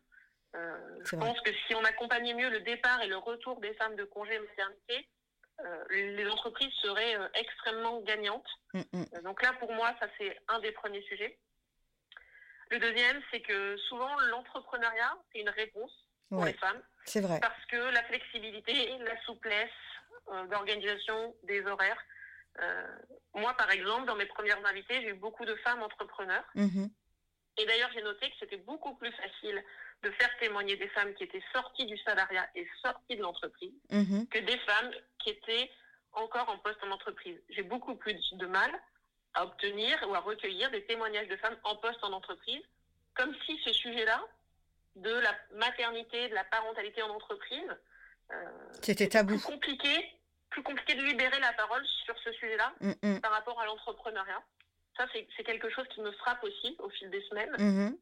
Euh, 0.54 1.00
je 1.04 1.16
pense 1.16 1.40
que 1.40 1.50
si 1.66 1.74
on 1.74 1.84
accompagnait 1.84 2.34
mieux 2.34 2.50
le 2.50 2.60
départ 2.60 3.02
et 3.02 3.08
le 3.08 3.16
retour 3.16 3.60
des 3.60 3.74
femmes 3.74 3.96
de 3.96 4.04
congé 4.04 4.38
maternité, 4.38 5.08
euh, 5.60 5.84
les 5.90 6.28
entreprises 6.28 6.72
seraient 6.82 7.16
euh, 7.16 7.28
extrêmement 7.34 8.00
gagnantes. 8.00 8.48
Euh, 8.74 8.82
donc 9.22 9.40
là, 9.42 9.52
pour 9.60 9.72
moi, 9.72 9.94
ça 10.00 10.08
c'est 10.18 10.36
un 10.48 10.58
des 10.60 10.72
premiers 10.72 11.02
sujets. 11.02 11.38
Le 12.70 12.78
deuxième, 12.78 13.20
c'est 13.30 13.40
que 13.40 13.76
souvent 13.88 14.12
l'entrepreneuriat, 14.30 15.16
c'est 15.32 15.40
une 15.40 15.50
réponse 15.50 15.92
pour 16.28 16.44
les 16.44 16.54
femmes. 16.54 16.82
C'est 17.04 17.20
vrai. 17.20 17.40
Parce 17.40 17.64
que 17.66 17.76
la 17.76 18.02
flexibilité, 18.04 18.98
la 18.98 19.20
souplesse 19.22 19.70
d'organisation 20.50 21.34
des 21.42 21.64
horaires. 21.66 22.02
moi, 23.34 23.54
par 23.54 23.70
exemple, 23.70 24.06
dans 24.06 24.16
mes 24.16 24.26
premières 24.26 24.64
invités, 24.66 25.02
j'ai 25.02 25.08
eu 25.08 25.14
beaucoup 25.14 25.44
de 25.44 25.54
femmes 25.56 25.82
entrepreneurs. 25.82 26.44
Mm-hmm. 26.56 26.88
Et 27.58 27.66
d'ailleurs, 27.66 27.90
j'ai 27.94 28.02
noté 28.02 28.28
que 28.30 28.36
c'était 28.40 28.56
beaucoup 28.56 28.94
plus 28.94 29.12
facile 29.12 29.62
de 30.02 30.10
faire 30.10 30.30
témoigner 30.38 30.76
des 30.76 30.88
femmes 30.88 31.14
qui 31.14 31.24
étaient 31.24 31.42
sorties 31.52 31.86
du 31.86 31.96
salariat 31.98 32.46
et 32.54 32.66
sorties 32.82 33.16
de 33.16 33.22
l'entreprise 33.22 33.72
mhm. 33.90 34.26
que 34.28 34.38
des 34.38 34.58
femmes 34.58 34.90
qui 35.18 35.30
étaient 35.30 35.70
encore 36.12 36.48
en 36.48 36.58
poste 36.58 36.82
en 36.82 36.90
entreprise. 36.90 37.38
J'ai 37.48 37.62
beaucoup 37.62 37.96
plus 37.96 38.34
de 38.34 38.46
mal 38.46 38.70
à 39.32 39.44
obtenir 39.44 39.98
ou 40.08 40.14
à 40.14 40.20
recueillir 40.20 40.70
des 40.70 40.84
témoignages 40.84 41.28
de 41.28 41.36
femmes 41.36 41.56
en 41.64 41.76
poste 41.76 42.02
en 42.04 42.12
entreprise, 42.12 42.62
comme 43.14 43.34
si 43.46 43.58
ce 43.64 43.72
sujet-là, 43.72 44.22
de 44.96 45.10
la 45.10 45.34
maternité, 45.54 46.28
de 46.28 46.34
la 46.34 46.44
parentalité 46.44 47.02
en 47.02 47.10
entreprise, 47.10 47.76
euh, 48.30 48.34
c'était 48.82 49.08
tabou. 49.08 49.34
Plus 49.34 49.42
compliqué, 49.42 50.10
plus 50.50 50.62
compliqué 50.62 50.94
de 50.94 51.02
libérer 51.02 51.38
la 51.40 51.52
parole 51.54 51.84
sur 52.04 52.16
ce 52.18 52.32
sujet-là 52.32 52.72
mm, 52.80 52.92
mm. 53.02 53.20
par 53.20 53.32
rapport 53.32 53.60
à 53.60 53.66
l'entrepreneuriat. 53.66 54.42
Ça, 54.96 55.06
c'est 55.12 55.44
quelque 55.44 55.68
chose 55.70 55.86
qui 55.88 56.00
me 56.00 56.12
frappe 56.12 56.42
aussi 56.44 56.76
au 56.78 56.88
fil 56.88 57.10
des 57.10 57.20
semaines. 57.22 57.50
Mhm. 57.58 57.98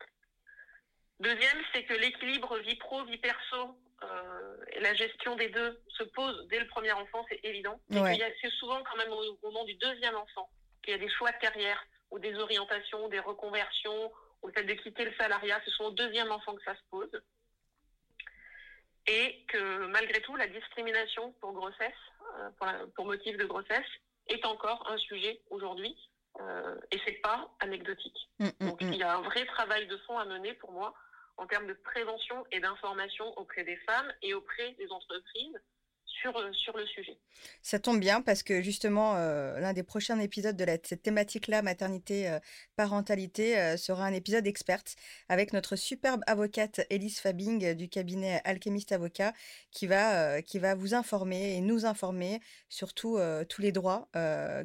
Deuxième, 1.21 1.59
c'est 1.73 1.85
que 1.85 1.95
l'équilibre 1.95 2.59
vie 2.59 2.77
pro, 2.77 3.03
vie 3.05 3.17
perso 3.17 3.79
euh, 4.03 4.57
et 4.73 4.81
la 4.81 4.93
gestion 4.95 5.37
des 5.37 5.49
deux 5.49 5.81
se 5.89 6.03
pose 6.03 6.47
dès 6.49 6.59
le 6.59 6.67
premier 6.67 6.93
enfant, 6.93 7.25
c'est 7.31 7.41
évident. 7.45 7.81
C'est 7.91 8.51
souvent 8.59 8.83
quand 8.83 8.97
même 8.97 9.11
au 9.11 9.39
moment 9.43 9.65
du 9.65 9.75
deuxième 9.75 10.17
enfant 10.17 10.51
qu'il 10.83 10.93
y 10.93 10.97
a 10.97 10.99
des 10.99 11.09
choix 11.09 11.31
de 11.31 11.39
carrière 11.39 11.83
ou 12.11 12.19
des 12.19 12.35
orientations, 12.35 13.09
des 13.09 13.21
reconversions, 13.21 14.13
le 14.49 14.53
fait 14.53 14.65
de 14.65 14.75
quitter 14.75 15.05
le 15.05 15.15
salariat. 15.15 15.61
Ce 15.65 15.71
sont 15.71 15.85
au 15.85 15.91
deuxième 15.91 16.31
enfant 16.31 16.55
que 16.55 16.63
ça 16.65 16.75
se 16.75 16.83
pose. 16.91 17.23
Et 19.07 19.45
que 19.49 19.87
malgré 19.87 20.21
tout, 20.23 20.37
la 20.37 20.47
discrimination 20.47 21.33
pour 21.41 21.53
grossesse, 21.53 21.93
euh, 22.39 22.51
pour, 22.59 22.69
pour 22.95 23.07
motif 23.07 23.37
de 23.37 23.45
grossesse, 23.45 23.87
est 24.29 24.45
encore 24.47 24.89
un 24.91 24.99
sujet 24.99 25.41
aujourd'hui. 25.51 25.97
Euh, 26.41 26.77
et 26.91 26.99
c'est 27.05 27.21
pas 27.21 27.51
anecdotique. 27.61 28.17
Mm, 28.39 28.47
mm, 28.47 28.69
Donc 28.69 28.81
mm. 28.81 28.93
il 28.93 28.99
y 28.99 29.03
a 29.03 29.17
un 29.17 29.23
vrai 29.23 29.45
travail 29.47 29.87
de 29.87 29.97
fond 29.99 30.19
à 30.19 30.25
mener 30.25 30.55
pour 30.55 30.73
moi 30.73 30.95
en 31.37 31.47
termes 31.47 31.67
de 31.67 31.75
prévention 31.75 32.45
et 32.53 32.61
d'information 32.61 33.27
auprès 33.39 33.65
des 33.65 33.77
femmes 33.79 34.13
et 34.23 34.35
auprès 34.35 34.73
des 34.73 34.91
entreprises 34.91 35.61
sur, 36.20 36.37
euh, 36.37 36.53
sur 36.53 36.77
le 36.77 36.87
sujet. 36.87 37.16
Ça 37.62 37.79
tombe 37.79 38.01
bien 38.01 38.20
parce 38.22 38.42
que 38.42 38.62
justement, 38.62 39.16
euh, 39.16 39.59
l'un 39.61 39.72
des 39.72 39.83
prochains 39.83 40.18
épisodes 40.20 40.57
de 40.57 40.64
cette 40.85 41.03
thématique-là, 41.03 41.62
maternité-parentalité, 41.62 43.59
euh, 43.59 43.77
sera 43.77 44.05
un 44.05 44.12
épisode 44.12 44.46
experte 44.46 44.96
avec 45.29 45.53
notre 45.53 45.77
superbe 45.77 46.22
avocate 46.27 46.81
Elise 46.90 47.20
Fabing 47.20 47.75
du 47.75 47.88
cabinet 47.88 48.40
Alchemist 48.44 48.92
Avocat 48.92 49.33
qui 49.70 49.87
va, 49.87 50.42
qui 50.42 50.59
va 50.59 50.75
vous 50.75 50.94
informer 50.94 51.57
et 51.57 51.61
nous 51.61 51.87
informer 51.87 52.40
sur 52.68 52.94
tous 52.94 53.18
les 53.59 53.72
droits 53.72 54.09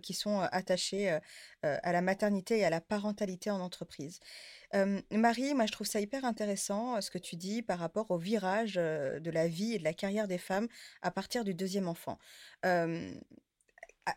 qui 0.04 0.14
sont 0.14 0.40
attachés 0.40 1.18
à 1.64 1.92
la 1.92 2.02
maternité 2.02 2.60
et 2.60 2.66
à 2.66 2.70
la 2.70 2.82
parentalité 2.82 3.50
en 3.52 3.60
entreprise. 3.60 4.20
Marie, 5.12 5.54
moi 5.54 5.66
je 5.66 5.72
trouve 5.72 5.88
ça 5.88 6.00
hyper 6.00 6.26
intéressant 6.26 7.00
ce 7.02 7.10
que 7.10 7.18
tu 7.18 7.36
dis 7.36 7.62
par 7.62 7.80
rapport 7.80 8.12
au 8.12 8.18
virage 8.18 8.76
de 8.76 9.32
la 9.32 9.48
vie 9.48 9.74
et 9.74 9.80
de 9.80 9.84
la 9.84 9.94
carrière 9.94 10.28
des 10.28 10.38
femmes 10.38 10.68
à 11.02 11.12
partir 11.12 11.44
du 11.44 11.54
deuxième 11.54 11.88
enfant. 11.88 12.20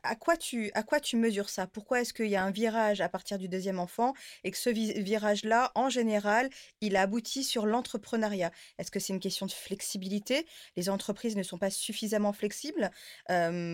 À, 0.04 0.14
quoi 0.14 0.36
tu, 0.36 0.70
à 0.74 0.84
quoi 0.84 1.00
tu 1.00 1.16
mesures 1.16 1.48
ça? 1.48 1.66
Pourquoi 1.66 2.00
est-ce 2.00 2.12
qu'il 2.12 2.28
y 2.28 2.36
a 2.36 2.44
un 2.44 2.52
virage 2.52 3.00
à 3.00 3.08
partir 3.08 3.38
du 3.38 3.48
deuxième 3.48 3.80
enfant 3.80 4.14
et 4.44 4.52
que 4.52 4.56
ce 4.56 4.70
virage-là, 4.70 5.72
en 5.74 5.90
général, 5.90 6.48
il 6.80 6.94
aboutit 6.96 7.42
sur 7.42 7.66
l'entrepreneuriat? 7.66 8.52
Est-ce 8.78 8.92
que 8.92 9.00
c'est 9.00 9.12
une 9.12 9.20
question 9.20 9.46
de 9.46 9.52
flexibilité? 9.52 10.46
Les 10.76 10.90
entreprises 10.90 11.36
ne 11.36 11.42
sont 11.42 11.58
pas 11.58 11.70
suffisamment 11.70 12.32
flexibles 12.32 12.90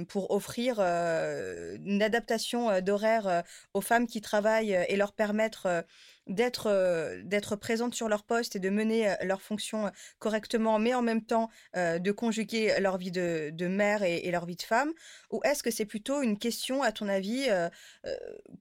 pour 0.08 0.30
offrir 0.30 0.80
une 0.80 2.02
adaptation 2.02 2.80
d'horaire 2.80 3.42
aux 3.74 3.82
femmes 3.82 4.06
qui 4.06 4.22
travaillent 4.22 4.78
et 4.88 4.96
leur 4.96 5.12
permettre 5.12 5.84
d'être 6.26 6.66
euh, 6.66 7.20
d'être 7.22 7.56
présente 7.56 7.94
sur 7.94 8.08
leur 8.08 8.24
poste 8.24 8.56
et 8.56 8.58
de 8.58 8.70
mener 8.70 9.10
euh, 9.10 9.14
leur 9.22 9.40
fonction 9.42 9.86
euh, 9.86 9.90
correctement, 10.18 10.78
mais 10.78 10.94
en 10.94 11.02
même 11.02 11.24
temps 11.24 11.50
de 11.74 12.10
conjuguer 12.10 12.74
leur 12.80 12.96
vie 12.96 13.10
de, 13.10 13.50
de 13.52 13.66
mère 13.66 14.02
et, 14.02 14.30
leur 14.30 14.46
vie 14.46 14.56
de 14.56 14.62
femme? 14.62 14.92
Ou 15.30 15.40
est-ce 15.44 15.62
que 15.62 15.70
c'est 15.70 15.84
plutôt 15.84 16.22
une 16.22 16.38
question, 16.38 16.82
à 16.82 16.92
ton 16.92 17.08
avis, 17.08 17.48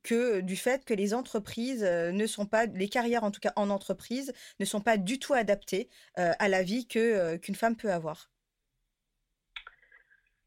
que 0.04 0.42
du 0.42 0.56
fait 0.56 0.86
que 0.86 0.94
les 0.94 1.14
entreprises 1.14 1.84
ne 1.84 2.26
sont 2.28 2.46
pas, 2.46 2.66
les 2.66 2.90
carrières 2.90 3.24
en 3.24 3.32
tout 3.32 3.40
cas 3.40 3.54
en 3.56 3.70
entreprise, 3.70 4.34
ne 4.60 4.66
sont 4.66 4.82
pas 4.82 4.98
du 4.98 5.20
tout 5.20 5.34
adaptées 5.34 5.90
à 6.16 6.48
la 6.48 6.64
vie 6.64 6.88
que 6.88 7.38
qu'une 7.38 7.56
femme 7.56 7.76
peut 7.76 7.92
avoir? 7.92 8.30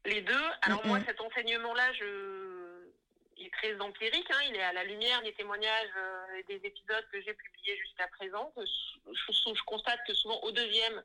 Les 0.05 0.21
deux. 0.21 0.33
Alors 0.61 0.85
moi, 0.85 0.99
cet 1.05 1.19
enseignement-là, 1.19 1.91
je 1.93 2.58
il 3.39 3.47
est 3.47 3.53
très 3.53 3.79
empirique, 3.79 4.29
hein, 4.31 4.41
il 4.49 4.55
est 4.55 4.63
à 4.63 4.73
la 4.73 4.83
lumière 4.83 5.21
des 5.23 5.33
témoignages 5.33 5.89
euh, 5.97 6.41
des 6.47 6.59
épisodes 6.63 7.05
que 7.11 7.21
j'ai 7.21 7.33
publiés 7.33 7.77
jusqu'à 7.77 8.07
présent. 8.07 8.53
Je, 8.57 9.63
constate 9.65 9.99
que 10.07 10.13
souvent 10.13 10.39
au 10.41 10.51
deuxième, 10.51 11.03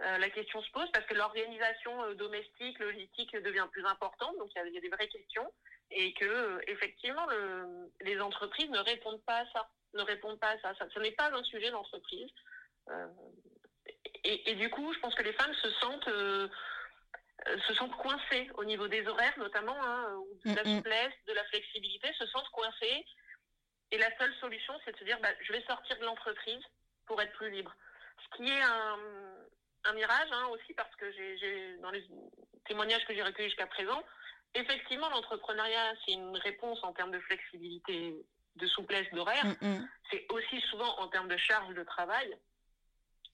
euh, 0.00 0.18
la 0.18 0.30
question 0.30 0.62
se 0.62 0.70
pose 0.70 0.90
parce 0.92 1.04
que 1.06 1.14
l'organisation 1.14 2.04
euh, 2.04 2.14
domestique, 2.14 2.78
logistique 2.78 3.36
devient 3.36 3.66
plus 3.70 3.84
importante, 3.84 4.36
donc 4.38 4.50
il 4.54 4.72
y, 4.72 4.78
a 4.78 4.80
des 4.80 4.88
vraies 4.88 5.08
questions 5.08 5.52
et 5.90 6.14
que 6.14 6.60
effectivement 6.68 7.26
les 8.00 8.18
entreprises 8.20 8.70
ne 8.70 8.78
répondent 8.78 9.22
pas 9.24 9.40
à 9.40 9.46
ça, 9.52 9.68
ne 9.92 10.02
répondent 10.02 10.40
pas 10.40 10.50
à 10.50 10.58
ça. 10.60 10.74
ça 10.78 10.86
ce 10.94 10.98
n'est 11.00 11.12
pas 11.12 11.30
un 11.30 11.42
sujet 11.44 11.70
d'entreprise. 11.70 12.30
Et, 14.24 14.54
du 14.54 14.70
coup, 14.70 14.92
je 14.92 15.00
pense 15.00 15.14
que 15.14 15.22
les 15.22 15.32
femmes 15.32 15.54
se 15.54 15.70
sentent 15.72 16.08
euh, 16.08 16.48
se 17.66 17.74
sentent 17.74 17.96
coincés 17.96 18.50
au 18.54 18.64
niveau 18.64 18.88
des 18.88 19.06
horaires 19.06 19.38
notamment, 19.38 19.76
hein, 19.82 20.20
de 20.44 20.54
la 20.54 20.64
souplesse, 20.64 21.14
de 21.26 21.32
la 21.32 21.44
flexibilité, 21.44 22.12
se 22.18 22.26
sentent 22.26 22.48
coincés. 22.50 23.06
Et 23.90 23.98
la 23.98 24.16
seule 24.16 24.34
solution, 24.40 24.74
c'est 24.84 24.92
de 24.92 24.98
se 24.98 25.04
dire, 25.04 25.18
bah, 25.20 25.28
je 25.42 25.52
vais 25.52 25.62
sortir 25.64 25.98
de 25.98 26.04
l'entreprise 26.04 26.62
pour 27.06 27.20
être 27.20 27.32
plus 27.32 27.50
libre. 27.50 27.74
Ce 28.24 28.36
qui 28.36 28.48
est 28.48 28.62
un, 28.62 28.98
un 29.84 29.92
mirage 29.92 30.28
hein, 30.32 30.46
aussi 30.48 30.72
parce 30.74 30.94
que 30.96 31.10
j'ai 31.12 31.76
dans 31.78 31.90
les 31.90 32.04
témoignages 32.66 33.04
que 33.04 33.14
j'ai 33.14 33.22
recueillis 33.22 33.50
jusqu'à 33.50 33.66
présent, 33.66 34.02
effectivement, 34.54 35.08
l'entrepreneuriat, 35.10 35.94
c'est 36.04 36.12
une 36.12 36.36
réponse 36.36 36.82
en 36.82 36.92
termes 36.92 37.10
de 37.10 37.20
flexibilité, 37.20 38.14
de 38.56 38.66
souplesse 38.66 39.10
d'horaire. 39.12 39.44
C'est 40.10 40.26
aussi 40.30 40.60
souvent 40.70 40.98
en 41.00 41.08
termes 41.08 41.28
de 41.28 41.36
charge 41.36 41.74
de 41.74 41.82
travail 41.82 42.36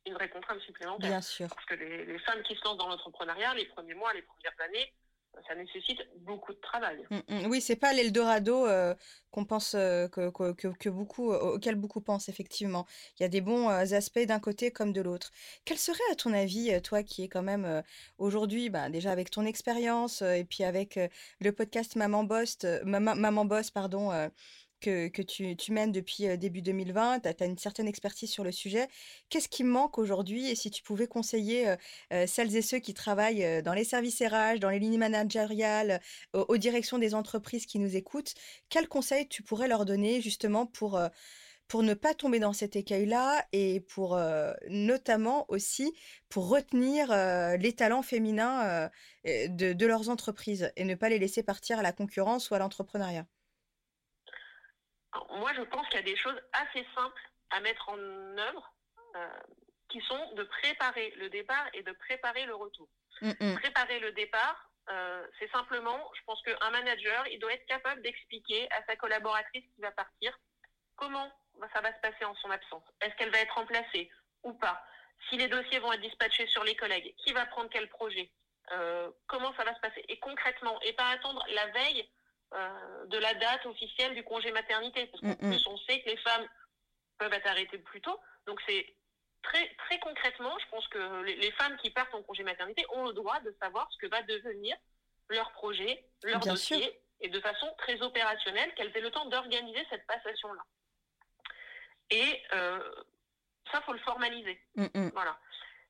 une 0.06 0.14
vraie 0.14 0.30
contrainte 0.30 0.60
supplémentaire. 0.60 1.10
Bien 1.10 1.20
sûr. 1.20 1.48
Parce 1.48 1.64
que 1.66 1.74
les, 1.74 2.18
femmes 2.20 2.42
qui 2.42 2.54
se 2.54 2.64
lancent 2.64 2.78
dans 2.78 2.88
l'entrepreneuriat, 2.88 3.54
les 3.54 3.66
premiers 3.66 3.94
mois, 3.94 4.12
les 4.14 4.22
premières 4.22 4.54
années, 4.60 4.92
ça 5.46 5.54
nécessite 5.54 6.00
beaucoup 6.20 6.52
de 6.52 6.58
travail. 6.58 7.04
Mmh, 7.10 7.18
mmh. 7.28 7.46
Oui, 7.46 7.60
c'est 7.60 7.76
pas 7.76 7.92
l'Eldorado 7.92 8.66
qu'on 9.30 9.44
pense 9.44 9.72
que, 9.72 10.30
que, 10.52 10.88
beaucoup 10.88 11.32
auquel 11.32 11.76
beaucoup 11.76 12.00
pensent 12.00 12.28
effectivement. 12.28 12.86
Il 13.18 13.22
y 13.22 13.26
a 13.26 13.28
des 13.28 13.40
bons 13.40 13.68
aspects 13.68 14.18
d'un 14.18 14.40
côté 14.40 14.72
comme 14.72 14.92
de 14.92 15.00
l'autre. 15.00 15.30
Quel 15.64 15.78
serait 15.78 15.98
à 16.10 16.16
ton 16.16 16.32
avis, 16.32 16.80
toi 16.82 17.04
qui 17.04 17.22
es 17.22 17.28
quand 17.28 17.42
même 17.42 17.84
aujourd'hui, 18.16 18.68
bah, 18.68 18.88
déjà 18.88 19.12
avec 19.12 19.30
ton 19.30 19.44
expérience 19.44 20.22
et 20.22 20.44
puis 20.44 20.64
avec 20.64 20.98
le 21.40 21.52
podcast 21.52 21.94
Maman 21.94 22.24
Boss, 22.24 22.58
Maman 22.84 23.44
Boss 23.44 23.70
pardon, 23.70 24.10
que, 24.80 25.22
tu, 25.22 25.72
mènes 25.72 25.92
depuis 25.92 26.36
début 26.38 26.62
2020, 26.62 27.20
tu 27.20 27.28
as, 27.28 27.46
une 27.46 27.58
certaine 27.58 27.88
expertise 27.88 28.30
sur 28.30 28.44
le 28.44 28.52
sujet. 28.52 28.88
Qu'est-ce 29.28 29.48
qui 29.48 29.64
manque 29.64 29.98
aujourd'hui 29.98 30.48
Et 30.48 30.54
si 30.54 30.70
tu 30.70 30.82
pouvais 30.82 31.06
conseiller 31.06 31.74
celles 32.26 32.56
et 32.56 32.62
ceux 32.62 32.78
qui 32.78 32.94
travaillent 32.94 33.62
dans 33.62 33.74
les 33.74 33.84
services 33.84 34.22
RH, 34.22 34.58
dans 34.60 34.70
les 34.70 34.78
lignes 34.78 34.98
managériales, 34.98 36.00
aux, 36.32 36.56
directions 36.56 36.98
des 36.98 37.14
entreprises 37.14 37.66
qui 37.66 37.78
nous 37.78 37.96
écoutent, 37.96 38.34
quels 38.68 38.88
conseils 38.88 39.28
tu 39.28 39.42
pourrais 39.42 39.68
leur 39.68 39.84
donner 39.84 40.20
justement 40.20 40.66
pour, 40.66 41.00
pour 41.68 41.82
ne 41.82 41.94
pas 41.94 42.14
tomber 42.14 42.38
dans 42.38 42.52
cet 42.52 42.76
écueil-là 42.76 43.44
et 43.52 43.80
pour 43.80 44.18
notamment 44.68 45.44
aussi 45.48 45.92
pour 46.28 46.48
retenir 46.48 47.08
les 47.58 47.72
talents 47.74 48.02
féminins 48.02 48.90
de, 49.24 49.72
de 49.72 49.86
leurs 49.86 50.08
entreprises 50.08 50.72
et 50.76 50.84
ne 50.84 50.94
pas 50.94 51.08
les 51.08 51.18
laisser 51.18 51.42
partir 51.42 51.78
à 51.78 51.82
la 51.82 51.92
concurrence 51.92 52.50
ou 52.50 52.54
à 52.54 52.58
l'entrepreneuriat? 52.58 53.26
Moi, 55.30 55.52
je 55.54 55.62
pense 55.62 55.86
qu'il 55.88 55.96
y 55.96 56.02
a 56.02 56.02
des 56.02 56.16
choses 56.16 56.40
assez 56.52 56.86
simples 56.94 57.22
à 57.50 57.60
mettre 57.60 57.88
en 57.88 57.98
œuvre 57.98 58.74
euh, 59.16 59.40
qui 59.88 60.00
sont 60.02 60.34
de 60.34 60.44
préparer 60.44 61.12
le 61.16 61.30
départ 61.30 61.66
et 61.72 61.82
de 61.82 61.92
préparer 61.92 62.44
le 62.46 62.54
retour. 62.54 62.88
Mm, 63.22 63.32
mm. 63.40 63.54
Préparer 63.58 64.00
le 64.00 64.12
départ, 64.12 64.70
euh, 64.90 65.26
c'est 65.38 65.50
simplement, 65.50 66.10
je 66.14 66.22
pense 66.24 66.42
qu'un 66.42 66.70
manager, 66.70 67.26
il 67.28 67.38
doit 67.38 67.52
être 67.52 67.66
capable 67.66 68.02
d'expliquer 68.02 68.70
à 68.72 68.84
sa 68.86 68.96
collaboratrice 68.96 69.64
qui 69.74 69.80
va 69.80 69.90
partir 69.92 70.38
comment 70.96 71.30
ça 71.74 71.80
va 71.80 71.92
se 71.94 72.00
passer 72.00 72.24
en 72.24 72.34
son 72.36 72.50
absence. 72.50 72.84
Est-ce 73.00 73.14
qu'elle 73.16 73.30
va 73.30 73.38
être 73.38 73.54
remplacée 73.54 74.10
ou 74.42 74.52
pas? 74.52 74.84
Si 75.28 75.36
les 75.36 75.48
dossiers 75.48 75.78
vont 75.80 75.92
être 75.92 76.00
dispatchés 76.00 76.46
sur 76.46 76.64
les 76.64 76.76
collègues, 76.76 77.14
qui 77.16 77.32
va 77.32 77.46
prendre 77.46 77.68
quel 77.70 77.88
projet? 77.88 78.30
Euh, 78.72 79.10
Comment 79.26 79.54
ça 79.56 79.64
va 79.64 79.74
se 79.74 79.80
passer? 79.80 80.04
Et 80.08 80.18
concrètement, 80.18 80.80
et 80.82 80.92
pas 80.92 81.08
attendre 81.08 81.44
la 81.54 81.66
veille 81.68 82.08
euh, 82.54 83.06
de 83.06 83.18
la 83.18 83.34
date 83.34 83.66
officielle 83.66 84.14
du 84.14 84.24
congé 84.24 84.50
maternité. 84.52 85.06
Parce 85.06 85.20
qu'en 85.20 85.28
mm, 85.28 85.48
mm. 85.48 85.50
plus, 85.50 85.66
on 85.66 85.76
sait 85.78 86.00
que 86.00 86.08
les 86.08 86.16
femmes 86.18 86.46
peuvent 87.18 87.32
être 87.32 87.46
arrêtées 87.46 87.78
plus 87.78 88.00
tôt. 88.00 88.18
Donc, 88.46 88.60
c'est 88.66 88.94
très, 89.42 89.74
très 89.76 89.98
concrètement, 90.00 90.56
je 90.58 90.68
pense 90.70 90.86
que 90.88 91.22
les, 91.22 91.52
femmes 91.52 91.76
qui 91.78 91.90
partent 91.90 92.14
en 92.14 92.22
congé 92.22 92.42
maternité 92.42 92.84
ont 92.90 93.06
le 93.06 93.12
droit 93.12 93.40
de 93.40 93.54
savoir 93.60 93.88
ce 93.92 93.98
que 93.98 94.06
va 94.06 94.22
devenir 94.22 94.76
leur 95.28 95.52
projet, 95.52 96.04
leur 96.22 96.40
dossier, 96.40 96.98
et 97.20 97.28
de 97.28 97.40
façon 97.40 97.72
très 97.78 98.00
opérationnelle, 98.00 98.72
qu'elles 98.74 98.96
aient 98.96 99.00
le 99.00 99.10
temps 99.10 99.26
d'organiser 99.26 99.84
cette 99.90 100.06
passation-là. 100.06 100.62
Et 102.10 102.42
euh, 102.54 102.90
ça, 103.70 103.82
faut 103.82 103.92
le 103.92 103.98
formaliser. 103.98 104.60
Mm, 104.76 105.08
voilà. 105.12 105.38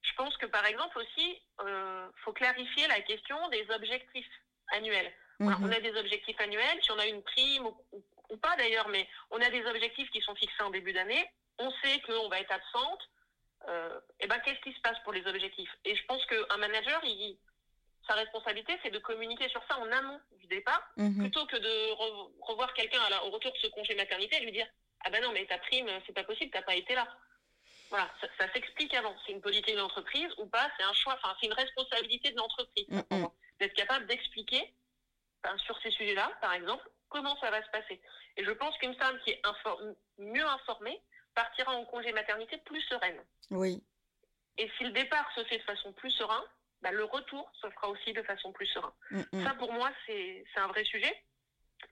Je 0.03 0.13
pense 0.15 0.37
que 0.39 0.47
par 0.47 0.65
exemple 0.67 0.99
aussi, 0.99 1.43
euh, 1.61 2.09
faut 2.25 2.33
clarifier 2.33 2.87
la 2.89 3.01
question 3.03 3.49
des 3.49 3.67
objectifs 3.71 4.31
annuels. 4.69 5.13
On 5.41 5.45
mhm. 5.45 5.73
a 5.73 5.81
des 5.81 5.97
objectifs 5.97 6.41
annuels, 6.41 6.83
si 6.83 6.91
on 6.91 6.99
a 6.99 7.07
une 7.07 7.23
prime 7.23 7.67
ou, 7.93 8.37
pas 8.37 8.57
d'ailleurs, 8.57 8.89
mais 8.89 9.09
on 9.31 9.41
a 9.41 9.51
des 9.51 9.65
objectifs 9.65 10.11
qui 10.11 10.21
sont 10.21 10.35
fixés 10.35 10.63
en 10.63 10.71
début 10.71 10.93
d'année. 10.93 11.25
On 11.59 11.71
sait 11.83 12.01
qu'on 12.01 12.29
va 12.29 12.41
être 12.41 12.53
absente. 12.53 13.09
Euh, 13.69 14.01
et 14.21 14.27
ben 14.27 14.39
qu'est-ce 14.45 14.61
qui 14.61 14.73
se 14.73 14.81
passe 14.81 14.99
pour 15.03 15.13
les 15.13 15.27
objectifs? 15.27 15.71
Et 15.85 15.97
je 15.97 16.05
pense 16.07 16.25
qu'un 16.27 16.57
manager, 16.59 17.01
il, 17.05 17.37
sa 18.07 18.15
responsabilité, 18.15 18.79
c'est 18.83 18.91
de 18.91 18.99
communiquer 18.99 19.49
sur 19.49 19.63
ça 19.69 19.79
en 19.79 19.91
amont 19.91 20.21
du 20.39 20.47
départ, 20.47 20.83
mhm. 20.97 21.19
plutôt 21.19 21.47
que 21.47 21.57
de 21.57 21.93
revoir 22.41 22.73
quelqu'un 22.75 23.01
au 23.25 23.31
retour 23.31 23.53
de 23.53 23.59
ce 23.59 23.67
congé 23.69 23.95
maternité 23.95 24.37
et 24.37 24.41
lui 24.41 24.53
dire 24.53 24.67
ah 25.05 25.11
ben 25.11 25.23
non 25.23 25.31
mais 25.33 25.47
ta 25.47 25.59
prime, 25.59 25.89
c'est 26.07 26.13
pas 26.13 26.25
possible, 26.25 26.51
t'as 26.53 26.63
pas 26.63 26.75
été 26.75 26.95
là. 26.95 27.07
Voilà, 27.91 28.11
ça, 28.39 28.53
s'explique 28.53 28.93
avant. 28.95 29.15
C'est 29.25 29.33
une 29.33 29.41
politique 29.41 29.77
d'entreprise 29.77 30.29
ou 30.39 30.47
pas, 30.47 30.71
c'est 30.77 30.85
un 30.85 30.93
choix, 30.93 31.15
enfin 31.15 31.35
c'est 31.41 31.47
une 31.47 31.55
responsabilité 31.55 32.31
de 32.33 32.37
l'entreprise 32.37 32.87
d'être 33.61 33.75
capable 33.75 34.07
d'expliquer 34.07 34.75
sur 35.59 35.79
ces 35.83 35.91
sujets-là, 35.91 36.31
par 36.41 36.53
exemple, 36.53 36.89
comment 37.09 37.39
ça 37.41 37.51
va 37.51 37.63
se 37.65 37.71
passer. 37.71 38.01
Et 38.37 38.45
je 38.45 38.51
pense 38.51 38.77
qu'une 38.79 38.95
femme 38.95 39.19
qui 39.25 39.31
est 39.31 39.43
mieux 40.19 40.47
informée 40.47 41.01
partira 41.35 41.73
en 41.73 41.85
congé 41.85 42.13
maternité 42.13 42.59
plus 42.59 42.83
sereine. 42.83 43.21
Oui. 43.51 43.83
Et 44.59 44.71
si 44.77 44.85
le 44.85 44.91
départ 44.91 45.31
se 45.35 45.45
fait 45.45 45.59
de 45.59 45.63
façon 45.63 45.93
plus 45.93 46.11
serein, 46.11 46.45
bah, 46.83 46.91
le 46.91 47.05
retour 47.05 47.51
se 47.61 47.69
fera 47.71 47.89
aussi 47.89 48.13
de 48.13 48.23
façon 48.23 48.53
plus 48.53 48.67
serein. 48.67 48.93
Mm. 49.11 49.45
Ça, 49.45 49.55
pour 49.55 49.73
moi, 49.73 49.91
c'est 50.07 50.45
un 50.57 50.67
vrai 50.69 50.85
sujet. 50.85 51.15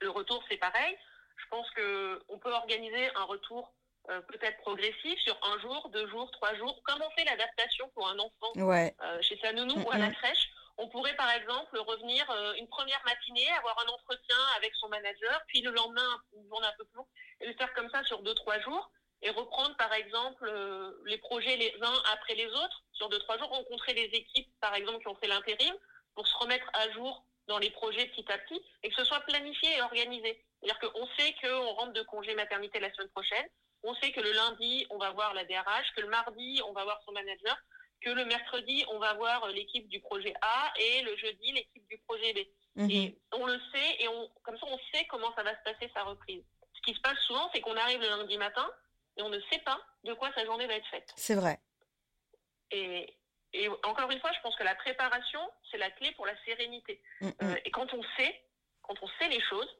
Le 0.01 0.09
retour, 0.09 0.43
c'est 0.49 0.57
pareil. 0.57 0.97
Je 1.37 1.45
pense 1.49 1.69
qu'on 1.71 2.39
peut 2.39 2.51
organiser 2.51 3.09
un 3.15 3.23
retour 3.23 3.73
euh, 4.09 4.21
peut-être 4.21 4.57
progressif 4.61 5.19
sur 5.19 5.37
un 5.43 5.59
jour, 5.59 5.89
deux 5.93 6.07
jours, 6.07 6.31
trois 6.31 6.55
jours, 6.55 6.81
comme 6.83 7.01
on 7.01 7.09
fait 7.11 7.25
l'adaptation 7.25 7.89
pour 7.89 8.07
un 8.07 8.17
enfant 8.19 8.53
euh, 8.55 9.21
chez 9.21 9.37
sa 9.39 9.51
nounou 9.53 9.75
ou 9.81 9.91
à 9.91 9.97
la 9.97 10.11
crèche. 10.11 10.49
On 10.77 10.87
pourrait 10.89 11.15
par 11.15 11.31
exemple 11.31 11.77
revenir 11.79 12.29
euh, 12.29 12.53
une 12.53 12.67
première 12.67 13.01
matinée, 13.03 13.49
avoir 13.57 13.77
un 13.79 13.89
entretien 13.91 14.37
avec 14.57 14.73
son 14.75 14.89
manager, 14.89 15.41
puis 15.47 15.61
le 15.61 15.71
lendemain, 15.71 16.21
une 16.35 16.47
journée 16.47 16.67
un 16.67 16.73
peu 16.77 16.85
plus 16.85 16.97
longue, 16.97 17.07
et 17.41 17.47
le 17.47 17.53
faire 17.53 17.73
comme 17.73 17.89
ça 17.89 18.03
sur 18.03 18.21
deux, 18.21 18.35
trois 18.35 18.59
jours, 18.59 18.91
et 19.23 19.31
reprendre 19.31 19.75
par 19.77 19.91
exemple 19.93 20.47
euh, 20.47 20.91
les 21.05 21.17
projets 21.17 21.57
les 21.57 21.73
uns 21.81 22.03
après 22.13 22.35
les 22.35 22.47
autres, 22.47 22.83
sur 22.93 23.09
deux, 23.09 23.19
trois 23.19 23.37
jours, 23.39 23.49
rencontrer 23.49 23.93
les 23.93 24.09
équipes 24.13 24.51
par 24.59 24.75
exemple 24.75 24.99
qui 24.99 25.07
ont 25.07 25.15
fait 25.15 25.27
l'intérim, 25.27 25.75
pour 26.13 26.27
se 26.27 26.37
remettre 26.37 26.67
à 26.73 26.89
jour 26.91 27.25
dans 27.47 27.57
les 27.57 27.71
projets 27.71 28.05
petit 28.07 28.31
à 28.31 28.37
petit, 28.37 28.61
et 28.83 28.89
que 28.89 28.95
ce 28.95 29.03
soit 29.03 29.21
planifié 29.21 29.77
et 29.77 29.81
organisé. 29.81 30.43
C'est-à-dire 30.61 30.91
qu'on 30.91 31.07
sait 31.17 31.35
qu'on 31.41 31.71
rentre 31.73 31.93
de 31.93 32.01
congé 32.03 32.35
maternité 32.35 32.79
la 32.79 32.93
semaine 32.93 33.09
prochaine, 33.09 33.47
on 33.83 33.95
sait 33.95 34.11
que 34.11 34.21
le 34.21 34.31
lundi, 34.31 34.85
on 34.89 34.97
va 34.97 35.11
voir 35.11 35.33
la 35.33 35.45
DRH, 35.45 35.93
que 35.95 36.01
le 36.01 36.09
mardi, 36.09 36.61
on 36.67 36.73
va 36.73 36.83
voir 36.83 36.99
son 37.05 37.11
manager, 37.13 37.57
que 38.07 38.13
le 38.13 38.25
mercredi, 38.25 38.85
on 38.89 38.99
va 38.99 39.13
voir 39.15 39.47
l'équipe 39.47 39.87
du 39.89 39.99
projet 39.99 40.33
A 40.41 40.73
et 40.79 41.01
le 41.01 41.15
jeudi, 41.17 41.51
l'équipe 41.51 41.85
du 41.87 41.97
projet 41.99 42.33
B. 42.33 42.37
Mhm. 42.75 42.91
Et 42.91 43.17
on 43.33 43.45
le 43.45 43.59
sait, 43.73 43.95
et 43.99 44.07
on, 44.07 44.29
comme 44.43 44.57
ça, 44.57 44.65
on 44.67 44.79
sait 44.93 45.05
comment 45.07 45.33
ça 45.35 45.43
va 45.43 45.57
se 45.57 45.63
passer 45.63 45.91
sa 45.93 46.03
reprise. 46.03 46.43
Ce 46.73 46.81
qui 46.81 46.93
se 46.93 47.01
passe 47.01 47.19
souvent, 47.27 47.49
c'est 47.53 47.59
qu'on 47.59 47.75
arrive 47.75 47.99
le 47.99 48.07
lundi 48.07 48.37
matin 48.37 48.69
et 49.17 49.21
on 49.23 49.29
ne 49.29 49.39
sait 49.51 49.59
pas 49.59 49.79
de 50.03 50.13
quoi 50.13 50.31
sa 50.33 50.45
journée 50.45 50.67
va 50.67 50.75
être 50.75 50.87
faite. 50.87 51.11
C'est 51.17 51.35
vrai. 51.35 51.59
Et, 52.71 53.17
et, 53.53 53.67
encore 53.83 54.09
une 54.11 54.19
fois, 54.19 54.31
je 54.31 54.39
pense 54.41 54.55
que 54.55 54.63
la 54.63 54.75
préparation, 54.75 55.41
c'est 55.69 55.77
la 55.77 55.91
clé 55.91 56.11
pour 56.13 56.25
la 56.25 56.37
sérénité. 56.45 57.01
Mm. 57.19 57.29
Euh, 57.41 57.55
et 57.65 57.71
quand 57.71 57.93
on 57.93 58.03
sait, 58.15 58.41
quand 58.83 58.95
on 59.01 59.07
sait 59.19 59.27
les 59.27 59.41
choses, 59.41 59.77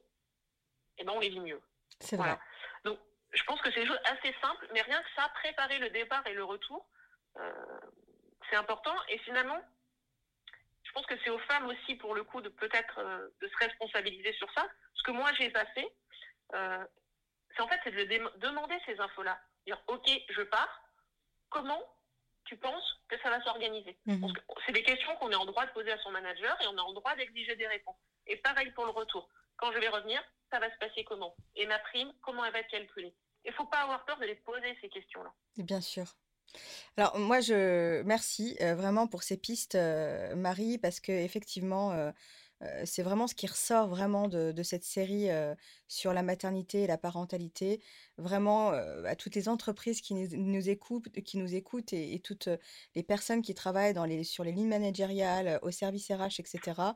eh 0.98 1.04
ben 1.04 1.12
on 1.12 1.20
les 1.20 1.30
vit 1.30 1.40
mieux. 1.40 1.62
C'est 2.00 2.16
vrai. 2.16 2.36
Donc, 2.84 2.98
je 3.32 3.42
pense 3.44 3.60
que 3.62 3.70
c'est 3.72 3.80
des 3.80 3.86
choses 3.86 4.00
assez 4.04 4.34
simples, 4.42 4.68
mais 4.74 4.82
rien 4.82 5.00
que 5.00 5.08
ça, 5.16 5.28
préparer 5.34 5.78
le 5.78 5.90
départ 5.90 6.26
et 6.26 6.34
le 6.34 6.44
retour, 6.44 6.86
euh, 7.36 7.80
c'est 8.50 8.56
important. 8.56 8.94
Et 9.08 9.18
finalement, 9.18 9.60
je 10.84 10.92
pense 10.92 11.06
que 11.06 11.14
c'est 11.22 11.30
aux 11.30 11.38
femmes 11.40 11.66
aussi, 11.66 11.96
pour 11.96 12.14
le 12.14 12.24
coup, 12.24 12.40
de 12.40 12.48
peut-être 12.48 12.98
euh, 12.98 13.28
de 13.40 13.48
se 13.48 13.56
responsabiliser 13.58 14.32
sur 14.34 14.50
ça. 14.52 14.66
Ce 14.94 15.02
que 15.02 15.10
moi, 15.10 15.32
j'ai 15.34 15.50
passé, 15.50 15.86
euh, 16.54 16.84
c'est 17.54 17.62
en 17.62 17.68
fait, 17.68 17.80
c'est 17.84 17.92
de 17.92 18.38
demander 18.38 18.76
ces 18.86 18.98
infos-là. 18.98 19.38
Dire, 19.66 19.80
OK, 19.86 20.08
je 20.30 20.42
pars. 20.42 20.82
Comment 21.50 21.82
tu 22.44 22.56
penses 22.56 23.00
que 23.08 23.18
ça 23.20 23.30
va 23.30 23.42
s'organiser? 23.42 23.98
Mhm. 24.06 24.32
C'est 24.66 24.72
des 24.72 24.82
questions 24.82 25.14
qu'on 25.16 25.30
est 25.30 25.36
en 25.36 25.46
droit 25.46 25.66
de 25.66 25.72
poser 25.72 25.92
à 25.92 25.98
son 25.98 26.10
manager 26.10 26.56
et 26.62 26.66
on 26.66 26.76
est 26.76 26.80
en 26.80 26.92
droit 26.92 27.14
d'exiger 27.16 27.56
des 27.56 27.66
réponses. 27.66 27.96
Et 28.26 28.36
pareil 28.36 28.70
pour 28.72 28.84
le 28.84 28.90
retour. 28.90 29.28
Quand 29.56 29.72
je 29.72 29.78
vais 29.78 29.88
revenir, 29.88 30.22
ça 30.50 30.58
va 30.58 30.70
se 30.72 30.78
passer 30.78 31.04
comment? 31.04 31.34
Et 31.56 31.66
ma 31.66 31.78
prime, 31.78 32.12
comment 32.22 32.44
elle 32.44 32.52
va 32.52 32.60
être 32.60 32.70
calculée? 32.70 33.14
Il 33.44 33.50
ne 33.50 33.56
faut 33.56 33.66
pas 33.66 33.80
avoir 33.80 34.04
peur 34.04 34.18
de 34.18 34.26
les 34.26 34.34
poser, 34.36 34.76
ces 34.80 34.88
questions-là. 34.88 35.32
Bien 35.56 35.80
sûr. 35.80 36.04
Alors 36.96 37.18
moi 37.18 37.40
je 37.40 38.02
merci, 38.02 38.56
vraiment 38.60 39.06
pour 39.06 39.22
ces 39.22 39.36
pistes, 39.36 39.78
Marie, 40.36 40.78
parce 40.78 41.00
qu'effectivement, 41.00 42.12
c'est 42.84 43.02
vraiment 43.02 43.28
ce 43.28 43.36
qui 43.36 43.46
ressort 43.46 43.86
vraiment 43.88 44.26
de 44.26 44.62
cette 44.64 44.84
série, 44.84 45.28
sur 45.86 46.12
la 46.12 46.22
maternité 46.22 46.82
et 46.82 46.86
la 46.88 46.98
parentalité. 46.98 47.80
Vraiment, 48.16 48.70
à 48.70 49.14
toutes 49.14 49.36
les 49.36 49.48
entreprises 49.48 50.00
qui 50.00 50.14
nous 50.14 50.68
écoutent 50.68 51.08
qui 51.22 51.38
nous 51.38 51.54
écoutent 51.54 51.92
et 51.92 52.20
toutes, 52.20 52.48
les 52.96 53.02
personnes 53.04 53.42
qui 53.42 53.54
travaillent 53.54 53.94
dans 53.94 54.04
les 54.04 54.24
sur 54.24 54.42
les 54.42 54.52
lignes 54.52 54.68
managériales, 54.68 55.60
au 55.62 55.70
service 55.70 56.10
RH 56.10 56.40
etc 56.40 56.92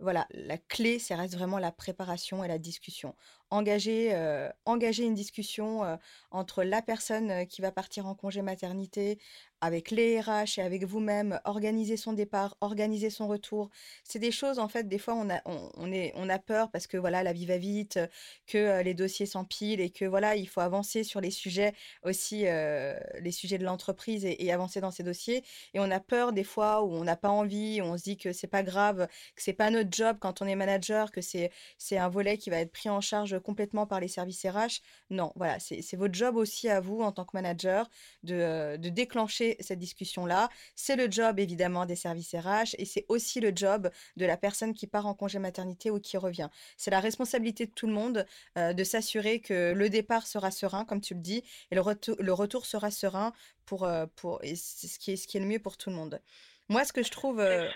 voilà, 0.00 0.26
la 0.30 0.58
clé, 0.58 0.98
ça 0.98 1.16
reste 1.16 1.34
vraiment 1.34 1.58
la 1.58 1.72
préparation 1.72 2.44
et 2.44 2.48
la 2.48 2.58
discussion. 2.58 3.16
Engager, 3.50 4.10
euh, 4.12 4.50
engager 4.66 5.04
une 5.04 5.14
discussion 5.14 5.82
euh, 5.82 5.96
entre 6.30 6.64
la 6.64 6.82
personne 6.82 7.30
euh, 7.30 7.44
qui 7.46 7.62
va 7.62 7.72
partir 7.72 8.06
en 8.06 8.14
congé 8.14 8.42
maternité 8.42 9.18
avec 9.62 9.90
les 9.90 10.20
RH 10.20 10.58
et 10.58 10.62
avec 10.62 10.84
vous-même, 10.84 11.40
organiser 11.44 11.96
son 11.96 12.12
départ, 12.12 12.56
organiser 12.60 13.10
son 13.10 13.26
retour. 13.26 13.70
C'est 14.04 14.20
des 14.20 14.30
choses, 14.30 14.58
en 14.60 14.68
fait, 14.68 14.86
des 14.86 14.98
fois, 14.98 15.14
on 15.14 15.28
a, 15.30 15.40
on, 15.46 15.90
est, 15.90 16.12
on 16.14 16.28
a 16.28 16.38
peur 16.38 16.70
parce 16.70 16.86
que 16.86 16.96
voilà, 16.96 17.24
la 17.24 17.32
vie 17.32 17.46
va 17.46 17.58
vite, 17.58 17.98
que 18.46 18.82
les 18.82 18.94
dossiers 18.94 19.26
s'empilent 19.26 19.80
et 19.80 19.90
que 19.90 20.04
voilà, 20.04 20.36
il 20.36 20.46
faut 20.48 20.60
avancer 20.60 21.02
sur 21.02 21.20
les 21.20 21.32
sujets 21.32 21.72
aussi, 22.04 22.42
les 22.42 23.32
sujets 23.32 23.58
de 23.58 23.64
l'entreprise 23.64 24.24
et, 24.24 24.52
avancer 24.52 24.80
dans 24.80 24.92
ces 24.92 25.02
dossiers. 25.02 25.42
Et 25.74 25.80
on 25.80 25.90
a 25.90 25.98
peur 25.98 26.32
des 26.32 26.44
fois 26.44 26.84
où 26.84 26.92
on 26.92 27.02
n'a 27.02 27.16
pas 27.16 27.30
envie, 27.30 27.82
on 27.82 27.98
se 27.98 28.04
dit 28.04 28.16
que 28.16 28.32
c'est 28.32 28.46
pas 28.46 28.62
grave, 28.62 29.08
que 29.34 29.42
c'est 29.42 29.52
pas 29.52 29.70
notre 29.72 29.90
job 29.90 30.18
quand 30.20 30.40
on 30.40 30.46
est 30.46 30.54
manager, 30.54 31.10
que 31.10 31.20
c'est, 31.20 31.50
c'est 31.78 31.98
un 31.98 32.08
volet 32.08 32.38
qui 32.38 32.50
va 32.50 32.58
être 32.58 32.70
pris 32.70 32.90
en 32.90 33.00
charge 33.00 33.37
complètement 33.38 33.86
par 33.86 34.00
les 34.00 34.08
services 34.08 34.44
RH. 34.44 34.82
Non, 35.10 35.32
voilà, 35.36 35.58
c'est, 35.58 35.96
votre 35.96 36.14
job 36.14 36.36
aussi 36.36 36.68
à 36.68 36.80
vous 36.80 37.00
en 37.00 37.12
tant 37.12 37.24
que 37.24 37.30
manager 37.34 37.88
de, 38.22 38.76
de 38.76 38.88
déclencher 38.88 39.56
cette 39.60 39.78
discussion-là. 39.78 40.48
C'est 40.74 40.96
le 40.96 41.10
job 41.10 41.38
évidemment 41.38 41.86
des 41.86 41.96
services 41.96 42.34
RH 42.34 42.74
et 42.78 42.84
c'est 42.84 43.04
aussi 43.08 43.40
le 43.40 43.52
job 43.54 43.90
de 44.16 44.26
la 44.26 44.36
personne 44.36 44.74
qui 44.74 44.86
part 44.86 45.06
en 45.06 45.14
congé 45.14 45.38
maternité 45.38 45.90
ou 45.90 46.00
qui 46.00 46.16
revient. 46.16 46.48
C'est 46.76 46.90
la 46.90 47.00
responsabilité 47.00 47.66
de 47.66 47.72
tout 47.72 47.86
le 47.86 47.92
monde 47.92 48.26
euh, 48.56 48.72
de 48.72 48.84
s'assurer 48.84 49.40
que 49.40 49.72
le 49.72 49.88
départ 49.88 50.26
sera 50.26 50.50
serein, 50.50 50.84
comme 50.84 51.00
tu 51.00 51.14
le 51.14 51.20
dis, 51.20 51.42
et 51.70 51.74
le, 51.74 51.80
retour, 51.80 52.16
le 52.18 52.32
retour 52.32 52.66
sera 52.66 52.90
serein 52.90 53.32
pour, 53.66 53.84
euh, 53.84 54.06
pour 54.16 54.42
et 54.42 54.56
ce 54.56 54.98
qui 54.98 55.12
est 55.12 55.16
ce 55.16 55.26
qui 55.26 55.36
est 55.36 55.40
le 55.40 55.46
mieux 55.46 55.58
pour 55.58 55.76
tout 55.76 55.90
le 55.90 55.96
monde. 55.96 56.20
Moi, 56.68 56.84
ce 56.84 56.92
que 56.92 57.02
je 57.02 57.10
trouve. 57.10 57.40
Euh, 57.40 57.68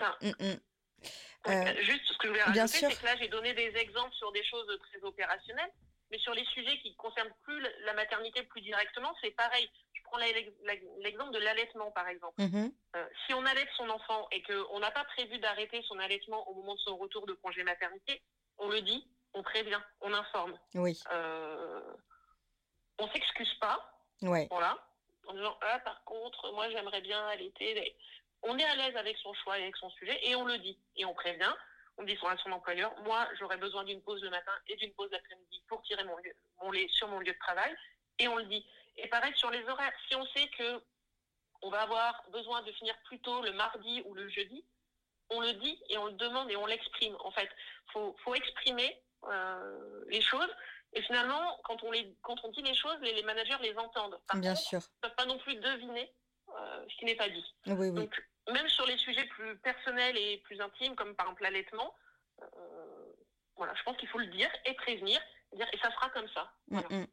hum, 1.45 1.67
juste 1.81 2.05
ce 2.05 2.17
que 2.17 2.27
je 2.27 2.29
voulais 2.29 2.43
rajouter, 2.43 2.67
c'est 2.67 2.99
que 2.99 3.05
là, 3.05 3.15
j'ai 3.17 3.27
donné 3.27 3.53
des 3.53 3.75
exemples 3.77 4.13
sur 4.15 4.31
des 4.31 4.43
choses 4.43 4.67
très 4.91 5.03
opérationnelles, 5.03 5.71
mais 6.11 6.17
sur 6.19 6.33
les 6.33 6.45
sujets 6.45 6.77
qui 6.79 6.91
ne 6.91 6.95
concernent 6.95 7.33
plus 7.43 7.59
la 7.85 7.93
maternité 7.93 8.43
plus 8.43 8.61
directement, 8.61 9.13
c'est 9.21 9.31
pareil 9.31 9.69
l'exemple 10.99 11.31
de 11.31 11.39
l'allaitement, 11.39 11.91
par 11.91 12.07
exemple. 12.07 12.39
Mm-hmm. 12.39 12.71
Euh, 12.95 13.05
si 13.25 13.33
on 13.33 13.45
allaite 13.45 13.69
son 13.75 13.89
enfant 13.89 14.27
et 14.31 14.41
qu'on 14.43 14.79
n'a 14.79 14.91
pas 14.91 15.03
prévu 15.05 15.39
d'arrêter 15.39 15.81
son 15.87 15.97
allaitement 15.99 16.47
au 16.49 16.53
moment 16.55 16.75
de 16.75 16.79
son 16.79 16.97
retour 16.97 17.25
de 17.25 17.33
congé 17.33 17.63
maternité, 17.63 18.21
on 18.57 18.69
le 18.69 18.81
dit, 18.81 19.07
on 19.33 19.43
prévient, 19.43 19.79
on 20.01 20.13
informe. 20.13 20.57
Oui. 20.75 20.99
Euh, 21.11 21.81
on 22.99 23.09
s'excuse 23.11 23.53
pas. 23.55 23.97
Ouais. 24.21 24.47
Voilà. 24.51 24.77
En 25.27 25.33
disant, 25.33 25.57
ah, 25.61 25.79
par 25.79 26.03
contre, 26.03 26.51
moi, 26.53 26.69
j'aimerais 26.69 27.01
bien 27.01 27.25
allaiter. 27.27 27.95
On 28.43 28.57
est 28.57 28.63
à 28.63 28.75
l'aise 28.75 28.95
avec 28.95 29.17
son 29.17 29.33
choix 29.33 29.57
et 29.57 29.63
avec 29.63 29.75
son 29.77 29.89
sujet 29.91 30.19
et 30.23 30.35
on 30.35 30.45
le 30.45 30.57
dit. 30.57 30.77
Et 30.95 31.05
on 31.05 31.13
prévient. 31.13 31.53
On 31.97 32.03
dit 32.03 32.17
à 32.27 32.37
son 32.37 32.51
employeur, 32.51 32.93
moi, 33.03 33.27
j'aurais 33.39 33.57
besoin 33.57 33.83
d'une 33.83 34.01
pause 34.01 34.21
le 34.23 34.29
matin 34.29 34.51
et 34.67 34.75
d'une 34.77 34.91
pause 34.93 35.11
l'après-midi 35.11 35.61
pour 35.67 35.81
tirer 35.83 36.03
mon, 36.03 36.15
mon 36.61 36.71
lait 36.71 36.87
sur 36.89 37.07
mon 37.07 37.19
lieu 37.19 37.31
de 37.31 37.39
travail. 37.39 37.75
Et 38.19 38.27
on 38.27 38.37
le 38.37 38.45
dit. 38.45 38.65
Et 38.97 39.07
pareil 39.07 39.33
sur 39.35 39.51
les 39.51 39.63
horaires. 39.67 39.93
Si 40.07 40.15
on 40.15 40.25
sait 40.27 40.47
que 40.57 40.81
on 41.61 41.69
va 41.69 41.81
avoir 41.81 42.23
besoin 42.31 42.61
de 42.63 42.71
finir 42.73 42.93
plus 43.05 43.19
tôt 43.19 43.41
le 43.41 43.53
mardi 43.53 44.01
ou 44.05 44.13
le 44.13 44.27
jeudi, 44.29 44.65
on 45.29 45.39
le 45.39 45.53
dit 45.53 45.81
et 45.89 45.97
on 45.97 46.07
le 46.07 46.13
demande 46.13 46.51
et 46.51 46.55
on 46.55 46.65
l'exprime. 46.65 47.15
En 47.23 47.31
fait, 47.31 47.49
faut, 47.91 48.15
faut 48.23 48.35
exprimer 48.35 49.01
euh, 49.27 50.03
les 50.07 50.21
choses. 50.21 50.49
Et 50.93 51.01
finalement, 51.03 51.59
quand 51.63 51.81
on, 51.83 51.91
les, 51.91 52.15
quand 52.21 52.35
on 52.43 52.49
dit 52.49 52.61
les 52.61 52.75
choses, 52.75 52.97
les, 53.01 53.23
managers 53.23 53.57
les 53.61 53.75
entendent. 53.77 54.19
Bien 54.35 54.55
sûr. 54.55 54.79
Ils 54.79 54.95
ne 54.97 55.09
peuvent 55.09 55.15
pas 55.15 55.25
non 55.25 55.37
plus 55.39 55.55
deviner 55.55 56.13
ce 56.89 56.95
qui 56.97 57.05
n'est 57.05 57.15
pas 57.15 57.29
dit. 57.29 57.55
Oui, 57.67 57.89
oui. 57.89 57.91
Donc, 57.91 58.23
même 58.51 58.67
sur 58.67 58.85
les 58.85 58.97
sujets 58.97 59.25
plus 59.25 59.57
personnels 59.57 60.17
et 60.17 60.37
plus 60.39 60.59
intimes, 60.59 60.95
comme 60.95 61.15
par 61.15 61.27
exemple 61.27 61.43
l'allaitement, 61.43 61.93
euh, 62.41 63.13
voilà, 63.55 63.73
je 63.75 63.83
pense 63.83 63.97
qu'il 63.97 64.09
faut 64.09 64.19
le 64.19 64.27
dire 64.27 64.49
et 64.65 64.73
prévenir 64.73 65.19
et 65.59 65.77
ça 65.81 65.91
sera 65.91 66.09
comme 66.09 66.27
ça. 66.33 66.51
Mmh, 66.69 66.79
mmh. 66.89 67.05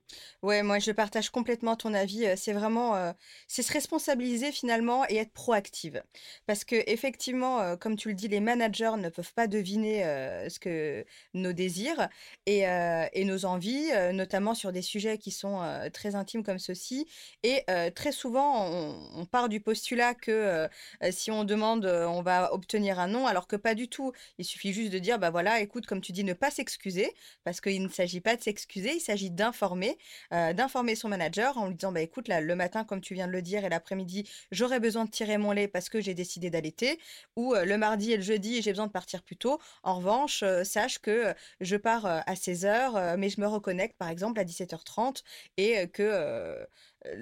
Ouais, 0.43 0.63
moi 0.63 0.79
je 0.79 0.91
partage 0.93 1.31
complètement 1.31 1.77
ton 1.77 1.93
avis. 1.93 2.27
Euh, 2.27 2.35
c'est 2.37 2.53
vraiment, 2.53 2.97
euh, 2.97 3.13
c'est 3.47 3.63
se 3.63 3.73
responsabiliser 3.73 4.53
finalement 4.53 5.05
et 5.09 5.17
être 5.17 5.33
proactive. 5.33 6.03
Parce 6.47 6.65
que 6.65 6.77
effectivement, 6.87 7.61
euh, 7.61 7.77
comme 7.77 7.97
tu 7.97 8.09
le 8.09 8.15
dis, 8.15 8.29
les 8.29 8.41
managers 8.41 8.97
ne 8.97 9.09
peuvent 9.09 9.35
pas 9.35 9.47
deviner 9.47 10.03
ce 10.49 10.59
que 10.59 11.05
nos 11.35 11.53
désirs 11.53 12.09
et, 12.47 12.61
et 12.61 13.25
nos 13.25 13.45
envies, 13.45 13.91
notamment 14.13 14.55
sur 14.55 14.73
des 14.73 14.83
sujets 14.83 15.19
qui 15.19 15.31
sont 15.31 15.61
très 15.93 16.15
intimes 16.15 16.43
comme 16.43 16.59
ceci. 16.59 17.07
Et 17.43 17.65
très 17.95 18.13
souvent, 18.13 18.67
on, 18.67 19.27
part 19.27 19.49
du 19.49 19.61
postulat 19.61 20.15
que 20.15 20.69
si 21.11 21.31
on 21.31 21.45
demande, 21.45 21.87
on 21.87 22.23
va 22.23 22.53
obtenir 22.53 22.99
un 22.99 23.09
non, 23.09 23.27
alors 23.27 23.47
que 23.47 23.57
pas 23.57 23.75
du 23.75 23.89
tout. 23.89 24.13
Il 24.39 24.45
suffit 24.45 24.73
juste 24.73 24.93
de 24.93 24.99
dire, 24.99 25.19
bah 25.19 25.31
voilà, 25.31 25.61
écoute, 25.61 25.87
comme 25.87 26.01
tu 26.01 26.13
dis, 26.13 26.25
ne 26.25 26.33
pas 26.35 26.51
s'excuser, 26.51 27.13
parce 27.45 27.61
qu'il 27.61 27.83
ne 27.83 27.89
s'agit 27.89 28.21
pas 28.21 28.30
de 28.37 28.43
s'excuser, 28.43 28.95
il 28.95 29.01
s'agit 29.01 29.31
d'informer, 29.31 29.99
d'informer 30.31 30.95
son 30.95 31.09
manager 31.09 31.59
en 31.59 31.69
lui 31.69 31.75
disant 31.75 31.93
bah 31.93 32.01
écoute 32.01 32.29
là 32.29 32.41
le 32.41 32.55
matin 32.55 32.85
comme 32.85 33.01
tu 33.01 33.15
viens 33.15 33.27
de 33.27 33.33
le 33.33 33.43
dire 33.43 33.65
et 33.65 33.69
l'après-midi 33.69 34.29
j'aurais 34.51 34.81
besoin 34.81 35.05
de 35.05 35.11
tirer 35.11 35.39
mon 35.39 35.53
lait 35.53 35.69
parce 35.69 35.89
que 35.89 36.01
j'ai 36.01 36.15
décidé 36.15 36.51
d'allaiter 36.51 36.99
ou 37.37 37.55
le 37.55 37.77
mardi 37.77 38.13
et 38.13 38.17
le 38.17 38.23
jeudi 38.23 38.63
j'ai 38.63 38.71
besoin 38.71 38.87
de 38.87 38.93
partir 38.93 39.23
plus 39.23 39.37
tôt. 39.37 39.59
En 39.83 39.97
revanche 39.97 40.45
sache 40.65 40.99
que 40.99 41.35
je 41.61 41.77
pars 41.77 42.07
à 42.07 42.35
16h 42.35 43.17
mais 43.17 43.29
je 43.29 43.41
me 43.41 43.47
reconnecte 43.47 43.97
par 43.97 44.09
exemple 44.09 44.41
à 44.41 44.45
17h30 44.45 45.23
et 45.57 45.89
que 45.89 46.67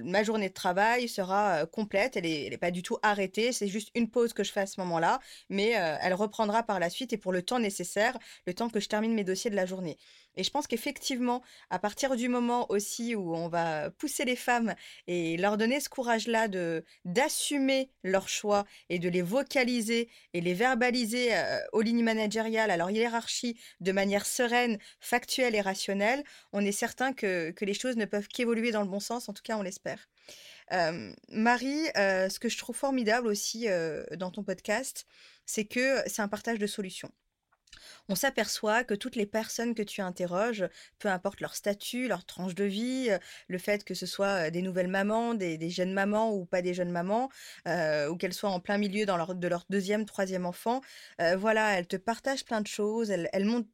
ma 0.04 0.22
journée 0.22 0.48
de 0.48 0.54
travail 0.54 1.08
sera 1.08 1.66
complète, 1.66 2.16
elle 2.16 2.24
n'est 2.24 2.58
pas 2.58 2.70
du 2.70 2.82
tout 2.82 2.98
arrêtée, 3.02 3.52
c'est 3.52 3.68
juste 3.68 3.90
une 3.94 4.10
pause 4.10 4.32
que 4.32 4.44
je 4.44 4.52
fais 4.52 4.60
à 4.60 4.66
ce 4.66 4.80
moment-là, 4.80 5.20
mais 5.48 5.68
elle 5.68 6.14
reprendra 6.14 6.62
par 6.62 6.80
la 6.80 6.90
suite 6.90 7.12
et 7.12 7.18
pour 7.18 7.32
le 7.32 7.42
temps 7.42 7.58
nécessaire, 7.58 8.18
le 8.46 8.54
temps 8.54 8.68
que 8.68 8.80
je 8.80 8.88
termine 8.88 9.14
mes 9.14 9.24
dossiers 9.24 9.50
de 9.50 9.56
la 9.56 9.66
journée. 9.66 9.98
Et 10.36 10.44
je 10.44 10.50
pense 10.50 10.68
qu'effectivement, 10.68 11.42
à 11.68 11.80
partir 11.80 12.14
du 12.14 12.28
moment 12.28 12.70
aussi 12.70 13.16
où 13.16 13.34
on 13.34 13.48
va 13.48 13.90
pousser 13.90 14.24
les 14.24 14.36
femmes 14.36 14.74
et 15.08 15.36
leur 15.36 15.56
donner 15.56 15.80
ce 15.80 15.88
courage-là 15.88 16.46
de 16.46 16.84
d'assumer 17.04 17.90
leurs 18.04 18.28
choix 18.28 18.64
et 18.88 19.00
de 19.00 19.08
les 19.08 19.22
vocaliser 19.22 20.08
et 20.34 20.40
les 20.40 20.54
verbaliser 20.54 21.30
aux 21.72 21.82
lignes 21.82 22.04
managériales, 22.04 22.70
à 22.70 22.76
leur 22.76 22.90
hiérarchie, 22.90 23.58
de 23.80 23.90
manière 23.90 24.26
sereine, 24.26 24.78
factuelle 25.00 25.56
et 25.56 25.60
rationnelle, 25.60 26.22
on 26.52 26.64
est 26.64 26.72
certain 26.72 27.12
que, 27.12 27.50
que 27.50 27.64
les 27.64 27.74
choses 27.74 27.96
ne 27.96 28.04
peuvent 28.04 28.28
qu'évoluer 28.28 28.70
dans 28.70 28.82
le 28.82 28.88
bon 28.88 29.00
sens, 29.00 29.28
en 29.28 29.32
tout 29.32 29.42
cas 29.42 29.56
on 29.58 29.62
l'espère. 29.68 30.08
Marie, 31.28 31.86
ce 31.94 32.38
que 32.38 32.48
je 32.48 32.58
trouve 32.58 32.76
formidable 32.76 33.28
aussi 33.28 33.66
dans 34.16 34.30
ton 34.30 34.42
podcast, 34.42 35.06
c'est 35.46 35.64
que 35.64 36.02
c'est 36.06 36.22
un 36.22 36.28
partage 36.28 36.58
de 36.58 36.66
solutions 36.66 37.12
on 38.08 38.14
s'aperçoit 38.14 38.84
que 38.84 38.94
toutes 38.94 39.16
les 39.16 39.26
personnes 39.26 39.74
que 39.74 39.82
tu 39.82 40.00
interroges, 40.00 40.66
peu 40.98 41.08
importe 41.08 41.40
leur 41.40 41.54
statut, 41.54 42.08
leur 42.08 42.24
tranche 42.24 42.54
de 42.54 42.64
vie, 42.64 43.08
euh, 43.10 43.18
le 43.48 43.58
fait 43.58 43.84
que 43.84 43.94
ce 43.94 44.06
soit 44.06 44.46
euh, 44.46 44.50
des 44.50 44.62
nouvelles 44.62 44.88
mamans, 44.88 45.34
des, 45.34 45.70
jeunes 45.70 45.92
mamans 45.92 46.32
ou 46.32 46.44
pas 46.46 46.62
des 46.62 46.74
jeunes 46.74 46.90
mamans, 46.90 47.28
euh, 47.66 48.08
ou 48.08 48.16
qu'elles 48.16 48.32
soient 48.32 48.50
en 48.50 48.60
plein 48.60 48.78
milieu 48.78 49.04
dans 49.04 49.18
de 49.34 49.48
leur 49.48 49.64
deuxième, 49.68 50.06
troisième 50.06 50.46
enfant, 50.46 50.80
voilà, 51.36 51.78
elles 51.78 51.86
te 51.86 51.96
partagent 51.96 52.44
plein 52.44 52.60
de 52.60 52.66
choses, 52.66 53.10
elles, 53.10 53.28
elles 53.32 53.44
montent, 53.44 53.68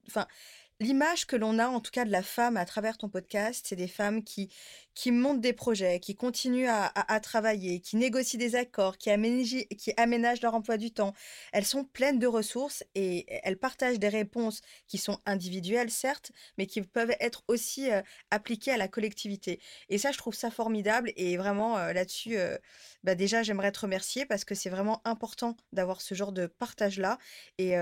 l'image 0.80 1.26
que 1.26 1.36
l'on 1.36 1.58
a 1.58 1.68
en 1.68 1.80
tout 1.80 1.90
cas 1.90 2.04
de 2.04 2.10
la 2.10 2.22
femme 2.22 2.56
à 2.56 2.64
travers 2.64 2.98
ton 2.98 3.08
podcast, 3.08 3.64
c'est 3.68 3.76
des 3.76 3.88
femmes 3.88 4.24
qui, 4.24 4.50
qui 4.94 5.10
montent 5.10 5.40
des 5.40 5.52
projets, 5.52 6.00
qui 6.00 6.14
continuent 6.14 6.68
à, 6.68 7.20
travailler, 7.20 7.80
qui 7.80 7.96
négocient 7.96 8.38
des 8.38 8.54
accords, 8.54 8.98
qui 8.98 9.10
aménagent, 9.10 9.66
qui 9.78 9.92
aménagent 9.96 10.42
leur 10.42 10.54
emploi 10.54 10.76
du 10.76 10.92
temps. 10.92 11.14
Elles 11.52 11.64
sont 11.64 11.84
pleines 11.84 12.18
de 12.18 12.26
ressources 12.26 12.84
et 12.94 13.26
elles 13.44 13.58
partagent 13.58 13.98
des 13.98 14.08
réponses 14.08 14.60
qui 14.86 14.98
sont 14.98 15.18
individuelles, 15.26 15.90
certes, 15.90 16.32
mais 16.58 16.66
qui 16.66 16.82
peuvent 16.82 17.14
être 17.20 17.42
aussi 17.48 17.90
euh, 17.90 18.02
appliquées 18.30 18.72
à 18.72 18.76
la 18.76 18.88
collectivité. 18.88 19.60
Et 19.88 19.98
ça, 19.98 20.12
je 20.12 20.18
trouve 20.18 20.34
ça 20.34 20.50
formidable 20.50 21.12
et 21.16 21.36
vraiment 21.36 21.78
euh, 21.78 21.92
là-dessus, 21.92 22.36
euh, 22.36 22.56
bah 23.02 23.14
déjà, 23.14 23.42
j'aimerais 23.42 23.72
te 23.72 23.80
remercier 23.80 24.26
parce 24.26 24.44
que 24.44 24.54
c'est 24.54 24.70
vraiment 24.70 25.00
important 25.04 25.56
d'avoir 25.72 26.00
ce 26.00 26.14
genre 26.14 26.32
de 26.32 26.46
partage-là. 26.46 27.18
Et, 27.58 27.76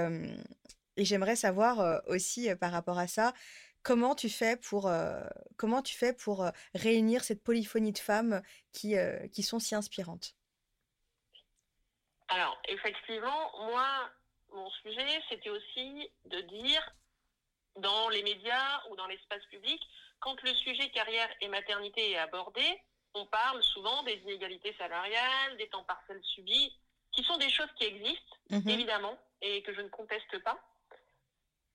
et 0.96 1.04
j'aimerais 1.04 1.36
savoir 1.36 2.02
aussi 2.06 2.54
par 2.56 2.72
rapport 2.72 2.98
à 2.98 3.06
ça, 3.06 3.32
comment 3.82 4.14
tu 4.14 4.28
fais 4.28 4.56
pour, 4.56 4.90
comment 5.56 5.82
tu 5.82 5.94
fais 5.96 6.12
pour 6.12 6.50
réunir 6.74 7.24
cette 7.24 7.42
polyphonie 7.42 7.92
de 7.92 7.98
femmes 7.98 8.42
qui, 8.72 8.94
qui 9.32 9.42
sont 9.42 9.58
si 9.58 9.74
inspirantes? 9.74 10.34
Alors, 12.28 12.60
effectivement, 12.68 13.50
moi, 13.66 14.10
mon 14.52 14.70
sujet, 14.70 15.20
c'était 15.28 15.50
aussi 15.50 16.10
de 16.26 16.40
dire 16.40 16.94
dans 17.76 18.08
les 18.08 18.22
médias 18.22 18.80
ou 18.90 18.96
dans 18.96 19.06
l'espace 19.06 19.44
public, 19.46 19.80
quand 20.20 20.40
le 20.42 20.54
sujet 20.54 20.88
carrière 20.90 21.28
et 21.40 21.48
maternité 21.48 22.12
est 22.12 22.18
abordé, 22.18 22.62
on 23.14 23.26
parle 23.26 23.62
souvent 23.62 24.02
des 24.04 24.14
inégalités 24.14 24.74
salariales, 24.78 25.56
des 25.58 25.68
temps 25.68 25.84
partiels 25.84 26.22
subis, 26.22 26.74
qui 27.12 27.22
sont 27.24 27.36
des 27.36 27.50
choses 27.50 27.68
qui 27.76 27.84
existent, 27.84 28.36
mmh 28.50 28.68
évidemment, 28.68 29.18
et 29.42 29.62
que 29.62 29.74
je 29.74 29.80
ne 29.80 29.88
conteste 29.88 30.38
pas. 30.42 30.58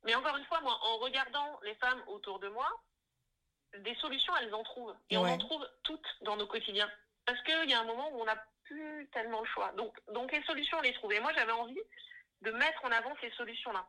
Mais 0.08 0.16
encore 0.16 0.38
une 0.38 0.46
fois, 0.46 0.62
moi, 0.62 0.80
en 0.84 0.98
regardant 1.00 1.60
les 1.64 1.76
femmes 1.76 2.02
autour 2.08 2.40
de 2.40 2.48
moi, 2.48 2.68
des 3.80 3.94
solutions, 3.96 4.34
elles 4.38 4.54
en 4.56 4.64
trouvent. 4.64 4.96
Et 5.10 5.18
on 5.18 5.26
en 5.26 5.38
trouve 5.38 5.68
toutes 5.84 6.08
dans 6.22 6.38
nos 6.38 6.48
quotidiens. 6.48 6.90
Parce 7.26 7.42
qu'il 7.44 7.70
y 7.70 7.74
a 7.74 7.82
un 7.82 7.84
moment 7.84 8.10
où 8.14 8.22
on 8.22 8.26
n'a 8.26 8.42
plus 8.64 9.10
tellement 9.12 9.42
le 9.42 9.48
choix. 9.48 9.74
Donc, 9.74 9.94
donc 10.14 10.32
les 10.32 10.42
solutions, 10.44 10.78
on 10.78 10.82
les 10.82 10.94
trouve. 10.94 11.12
Et 11.12 11.20
moi, 11.20 11.34
j'avais 11.36 11.52
envie 11.52 11.82
de 12.42 12.52
mettre 12.52 12.86
en 12.86 12.92
avant 12.92 13.14
ces 13.20 13.30
solutions-là. 13.32 13.86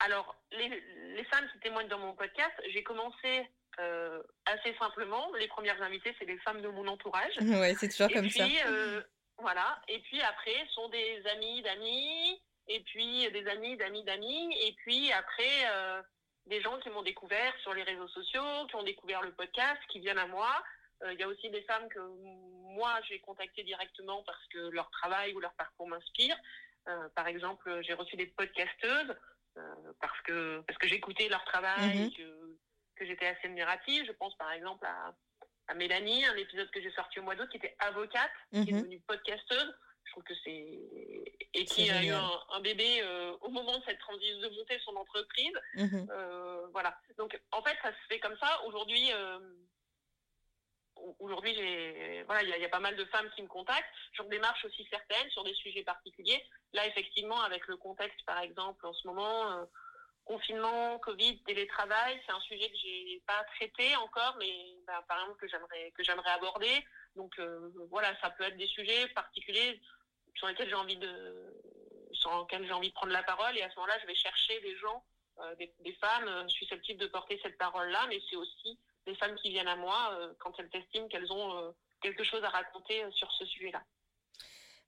Alors, 0.00 0.36
les, 0.52 0.68
les, 1.14 1.24
femmes 1.24 1.48
qui 1.52 1.58
témoignent 1.60 1.88
dans 1.88 1.98
mon 1.98 2.14
podcast, 2.14 2.52
j'ai 2.68 2.82
commencé 2.82 3.48
euh, 3.80 4.22
assez 4.44 4.76
simplement. 4.78 5.32
Les 5.38 5.48
premières 5.48 5.80
invitées, 5.80 6.14
c'est 6.18 6.26
les 6.26 6.38
femmes 6.40 6.60
de 6.60 6.68
mon 6.68 6.86
entourage. 6.86 7.34
Ouais, 7.40 7.74
c'est 7.80 7.88
toujours 7.88 8.12
comme 8.12 8.28
puis, 8.28 8.38
ça. 8.38 8.44
Euh, 8.66 9.02
Voilà. 9.38 9.80
Et 9.88 10.00
puis 10.00 10.20
après, 10.20 10.66
sont 10.74 10.90
des 10.90 11.22
amis 11.32 11.62
d'amis, 11.62 12.42
et 12.68 12.80
puis 12.80 13.30
des 13.30 13.46
amis 13.48 13.76
d'amis 13.76 14.04
d'amis, 14.04 14.54
et 14.62 14.72
puis 14.78 15.12
après, 15.12 15.70
euh, 15.70 16.02
des 16.46 16.60
gens 16.60 16.78
qui 16.78 16.90
m'ont 16.90 17.02
découvert 17.02 17.54
sur 17.62 17.74
les 17.74 17.82
réseaux 17.82 18.08
sociaux, 18.08 18.66
qui 18.68 18.76
ont 18.76 18.82
découvert 18.82 19.22
le 19.22 19.32
podcast, 19.32 19.80
qui 19.88 20.00
viennent 20.00 20.18
à 20.18 20.26
moi. 20.26 20.62
Euh, 21.02 21.12
il 21.12 21.20
y 21.20 21.22
a 21.22 21.28
aussi 21.28 21.50
des 21.50 21.62
femmes 21.62 21.88
que 21.88 22.00
moi, 22.74 22.98
j'ai 23.08 23.20
contactées 23.20 23.64
directement 23.64 24.22
parce 24.24 24.46
que 24.48 24.58
leur 24.70 24.90
travail 24.90 25.34
ou 25.34 25.40
leur 25.40 25.54
parcours 25.54 25.88
m'inspire. 25.88 26.36
Euh, 26.88 27.08
par 27.14 27.26
exemple, 27.26 27.80
j'ai 27.82 27.94
reçu 27.94 28.16
des 28.16 28.26
podcasteuses 28.26 29.16
parce 30.00 30.20
que, 30.22 30.60
parce 30.66 30.78
que 30.78 30.86
j'écoutais 30.86 31.28
leur 31.28 31.42
travail, 31.46 31.98
mhm. 31.98 32.12
que, 32.12 32.56
que 32.96 33.06
j'étais 33.06 33.26
assez 33.26 33.46
admirative. 33.46 34.04
Je 34.06 34.12
pense 34.12 34.36
par 34.36 34.52
exemple 34.52 34.84
à 34.84 35.14
à 35.68 35.74
Mélanie, 35.74 36.24
un 36.24 36.36
épisode 36.36 36.70
que 36.70 36.80
j'ai 36.80 36.92
sorti 36.92 37.18
au 37.18 37.22
mois 37.22 37.34
d'août, 37.34 37.48
qui 37.50 37.56
était 37.56 37.74
avocate, 37.78 38.30
qui 38.52 38.58
est 38.58 38.72
mhm. 38.72 38.82
devenue 38.82 39.00
podcasteuse. 39.06 39.74
Je 40.06 40.12
trouve 40.12 40.24
que 40.24 40.34
c'est 40.44 41.36
et 41.54 41.64
qui 41.64 41.90
a 41.90 42.02
eu 42.02 42.10
un, 42.10 42.60
bébé 42.60 43.00
euh, 43.02 43.32
au 43.40 43.50
moment 43.50 43.78
de 43.78 43.84
cette 43.84 43.98
transition 43.98 44.38
de 44.38 44.48
monter 44.48 44.78
son 44.84 44.94
entreprise. 44.96 45.52
Mhm. 45.74 46.08
Euh, 46.10 46.66
voilà. 46.72 46.96
Donc 47.18 47.38
en 47.52 47.62
fait, 47.62 47.76
ça 47.82 47.90
se 47.90 48.06
fait 48.08 48.20
comme 48.20 48.36
ça. 48.38 48.62
Aujourd'hui, 48.66 49.12
euh, 49.12 49.38
aujourd'hui, 51.18 51.54
j'ai 51.54 52.22
voilà, 52.24 52.42
il 52.42 52.62
y, 52.62 52.64
a 52.64 52.68
pas 52.68 52.80
mal 52.80 52.96
de 52.96 53.04
femmes 53.06 53.30
qui 53.34 53.42
me 53.42 53.48
contactent. 53.48 53.84
J'en 54.12 54.24
démarche 54.24 54.64
aussi 54.64 54.86
certaines 54.90 55.30
sur 55.30 55.44
des 55.44 55.54
sujets 55.54 55.82
particuliers. 55.82 56.42
Là, 56.72 56.86
effectivement, 56.86 57.40
avec 57.42 57.66
le 57.66 57.76
contexte, 57.76 58.24
par 58.26 58.40
exemple, 58.40 58.86
en 58.86 58.92
ce 58.92 59.06
moment 59.06 59.66
confinement, 60.26 60.98
Covid, 60.98 61.38
télétravail, 61.44 62.20
c'est 62.26 62.32
un 62.32 62.40
sujet 62.40 62.68
que 62.68 62.76
j'ai 62.82 63.22
pas 63.26 63.44
traité 63.54 63.96
encore, 63.96 64.36
mais 64.38 64.74
bah, 64.86 65.02
par 65.08 65.20
exemple 65.20 65.38
que 65.40 65.48
j'aimerais 65.48 65.92
que 65.96 66.02
j'aimerais 66.02 66.30
aborder. 66.30 66.84
Donc 67.14 67.38
euh, 67.38 67.70
voilà, 67.90 68.08
ça 68.20 68.30
peut 68.30 68.44
être 68.44 68.56
des 68.56 68.66
sujets 68.66 69.06
particuliers 69.14 69.80
sur 70.36 70.46
lesquels 70.46 70.68
j'ai 70.68 70.74
envie 70.74 70.96
de 70.96 71.52
sur 72.12 72.46
j'ai 72.50 72.72
envie 72.72 72.88
de 72.88 72.94
prendre 72.94 73.12
la 73.12 73.22
parole 73.22 73.56
et 73.58 73.62
à 73.62 73.70
ce 73.70 73.76
moment-là, 73.76 73.98
je 74.00 74.06
vais 74.06 74.14
chercher 74.14 74.60
des 74.60 74.76
gens, 74.76 75.04
euh, 75.40 75.54
des, 75.56 75.92
femmes 76.00 76.28
euh, 76.28 76.48
susceptibles 76.48 76.98
de 76.98 77.06
porter 77.06 77.38
cette 77.42 77.58
parole-là, 77.58 78.06
mais 78.08 78.20
c'est 78.30 78.36
aussi 78.36 78.78
des 79.06 79.14
femmes 79.16 79.36
qui 79.36 79.50
viennent 79.50 79.68
à 79.68 79.76
moi 79.76 80.18
quand 80.38 80.52
elles 80.58 80.70
estiment 80.72 81.06
qu'elles 81.08 81.30
ont 81.30 81.72
quelque 82.00 82.24
chose 82.24 82.42
à 82.42 82.48
raconter 82.48 83.04
sur 83.12 83.30
ce 83.32 83.44
sujet-là. 83.46 83.80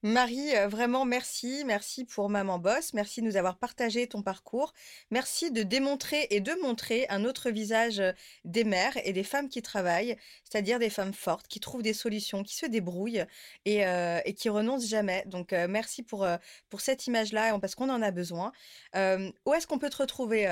Marie, 0.05 0.55
euh, 0.55 0.68
vraiment 0.68 1.05
merci. 1.05 1.64
Merci 1.66 2.05
pour 2.05 2.30
Maman 2.30 2.61
Boss. 2.61 2.94
Merci 2.94 3.20
de 3.20 3.26
nous 3.26 3.36
avoir 3.36 3.59
partagé 3.59 4.07
ton 4.07 4.22
parcours. 4.22 4.72
Merci 5.11 5.51
de 5.51 5.64
démontrer 5.64 6.28
et 6.30 6.38
de 6.38 6.53
montrer 6.62 7.07
un 7.09 7.24
autre 7.24 7.51
visage 7.51 7.99
euh, 7.99 8.12
des 8.44 8.62
mères 8.62 8.96
et 9.05 9.12
des 9.12 9.24
femmes 9.24 9.49
qui 9.49 9.61
travaillent, 9.61 10.16
c'est-à-dire 10.44 10.78
des 10.78 10.88
femmes 10.88 11.12
fortes, 11.12 11.49
qui 11.49 11.59
trouvent 11.59 11.82
des 11.82 11.94
solutions, 11.94 12.44
qui 12.44 12.55
se 12.55 12.64
débrouillent 12.66 13.24
et, 13.64 13.84
euh, 13.86 14.20
qui 14.36 14.49
renoncent 14.49 14.86
jamais. 14.86 15.24
Donc, 15.26 15.51
merci 15.53 16.05
pour, 16.05 16.26
pour 16.70 16.80
cette 16.80 17.07
image-là, 17.09 17.59
parce 17.59 17.74
qu'on 17.74 17.88
en 17.88 18.01
a 18.01 18.12
besoin. 18.12 18.53
où 18.94 19.55
est-ce 19.55 19.66
qu'on 19.66 19.78
peut 19.78 19.90
te 19.90 19.96
retrouver, 19.96 20.46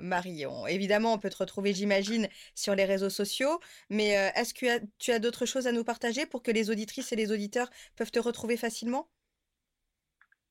Marie? 0.00 0.44
Évidemment, 0.68 1.12
on 1.12 1.18
peut 1.18 1.28
te 1.28 1.36
retrouver, 1.36 1.74
j'imagine, 1.74 2.28
sur 2.54 2.74
les 2.74 2.84
réseaux 2.84 3.10
sociaux, 3.10 3.60
mais 3.90 4.10
est-ce 4.34 4.54
que 4.54 4.80
tu 4.98 5.12
as, 5.12 5.14
as 5.14 5.18
d'autres 5.18 5.46
choses 5.46 5.66
à 5.66 5.72
nous 5.72 5.84
partager 5.84 6.26
pour 6.26 6.42
que 6.42 6.50
les 6.50 6.70
auditrices 6.70 7.12
et 7.12 7.16
les 7.16 7.32
auditeurs 7.32 7.70
peuvent 7.96 8.10
te 8.10 8.18
retrouver 8.18 8.29
retrouver 8.30 8.56
facilement? 8.56 9.10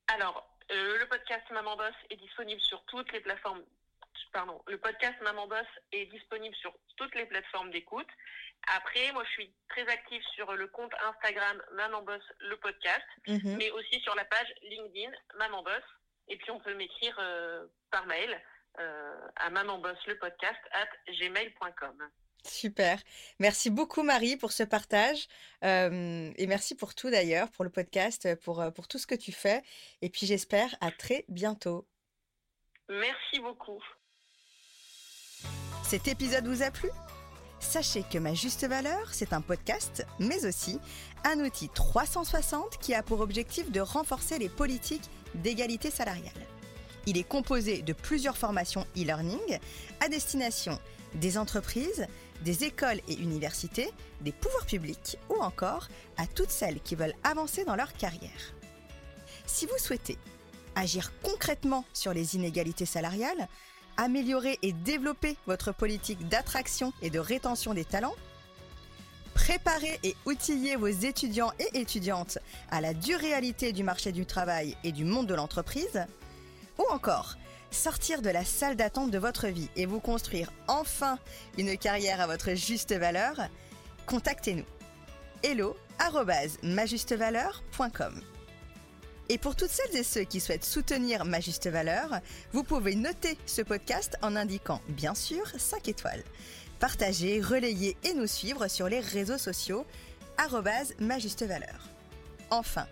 Alors, 0.08 0.50
euh, 0.70 0.98
le 0.98 1.06
podcast 1.06 1.44
Maman 1.50 1.76
Boss 1.76 1.94
est 2.10 2.16
disponible 2.16 2.60
sur 2.60 2.84
toutes 2.84 3.10
les 3.12 3.20
plateformes. 3.20 3.62
Pardon, 4.32 4.62
le 4.68 4.78
podcast 4.78 5.16
Maman 5.22 5.48
Boss 5.48 5.66
est 5.92 6.06
disponible 6.06 6.54
sur 6.56 6.72
toutes 6.96 7.14
les 7.16 7.26
plateformes 7.26 7.70
d'écoute. 7.70 8.06
Après, 8.76 9.10
moi, 9.12 9.24
je 9.24 9.30
suis 9.30 9.54
très 9.68 9.86
active 9.88 10.22
sur 10.34 10.52
le 10.52 10.68
compte 10.68 10.92
Instagram 11.02 11.60
Maman 11.72 12.02
Boss 12.02 12.22
le 12.38 12.56
podcast, 12.58 13.06
mhm. 13.26 13.56
mais 13.56 13.70
aussi 13.70 14.00
sur 14.00 14.14
la 14.14 14.24
page 14.24 14.52
LinkedIn 14.62 15.10
Maman 15.36 15.62
Boss. 15.62 15.82
Et 16.28 16.36
puis, 16.36 16.50
on 16.50 16.60
peut 16.60 16.74
m'écrire 16.74 17.16
euh, 17.18 17.66
par 17.90 18.06
mail 18.06 18.40
euh, 18.78 19.28
à 19.36 19.50
Maman 19.50 19.78
Boss 19.78 19.98
le 20.06 20.16
podcast 20.18 20.60
at 20.72 21.12
gmail.com. 21.12 22.08
Super. 22.46 23.00
Merci 23.38 23.70
beaucoup 23.70 24.02
Marie 24.02 24.36
pour 24.36 24.52
ce 24.52 24.62
partage 24.62 25.26
euh, 25.64 26.32
et 26.36 26.46
merci 26.46 26.74
pour 26.74 26.94
tout 26.94 27.10
d'ailleurs, 27.10 27.50
pour 27.50 27.64
le 27.64 27.70
podcast, 27.70 28.34
pour, 28.42 28.64
pour 28.74 28.88
tout 28.88 28.98
ce 28.98 29.06
que 29.06 29.14
tu 29.14 29.32
fais. 29.32 29.62
Et 30.02 30.10
puis 30.10 30.26
j'espère 30.26 30.74
à 30.80 30.90
très 30.90 31.24
bientôt. 31.28 31.86
Merci 32.88 33.40
beaucoup. 33.40 33.82
Cet 35.84 36.08
épisode 36.08 36.46
vous 36.46 36.62
a 36.62 36.70
plu? 36.70 36.88
Sachez 37.60 38.04
que 38.10 38.18
Ma 38.18 38.32
Juste 38.32 38.66
Valeur, 38.66 39.12
c'est 39.12 39.32
un 39.32 39.40
podcast, 39.40 40.06
mais 40.18 40.46
aussi 40.46 40.80
un 41.24 41.38
outil 41.40 41.68
360 41.68 42.78
qui 42.78 42.94
a 42.94 43.02
pour 43.02 43.20
objectif 43.20 43.70
de 43.70 43.80
renforcer 43.80 44.38
les 44.38 44.48
politiques 44.48 45.10
d'égalité 45.34 45.90
salariale. 45.90 46.32
Il 47.06 47.18
est 47.18 47.28
composé 47.28 47.82
de 47.82 47.92
plusieurs 47.92 48.36
formations 48.36 48.86
e-learning 48.96 49.58
à 50.00 50.08
destination 50.08 50.78
des 51.14 51.38
entreprises, 51.38 52.06
des 52.42 52.64
écoles 52.64 53.00
et 53.08 53.14
universités, 53.14 53.90
des 54.20 54.32
pouvoirs 54.32 54.66
publics 54.66 55.18
ou 55.28 55.40
encore 55.40 55.88
à 56.16 56.26
toutes 56.26 56.50
celles 56.50 56.80
qui 56.80 56.94
veulent 56.94 57.14
avancer 57.22 57.64
dans 57.64 57.76
leur 57.76 57.92
carrière. 57.92 58.54
Si 59.46 59.66
vous 59.66 59.78
souhaitez 59.78 60.18
agir 60.74 61.12
concrètement 61.22 61.84
sur 61.92 62.12
les 62.12 62.36
inégalités 62.36 62.86
salariales, 62.86 63.48
améliorer 63.96 64.58
et 64.62 64.72
développer 64.72 65.36
votre 65.46 65.72
politique 65.72 66.28
d'attraction 66.28 66.92
et 67.02 67.10
de 67.10 67.18
rétention 67.18 67.74
des 67.74 67.84
talents, 67.84 68.14
préparer 69.34 69.98
et 70.02 70.16
outiller 70.26 70.76
vos 70.76 70.86
étudiants 70.86 71.52
et 71.58 71.80
étudiantes 71.80 72.38
à 72.70 72.80
la 72.80 72.94
dure 72.94 73.18
réalité 73.18 73.72
du 73.72 73.82
marché 73.82 74.12
du 74.12 74.26
travail 74.26 74.76
et 74.84 74.92
du 74.92 75.04
monde 75.04 75.26
de 75.26 75.34
l'entreprise, 75.34 76.06
ou 76.78 76.84
encore 76.92 77.36
sortir 77.70 78.22
de 78.22 78.30
la 78.30 78.44
salle 78.44 78.76
d'attente 78.76 79.10
de 79.10 79.18
votre 79.18 79.48
vie 79.48 79.68
et 79.76 79.86
vous 79.86 80.00
construire 80.00 80.52
enfin 80.68 81.18
une 81.58 81.76
carrière 81.76 82.20
à 82.20 82.26
votre 82.26 82.54
juste 82.54 82.92
valeur, 82.92 83.48
contactez-nous. 84.06 84.64
hello 85.42 85.76
majustevaleur.com 86.62 88.20
Et 89.28 89.38
pour 89.38 89.54
toutes 89.54 89.70
celles 89.70 89.96
et 89.96 90.02
ceux 90.02 90.24
qui 90.24 90.40
souhaitent 90.40 90.64
soutenir 90.64 91.24
Ma 91.24 91.40
Juste 91.40 91.68
Valeur, 91.68 92.20
vous 92.52 92.64
pouvez 92.64 92.94
noter 92.94 93.36
ce 93.46 93.62
podcast 93.62 94.16
en 94.22 94.34
indiquant 94.34 94.80
bien 94.88 95.14
sûr 95.14 95.46
5 95.56 95.88
étoiles. 95.88 96.24
Partagez, 96.78 97.40
relayez 97.40 97.96
et 98.02 98.14
nous 98.14 98.26
suivre 98.26 98.66
sur 98.68 98.88
les 98.88 99.00
réseaux 99.00 99.38
sociaux 99.38 99.84
Ma 100.98 101.18
Juste 101.18 101.42
Valeur. 101.42 101.88
Enfin, 102.50 102.86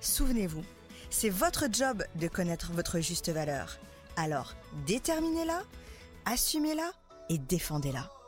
souvenez-vous, 0.00 0.64
c'est 1.08 1.30
votre 1.30 1.64
job 1.72 2.04
de 2.16 2.28
connaître 2.28 2.72
votre 2.72 3.00
juste 3.00 3.30
valeur. 3.30 3.78
Alors, 4.22 4.52
déterminez-la, 4.86 5.62
assumez-la 6.26 6.92
et 7.30 7.38
défendez-la. 7.38 8.19